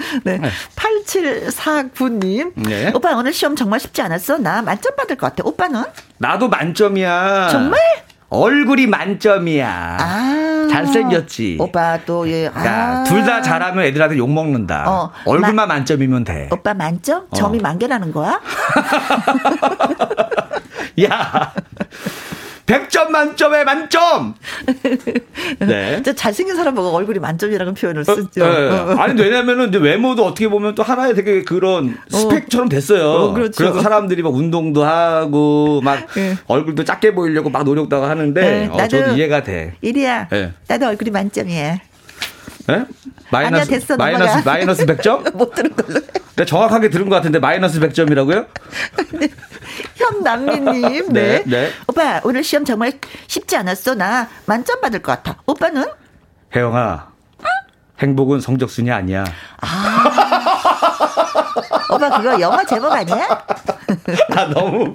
[0.02, 0.20] 어.
[0.24, 0.38] 네.
[0.38, 0.38] 네.
[0.38, 0.50] 네.
[0.76, 2.52] 8749님.
[2.56, 2.92] 네.
[2.94, 4.38] 오빠 오늘 시험 정말 쉽지 않았어?
[4.38, 5.42] 나 만점 받을 것 같아.
[5.46, 5.84] 오빠는?
[6.18, 7.48] 나도 만점이야.
[7.50, 7.80] 정말?
[8.28, 9.96] 얼굴이 만점이야.
[10.00, 10.68] 아.
[10.70, 11.58] 잘생겼지.
[11.60, 12.50] 오빠 또, 예.
[12.54, 13.04] 아.
[13.04, 14.84] 둘다 잘하면 애들한테 욕 먹는다.
[14.88, 15.12] 어.
[15.26, 16.48] 얼굴만 마, 만점이면 돼.
[16.50, 17.26] 오빠 만점?
[17.34, 17.62] 점이 어.
[17.62, 18.40] 만개라는 거야?
[21.04, 21.52] 야.
[22.72, 24.34] 100점 만점에 만점!
[25.60, 26.02] 네.
[26.02, 28.44] 잘생긴 사람 보고 얼굴이 만점이라는 표현을 어, 쓰죠.
[28.44, 28.94] 어, 네.
[28.98, 32.16] 아니, 왜냐면은 외모도 어떻게 보면 또 하나의 되게 그런 어.
[32.16, 33.10] 스펙처럼 됐어요.
[33.10, 33.56] 어, 그렇죠.
[33.58, 36.34] 그래서 사람들이 막 운동도 하고 막 네.
[36.48, 39.74] 얼굴도 작게 보이려고 막 노력도 하는데 네, 어, 나도 이해가 돼.
[39.82, 40.28] 이리야.
[40.28, 40.52] 네.
[40.66, 41.91] 나도 얼굴이 만점이야.
[42.66, 42.84] 네?
[43.30, 45.32] 마이너스, 아니야, 됐어, 마이너스, 마이너스 100점?
[45.36, 46.00] 못 들은 걸로.
[46.36, 48.46] 네, 정확하게 들은 것 같은데, 마이너스 100점이라고요?
[49.18, 49.28] 네.
[49.96, 51.42] 현남미님, 네.
[51.42, 51.44] 네.
[51.46, 51.70] 네.
[51.86, 52.92] 오빠, 오늘 시험 정말
[53.26, 53.94] 쉽지 않았어.
[53.94, 55.40] 나 만점 받을 것 같아.
[55.46, 55.84] 오빠는?
[56.54, 57.08] 혜영아,
[57.40, 57.46] 응?
[58.00, 59.24] 행복은 성적순이 아니야.
[59.60, 60.04] 아.
[61.94, 63.28] 오빠, 그거 영화 제목 아니야?
[64.36, 64.92] 아, 너무,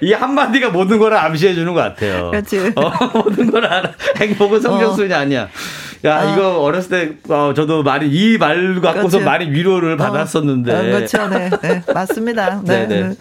[0.00, 2.30] 이 한마디가 모든 걸 암시해 주는 것 같아요.
[2.30, 2.72] 그렇지.
[2.76, 3.92] 어, 모든 걸 알아.
[4.18, 5.16] 행복은 성적순이 어.
[5.18, 5.48] 아니야.
[6.04, 6.32] 야, 아.
[6.32, 6.90] 이거 어렸을
[7.26, 9.24] 때, 어, 저도 많이, 이 말 갖고서 그렇죠.
[9.24, 9.96] 많이 위로를 어.
[9.96, 10.74] 받았었는데.
[10.74, 11.28] 어, 그렇죠.
[11.28, 11.50] 네.
[11.62, 11.82] 네.
[11.92, 12.60] 맞습니다.
[12.66, 12.86] 네.
[12.86, 13.02] 네.
[13.02, 13.16] 네.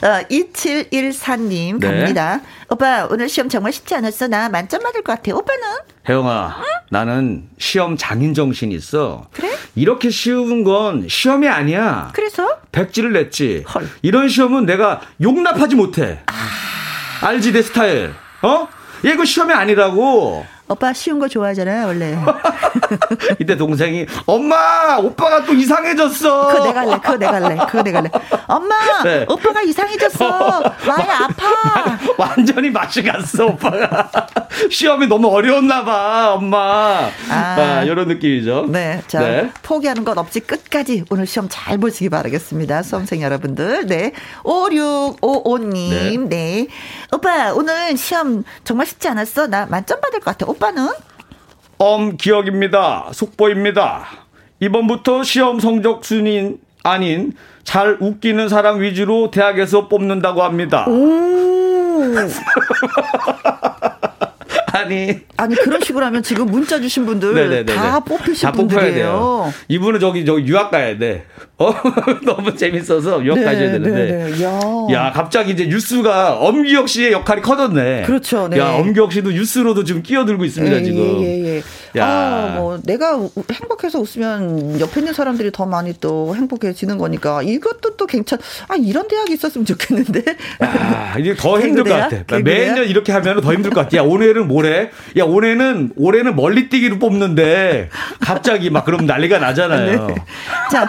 [0.00, 2.36] 어, 2714님 갑니다.
[2.36, 2.42] 네.
[2.70, 4.28] 오빠, 오늘 시험 정말 쉽지 않았어.
[4.28, 5.34] 나 만점 받을 것 같아.
[5.36, 5.62] 오빠는?
[6.08, 6.64] 혜영아, 응?
[6.90, 9.26] 나는 시험 장인 정신이 있어.
[9.32, 9.50] 그래?
[9.74, 12.10] 이렇게 쉬운 건 시험이 아니야.
[12.14, 12.48] 그래서?
[12.72, 13.64] 백지를 냈지.
[13.74, 13.88] 헐.
[14.02, 16.20] 이런 시험은 내가 용납하지 못해.
[16.26, 17.26] 아...
[17.26, 18.14] 알지, 내 스타일.
[18.42, 18.68] 어?
[19.04, 20.44] 얘 이거 시험이 아니라고.
[20.70, 22.18] 오빠 쉬운 거 좋아하잖아요, 원래.
[23.40, 26.48] 이때 동생이 엄마, 오빠가 또 이상해졌어.
[26.48, 26.98] 그거 내가 할래.
[26.98, 27.56] 그거 내가 할래.
[27.66, 28.10] 그거 내가 할래.
[28.46, 29.24] 엄마, 네.
[29.28, 30.28] 오빠가 이상해졌어.
[30.86, 31.97] 많이 아파.
[32.18, 34.10] 완전히 맛이 갔어, 오빠가.
[34.70, 37.08] 시험이 너무 어려웠나 봐, 엄마.
[37.30, 38.66] 아, 아 이런 느낌이죠.
[38.68, 39.00] 네.
[39.06, 39.52] 자, 네.
[39.62, 42.82] 포기하는 것 없이 끝까지 오늘 시험 잘 보시기 바라겠습니다.
[42.82, 43.86] 수험생 여러분들.
[43.86, 44.12] 네.
[44.42, 46.28] 5655님.
[46.28, 46.28] 네.
[46.28, 46.66] 네.
[47.12, 49.46] 오빠, 오늘 시험 정말 쉽지 않았어.
[49.46, 50.46] 나 만점 받을 것 같아.
[50.50, 50.88] 오빠는?
[51.78, 53.10] 엄 기억입니다.
[53.12, 54.06] 속보입니다.
[54.58, 57.32] 이번부터 시험 성적 순위 아닌
[57.62, 60.86] 잘 웃기는 사람 위주로 대학에서 뽑는다고 합니다.
[64.72, 65.20] 아니.
[65.36, 67.74] 아니 그런 식으로 하면 지금 문자 주신 분들 네네네네.
[67.74, 69.52] 다 뽑히신 다 분들이에요.
[69.68, 71.26] 이분은 저기 저기 유학 가야 돼.
[71.60, 71.74] 어
[72.24, 73.90] 너무 재밌어서 유학 네, 가셔야 되는데.
[73.90, 74.44] 네, 네.
[74.44, 74.60] 야.
[74.92, 75.12] 야.
[75.12, 78.02] 갑자기 이제 뉴스가 엄기혁 씨의 역할이 커졌네.
[78.02, 78.46] 그렇죠.
[78.46, 78.58] 네.
[78.58, 81.20] 야 엄기혁 씨도 뉴스로도 지금 끼어들고 있습니다 예, 지금.
[81.20, 81.62] 예, 예, 예.
[82.00, 82.06] 야.
[82.06, 83.18] 아, 뭐 내가
[83.52, 88.38] 행복해서 웃으면 옆에 있는 사람들이 더 많이 또 행복해지는 거니까 이것도 또 괜찮.
[88.68, 90.24] 아 이런 대학이 있었으면 좋겠는데.
[90.62, 92.38] 야 이게 더 힘들 것 같아.
[92.38, 93.96] 매년 이렇게 하면 더 힘들 것 같아.
[93.96, 94.90] 야 오늘은 모레.
[95.16, 97.88] 야 올해는 올해는 멀리뛰기로 뽑는데
[98.20, 100.06] 갑자기 막 그럼 난리가 나잖아요.
[100.06, 100.14] 네.
[100.70, 100.88] 자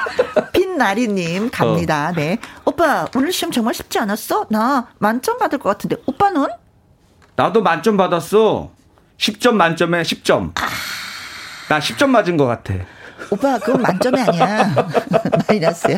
[0.59, 2.09] 빛나리님 갑니다.
[2.09, 2.11] 어.
[2.13, 4.47] 네 오빠 오늘 시험 정말 쉽지 않았어?
[4.49, 6.47] 나 만점 받을 것 같은데 오빠는?
[7.37, 8.71] 나도 만점 받았어.
[9.17, 10.51] 10점 만점에 10점.
[10.55, 10.67] 아.
[11.69, 12.73] 나 10점 맞은 것 같아.
[13.31, 14.75] 오빠 그건 만점이 아니야.
[15.47, 15.97] 마이너스야.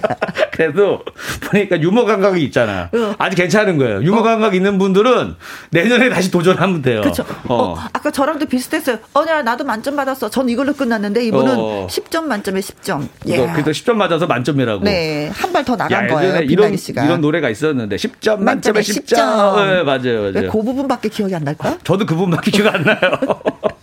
[0.52, 1.02] 그래도
[1.49, 2.90] 보니까 유머 감각이 있잖아.
[2.94, 3.16] 어.
[3.18, 4.02] 아주 괜찮은 거예요.
[4.03, 4.24] 유머 어.
[4.24, 5.36] 감각 있는 분들은
[5.72, 7.02] 내년에 다시 도전하면 돼요.
[7.02, 7.24] 그렇죠.
[7.45, 7.76] 어.
[7.94, 8.98] 아까 저랑도 비슷했어요.
[9.14, 10.30] 어냐 나도 만점 받았어.
[10.30, 11.56] 전 이걸로 끝났는데 이분은
[11.88, 12.22] 10점 어.
[12.28, 13.08] 만점에 10점.
[13.26, 13.52] 이거 예.
[13.53, 14.84] 그래도 10점 맞아서 만점이라고.
[14.84, 15.30] 네.
[15.34, 16.41] 한 발 더 나간 야, 거예요.
[16.44, 17.03] 이런 씨가.
[17.06, 19.16] 이런 노래가 있었는데 10점 만점에, 만점에 10점.
[19.16, 19.68] 10점.
[19.68, 20.32] 네, 맞아요.
[20.32, 20.49] 맞아요.
[20.52, 21.78] 그 부분밖에 기억이 안 날까?
[21.84, 22.98] 저도 그 부분밖에 기억 안 나요.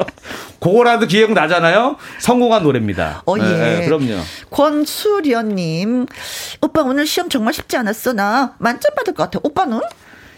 [0.60, 1.96] 그거라도 기억 나잖아요.
[2.18, 3.22] 성공한 노래입니다.
[3.26, 3.42] 어, 예.
[3.42, 4.20] 네, 그럼요.
[4.50, 6.06] 권수련님,
[6.62, 8.12] 오빠 오늘 시험 정말 쉽지 않았어.
[8.12, 9.38] 나 만점 받을 것 같아.
[9.42, 9.80] 오빠는?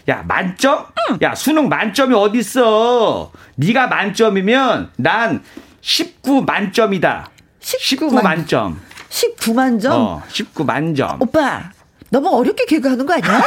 [0.09, 0.85] 야 만점?
[1.09, 1.17] 응.
[1.21, 3.31] 야 수능 만점이 어딨어?
[3.55, 5.43] 네가 만점이면 난
[5.81, 7.29] 19 만 점이다.
[7.59, 8.79] 19, 19 만 점.
[9.09, 9.93] 19만 점?
[9.93, 11.21] 어, 19만 점.
[11.21, 11.71] 오빠.
[12.09, 13.41] 너무 어렵게 개그하는 거 아니야?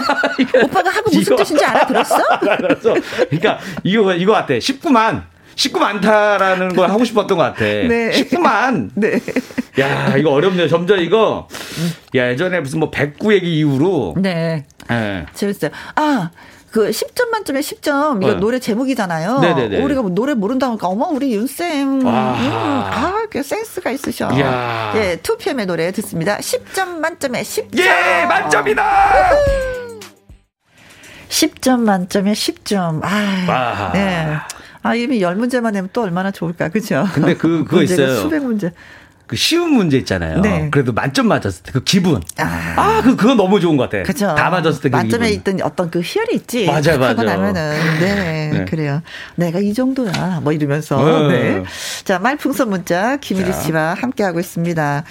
[0.64, 2.16] 오빠가 하고 무슨 이거, 뜻인지 알아들었어?
[2.42, 2.94] 알았어.
[3.30, 4.54] 그러니까 이거 이거 같아.
[4.54, 5.22] 19만.
[5.60, 7.60] 19 많다라는 걸 하고 싶었던 것 같아.
[7.64, 8.10] 네.
[8.12, 8.90] 19만.
[8.94, 9.20] 네.
[9.78, 10.68] 야, 이거 어렵네요.
[10.68, 11.48] 점점 이거.
[12.16, 14.14] 야, 예전에 무슨 뭐 백구 얘기 이후로.
[14.16, 14.64] 네.
[14.88, 15.26] 네.
[15.34, 15.70] 재밌어요.
[15.96, 16.30] 아,
[16.70, 18.40] 그 10점 만점에 10점 이거 네.
[18.40, 19.40] 노래 제목이잖아요.
[19.40, 19.82] 네네네.
[19.82, 24.30] 우리가 뭐 노래 모른다 보니까 어머 우리 윤쌤 음, 아, 그 센스가 있으셔.
[24.32, 24.92] 이야.
[24.96, 26.38] 예, 2PM의 노래 듣습니다.
[26.38, 27.78] 10점 만점에 10점.
[27.80, 28.82] 예, 만점이다.
[31.28, 33.00] 10점 만점에 10점.
[33.04, 33.90] 아, 아.
[33.92, 34.38] 네.
[34.82, 37.06] 아, 이미 열 문제만 내면 또 얼마나 좋을까, 그죠?
[37.12, 38.16] 근데 그, 그거 있어요.
[38.16, 38.72] 수백 문제.
[39.30, 40.40] 그 쉬운 문제 있잖아요.
[40.40, 40.68] 네.
[40.72, 42.20] 그래도 만점 맞았을 때 그 기분.
[42.36, 44.02] 아, 아 그, 그거 너무 좋은 것 같아.
[44.02, 44.34] 그죠.
[44.34, 46.66] 다 맞았을 때 그 만점에 있던 어떤 그 희열이 있지.
[46.66, 47.10] 맞아요, 맞아요.
[47.10, 47.70] 하고 나면은.
[48.00, 49.02] 네, 네, 그래요.
[49.36, 50.40] 내가 이 정도야.
[50.42, 51.28] 뭐 이러면서.
[51.28, 51.38] 네.
[51.60, 51.62] 네.
[52.02, 55.04] 자, 말풍선 문자 김일희 씨와 함께하고 있습니다.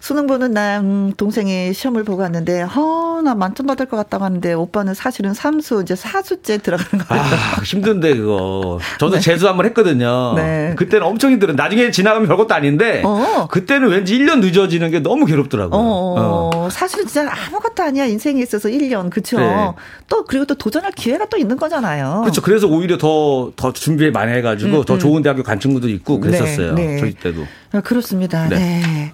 [0.00, 4.52] 수능 보는 날, 음, 동생이 시험을 보고 왔는데, 어, 나 만점 받을 것 같다고 하는데,
[4.54, 7.22] 오빠는 사실은 삼수, 이제 사수째 들어가는 거예요.
[7.22, 8.80] 아, 힘든데, 그거.
[8.98, 9.20] 저도 네.
[9.20, 10.32] 재수 한번 했거든요.
[10.36, 10.74] 네.
[10.76, 11.52] 그때는 엄청 힘들어.
[11.52, 13.46] 나중에 지나가면 별것도 아닌데, 어.
[13.50, 15.78] 그 때는 왠지 1년 늦어지는 게 너무 괴롭더라고요.
[15.78, 16.70] 어, 어.
[16.70, 18.06] 사실은 진짜 아무것도 아니야.
[18.06, 19.10] 인생에 있어서 1년.
[19.10, 19.38] 그쵸.
[19.38, 19.72] 네.
[20.08, 22.20] 또, 그리고 또 도전할 기회가 또 있는 거잖아요.
[22.22, 22.42] 그렇죠.
[22.42, 24.98] 그래서 오히려 더, 더 준비 많이 해가지고, 음, 더 음.
[24.98, 26.74] 좋은 대학교 간 친구도 있고 그랬었어요.
[26.74, 26.98] 네, 네.
[26.98, 27.46] 저희 때도.
[27.72, 28.48] 아, 그렇습니다.
[28.48, 28.56] 네.
[28.56, 29.12] 네.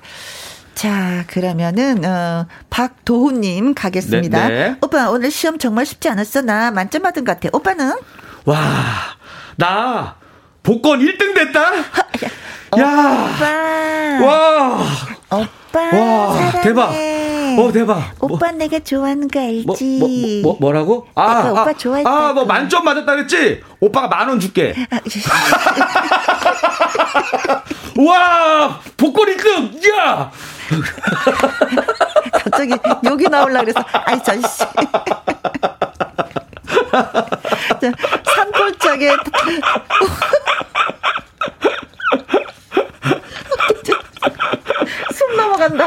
[0.74, 4.48] 자, 그러면은, 어, 박도훈 님 가겠습니다.
[4.48, 4.77] 네, 네.
[4.82, 6.43] 오빠, 오늘 시험 정말 쉽지 않았어.
[6.43, 7.48] 나 만점 받은 것 같아.
[7.56, 7.94] 오빠는?
[8.44, 8.56] 와,
[9.56, 10.16] 나
[10.67, 11.61] 복권 1등 됐다?
[11.63, 11.85] 야.
[12.73, 12.83] 오빠.
[14.27, 14.85] 와.
[15.31, 15.81] 오빠.
[15.81, 16.61] 와, 사랑해.
[16.63, 16.91] 대박.
[17.59, 18.13] 어, 대박.
[18.21, 20.41] 오빠 뭐, 내가 좋아하는 거 알지?
[20.43, 22.11] 뭐, 뭐, 뭐 라고 아, 아, 오빠 좋아했다.
[22.11, 23.63] 아, 너 만점 맞았다 그랬지?
[23.79, 24.75] 오빠가 만 원 줄게.
[24.91, 24.99] 아,
[28.03, 29.89] 와, 복권 1등!
[29.97, 30.33] 야!
[32.33, 32.75] 갑자기
[33.05, 34.65] 여기 나올라 그래서 아이 전씨.
[38.25, 39.16] 산골 짜기에
[45.12, 45.86] 숨 넘어간다.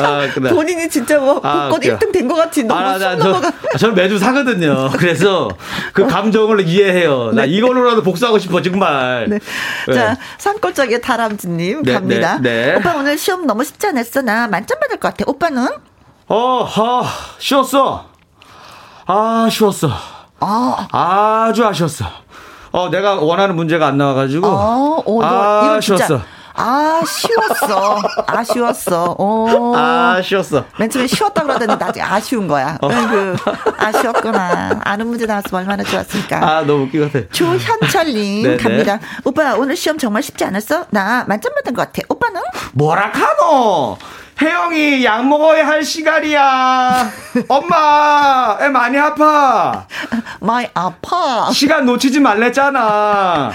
[0.00, 3.50] 아, 본인이 진짜 뭐 아, 복권 1등 된 것 같이 너무 아, 나, 넘어가.
[3.72, 4.90] 저, 저는 매주 사거든요.
[4.98, 5.48] 그래서
[5.92, 7.32] 그 감정을 이해해요.
[7.32, 7.48] 나 네.
[7.48, 9.26] 이걸로라도 복수하고 싶어 정말.
[9.28, 9.38] 네.
[9.86, 9.94] 네.
[9.94, 12.38] 자 산골짜기 다람쥐님 네, 갑니다.
[12.40, 12.76] 네, 네.
[12.76, 14.22] 오빠 오늘 시험 너무 쉽지 않았어.
[14.22, 15.24] 나 만점 받을 것 같아.
[15.26, 15.68] 오빠는?
[16.28, 17.04] 어, 아,
[17.38, 18.06] 쉬웠어.
[19.06, 19.90] 아, 쉬웠어.
[20.40, 20.86] 아.
[20.92, 22.04] 아주 아쉬웠어.
[22.70, 24.46] 어, 내가 원하는 문제가 안 나와가지고.
[24.46, 26.20] 어, 어, 아, 쉬웠어.
[26.54, 28.02] 아, 쉬웠어.
[28.26, 29.14] 아쉬웠어.
[29.18, 29.72] 어.
[29.76, 30.64] 아, 쉬웠어.
[30.78, 32.76] 맨 처음에 쉬웠다 그러더니 나중에 아쉬운 거야.
[32.82, 32.88] 어.
[32.88, 33.36] 그
[33.78, 34.80] 아쉬웠구나.
[34.82, 36.36] 아는 문제 나왔으면 얼마나 좋았을까.
[36.36, 37.20] 아, 너무 웃기 같아.
[37.32, 38.56] 조현철님 네, 네.
[38.56, 38.98] 갑니다.
[39.24, 40.86] 오빠, 오늘 시험 정말 쉽지 않았어?
[40.90, 42.02] 나 만점 받은 것 같아.
[42.08, 42.40] 오빠는?
[42.72, 43.96] 뭐라 카노?
[44.40, 47.10] 혜영이 약 먹어야 할 시간이야.
[47.48, 49.86] 엄마, 애 많이 아파.
[50.40, 51.50] 많이 아파.
[51.52, 53.50] 시간 놓치지 말랬잖아.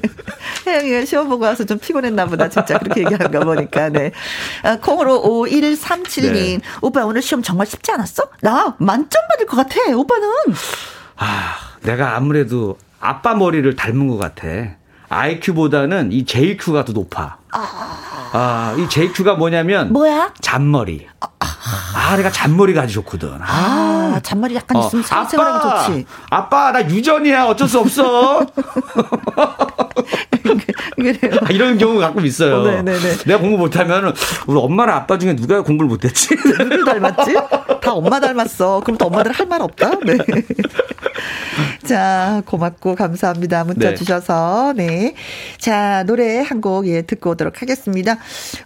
[0.66, 2.48] 혜영이가 시험 보고 와서 좀 피곤했나 보다.
[2.48, 3.90] 진짜 그렇게 얘기한 거 보니까.
[3.90, 4.12] 네.
[4.62, 6.32] 아, 콩으로 5137님.
[6.32, 6.60] 네.
[6.80, 8.22] 오빠 오늘 시험 정말 쉽지 않았어?
[8.40, 9.76] 나 만점 받을 것 같아.
[9.94, 10.26] 오빠는?
[11.16, 14.46] 아, 내가 아무래도 아빠 머리를 닮은 것 같아.
[15.14, 17.38] IQ보다는 이 JQ가 더 높아.
[17.52, 20.32] 아, 아, 이 JQ가 뭐냐면 뭐야?
[20.40, 21.06] 잔머리.
[21.20, 21.28] 아,
[21.94, 23.38] 아 내가 잔머리가 아주 좋거든.
[23.40, 24.86] 아, 아 잔머리 약간 어.
[24.86, 26.06] 있으면 사생활하기 좋지.
[26.30, 27.44] 아빠, 나 유전이야.
[27.46, 28.44] 어쩔 수 없어.
[30.96, 31.38] 그래요.
[31.42, 32.56] 아, 이런 경우 가끔 있어요.
[32.60, 33.16] 어, 네네네.
[33.26, 34.14] 내가 공부 못하면
[34.46, 36.34] 우리 엄마랑 아빠 중에 누가 공부를 못했지?
[36.58, 37.34] 누를 닮았지?
[37.80, 38.80] 다 엄마 닮았어.
[38.80, 39.90] 그럼 또 엄마들 할 말 없다.
[40.04, 40.16] 네.
[41.86, 43.64] 자, 고맙고 감사합니다.
[43.64, 43.94] 문자 네.
[43.94, 44.72] 주셔서.
[44.74, 45.14] 네.
[45.58, 48.16] 자, 노래 한 곡 예, 듣고 오도록 하겠습니다.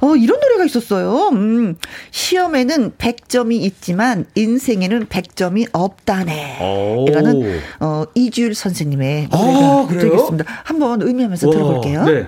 [0.01, 1.31] 어, 이런 노래가 있었어요.
[1.33, 1.75] 음,
[2.13, 6.59] 시험에는 100점이 있지만 인생에는 100점이 없다네.
[6.61, 7.07] 오.
[7.09, 10.45] 이거는 어, 이주일 선생님의 노래가 되겠습니다.
[10.65, 12.05] 한번 의미하면서 와, 들어볼게요.
[12.05, 12.27] 네.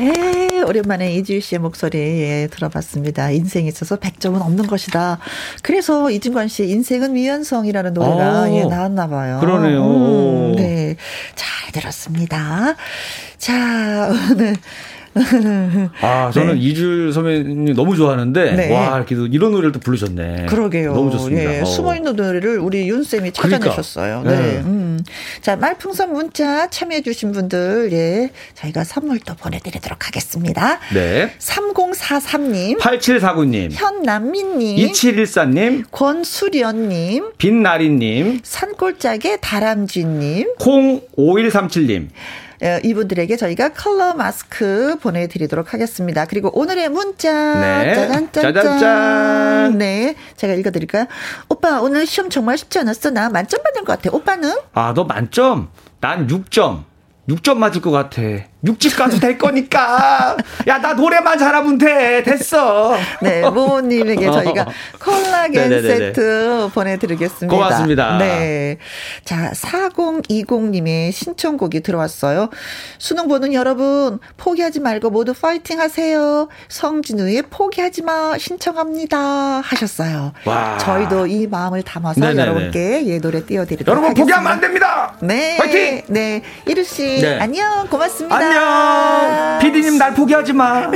[0.00, 3.30] 에 오랜만에 이주일 씨의 목소리 예, 들어봤습니다.
[3.30, 5.18] 인생에 있어서 100점은 없는 것이다.
[5.62, 9.38] 그래서 이진관 씨의 인생은 미연성이라는 노래가 오, 예, 나왔나 봐요.
[9.40, 9.84] 그러네요.
[9.84, 10.96] 음, 네.
[11.36, 12.74] 잘 들었습니다.
[13.38, 14.56] 자, 오늘
[16.00, 16.60] 아, 저는 네.
[16.60, 18.72] 이줄 선배님 너무 좋아하는데, 네.
[18.72, 20.46] 와, 이렇게 이런 노래를 또 부르셨네.
[20.48, 20.94] 그러게요.
[20.94, 21.54] 너무 좋습니다.
[21.54, 21.64] 예, 어.
[21.64, 23.58] 숨어있는 노래를 우리 윤쌤이 그러니까.
[23.58, 24.22] 찾아내셨어요.
[24.22, 24.46] 그러니까.
[24.46, 24.52] 네.
[24.54, 24.60] 네.
[24.60, 25.00] 음.
[25.40, 30.78] 자, 말풍선 문자 참여해주신 분들, 예, 저희가 선물 또 보내드리도록 하겠습니다.
[30.92, 31.30] 네.
[31.38, 32.78] 3043님.
[32.78, 33.68] 8749님.
[33.72, 34.88] 현남민님.
[34.88, 35.84] 2714님.
[35.90, 37.32] 권수련님.
[37.38, 38.40] 빛나리님.
[38.42, 40.54] 산골짜기 다람쥐님.
[40.58, 42.08] 콩 5137님.
[42.64, 46.24] 어, 이분들에게 저희가 컬러 마스크 보내드리도록 하겠습니다.
[46.24, 47.60] 그리고 오늘의 문자.
[47.60, 47.94] 네.
[47.94, 48.54] 짜잔, 짜잔.
[48.54, 49.78] 짜잔.
[49.78, 50.14] 네.
[50.36, 51.06] 제가 읽어드릴까요?
[51.50, 53.10] 오빠, 오늘 시험 정말 쉽지 않았어.
[53.10, 54.16] 나 만점 받은 것 같아.
[54.16, 54.56] 오빠는?
[54.72, 55.68] 아, 너 만점?
[56.00, 56.84] 난 6점.
[57.28, 58.22] 6점 맞을 것 같아.
[58.64, 60.36] 육집 가도 될 거니까.
[60.66, 62.22] 야, 나 노래만 잘하면 돼.
[62.22, 62.96] 됐어.
[63.20, 64.66] 네, 모모님에게 저희가
[65.00, 65.96] 콜라겐 네네네네.
[65.96, 67.54] 세트 보내드리겠습니다.
[67.54, 68.18] 고맙습니다.
[68.18, 68.78] 네.
[69.24, 72.48] 자, 4020님의 신청곡이 들어왔어요.
[72.98, 76.48] 수능 보는 여러분, 포기하지 말고 모두 파이팅 하세요.
[76.68, 79.18] 성진우의 포기하지 마 신청합니다.
[79.64, 80.32] 하셨어요.
[80.44, 80.78] 와.
[80.78, 82.40] 저희도 이 마음을 담아서 네네네.
[82.40, 84.22] 여러분께 예, 노래 띄워드리도록 여러분, 하겠습니다.
[84.22, 85.14] 포기하면 안 됩니다.
[85.20, 85.56] 네.
[85.58, 86.02] 파이팅!
[86.08, 86.42] 네.
[86.66, 87.38] 이루씨, 네.
[87.40, 87.86] 안녕.
[87.88, 88.36] 고맙습니다.
[88.36, 88.53] 안녕.
[88.54, 89.58] 안녕.
[89.60, 90.90] 피디님 날 포기하지 마.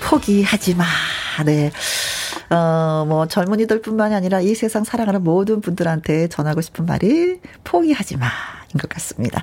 [0.00, 0.84] 포기하지 마.
[1.44, 1.70] 네.
[2.50, 8.26] 어, 뭐, 젊은이들 뿐만이 아니라 이 세상 사랑하는 모든 분들한테 전하고 싶은 말이 포기하지 마.
[8.74, 9.42] 인것 같습니다.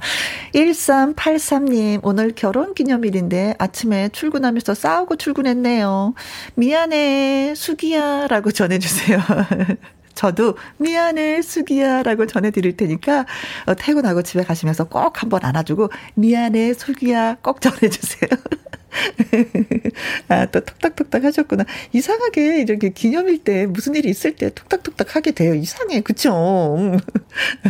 [0.56, 6.16] 1383님, 오늘 결혼 기념일인데 아침에 출근하면서 싸우고 출근했네요.
[6.56, 8.28] 미안해, 수기야.
[8.28, 9.20] 라고 전해주세요.
[10.20, 13.26] 저도 미안해 수기야 라고 전해드릴 테니까
[13.68, 18.30] 어, 퇴근하고 집에 가시면서 꼭 한번 안아주고 미안해 수기야 꼭 전해주세요.
[20.28, 21.66] 아, 또 톡딱톡딱 하셨구나.
[21.94, 25.54] 이상하게 이렇게 기념일 때 무슨 일이 있을 때 톡딱톡딱 하게 돼요.
[25.54, 26.02] 이상해.
[26.02, 26.78] 그쵸?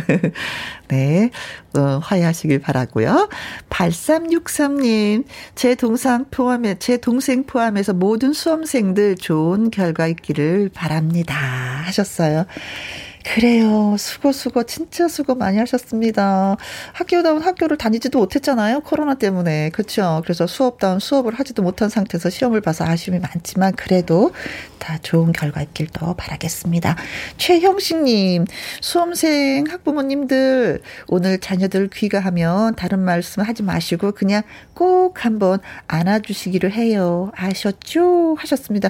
[0.88, 1.30] 네.
[1.76, 3.28] 어, 화해하시길 바라고요
[3.68, 5.24] 8363님,
[5.54, 11.36] 제 동상 포함해, 제 동생 포함해서 모든 수험생들 좋은 결과 있기를 바랍니다.
[11.84, 12.46] 하셨어요.
[13.24, 13.96] 그래요.
[13.98, 16.56] 수고, 수고, 진짜 수고 많이 하셨습니다.
[16.92, 18.80] 학교다운 학교를 다니지도 못했잖아요.
[18.80, 19.70] 코로나 때문에.
[19.70, 20.20] 그렇죠.
[20.24, 24.32] 그래서 수업다운 수업을 하지도 못한 상태에서 시험을 봐서 아쉬움이 많지만 그래도
[24.78, 26.96] 다 좋은 결과 있길 또 바라겠습니다.
[27.36, 28.46] 최형식님,
[28.80, 34.42] 수험생 학부모님들, 오늘 자녀들 귀가하면 다른 말씀 하지 마시고 그냥
[34.74, 37.30] 꼭 한번 안아주시기로 해요.
[37.34, 38.36] 아셨죠?
[38.38, 38.88] 하셨습니다.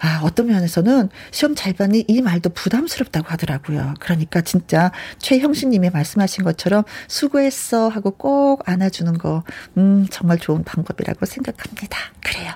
[0.00, 2.04] 아, 어떤 면에서는 시험 잘 봤니?
[2.08, 3.94] 이 말도 부담스럽다고 하더라고요.
[4.00, 9.44] 그러니까 진짜 최형식 님이 말씀하신 것처럼 수고했어 하고 꼭 안아주는 거,
[9.76, 11.98] 음, 정말 좋은 방법이라고 생각합니다.
[12.22, 12.52] 그래요.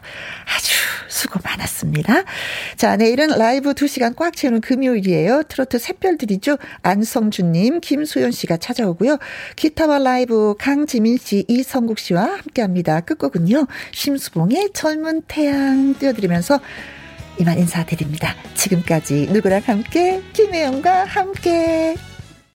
[0.54, 0.74] 아주
[1.08, 2.24] 수고 많았습니다.
[2.76, 5.42] 자, 내일은 라이브 2시간 꽉 채우는 금요일이에요.
[5.48, 6.56] 트로트 샛별들이죠.
[6.82, 9.18] 안성준 님, 김수연 씨가 찾아오고요.
[9.56, 13.00] 기타와 라이브 강지민 씨, 이성국 씨와 함께 합니다.
[13.00, 13.66] 끝곡은요.
[13.92, 16.60] 심수봉의 젊은 태양 띄워드리면서
[17.40, 18.34] 이만 인사드립니다.
[18.54, 21.96] 지금까지 누구랑 함께 김혜영과 함께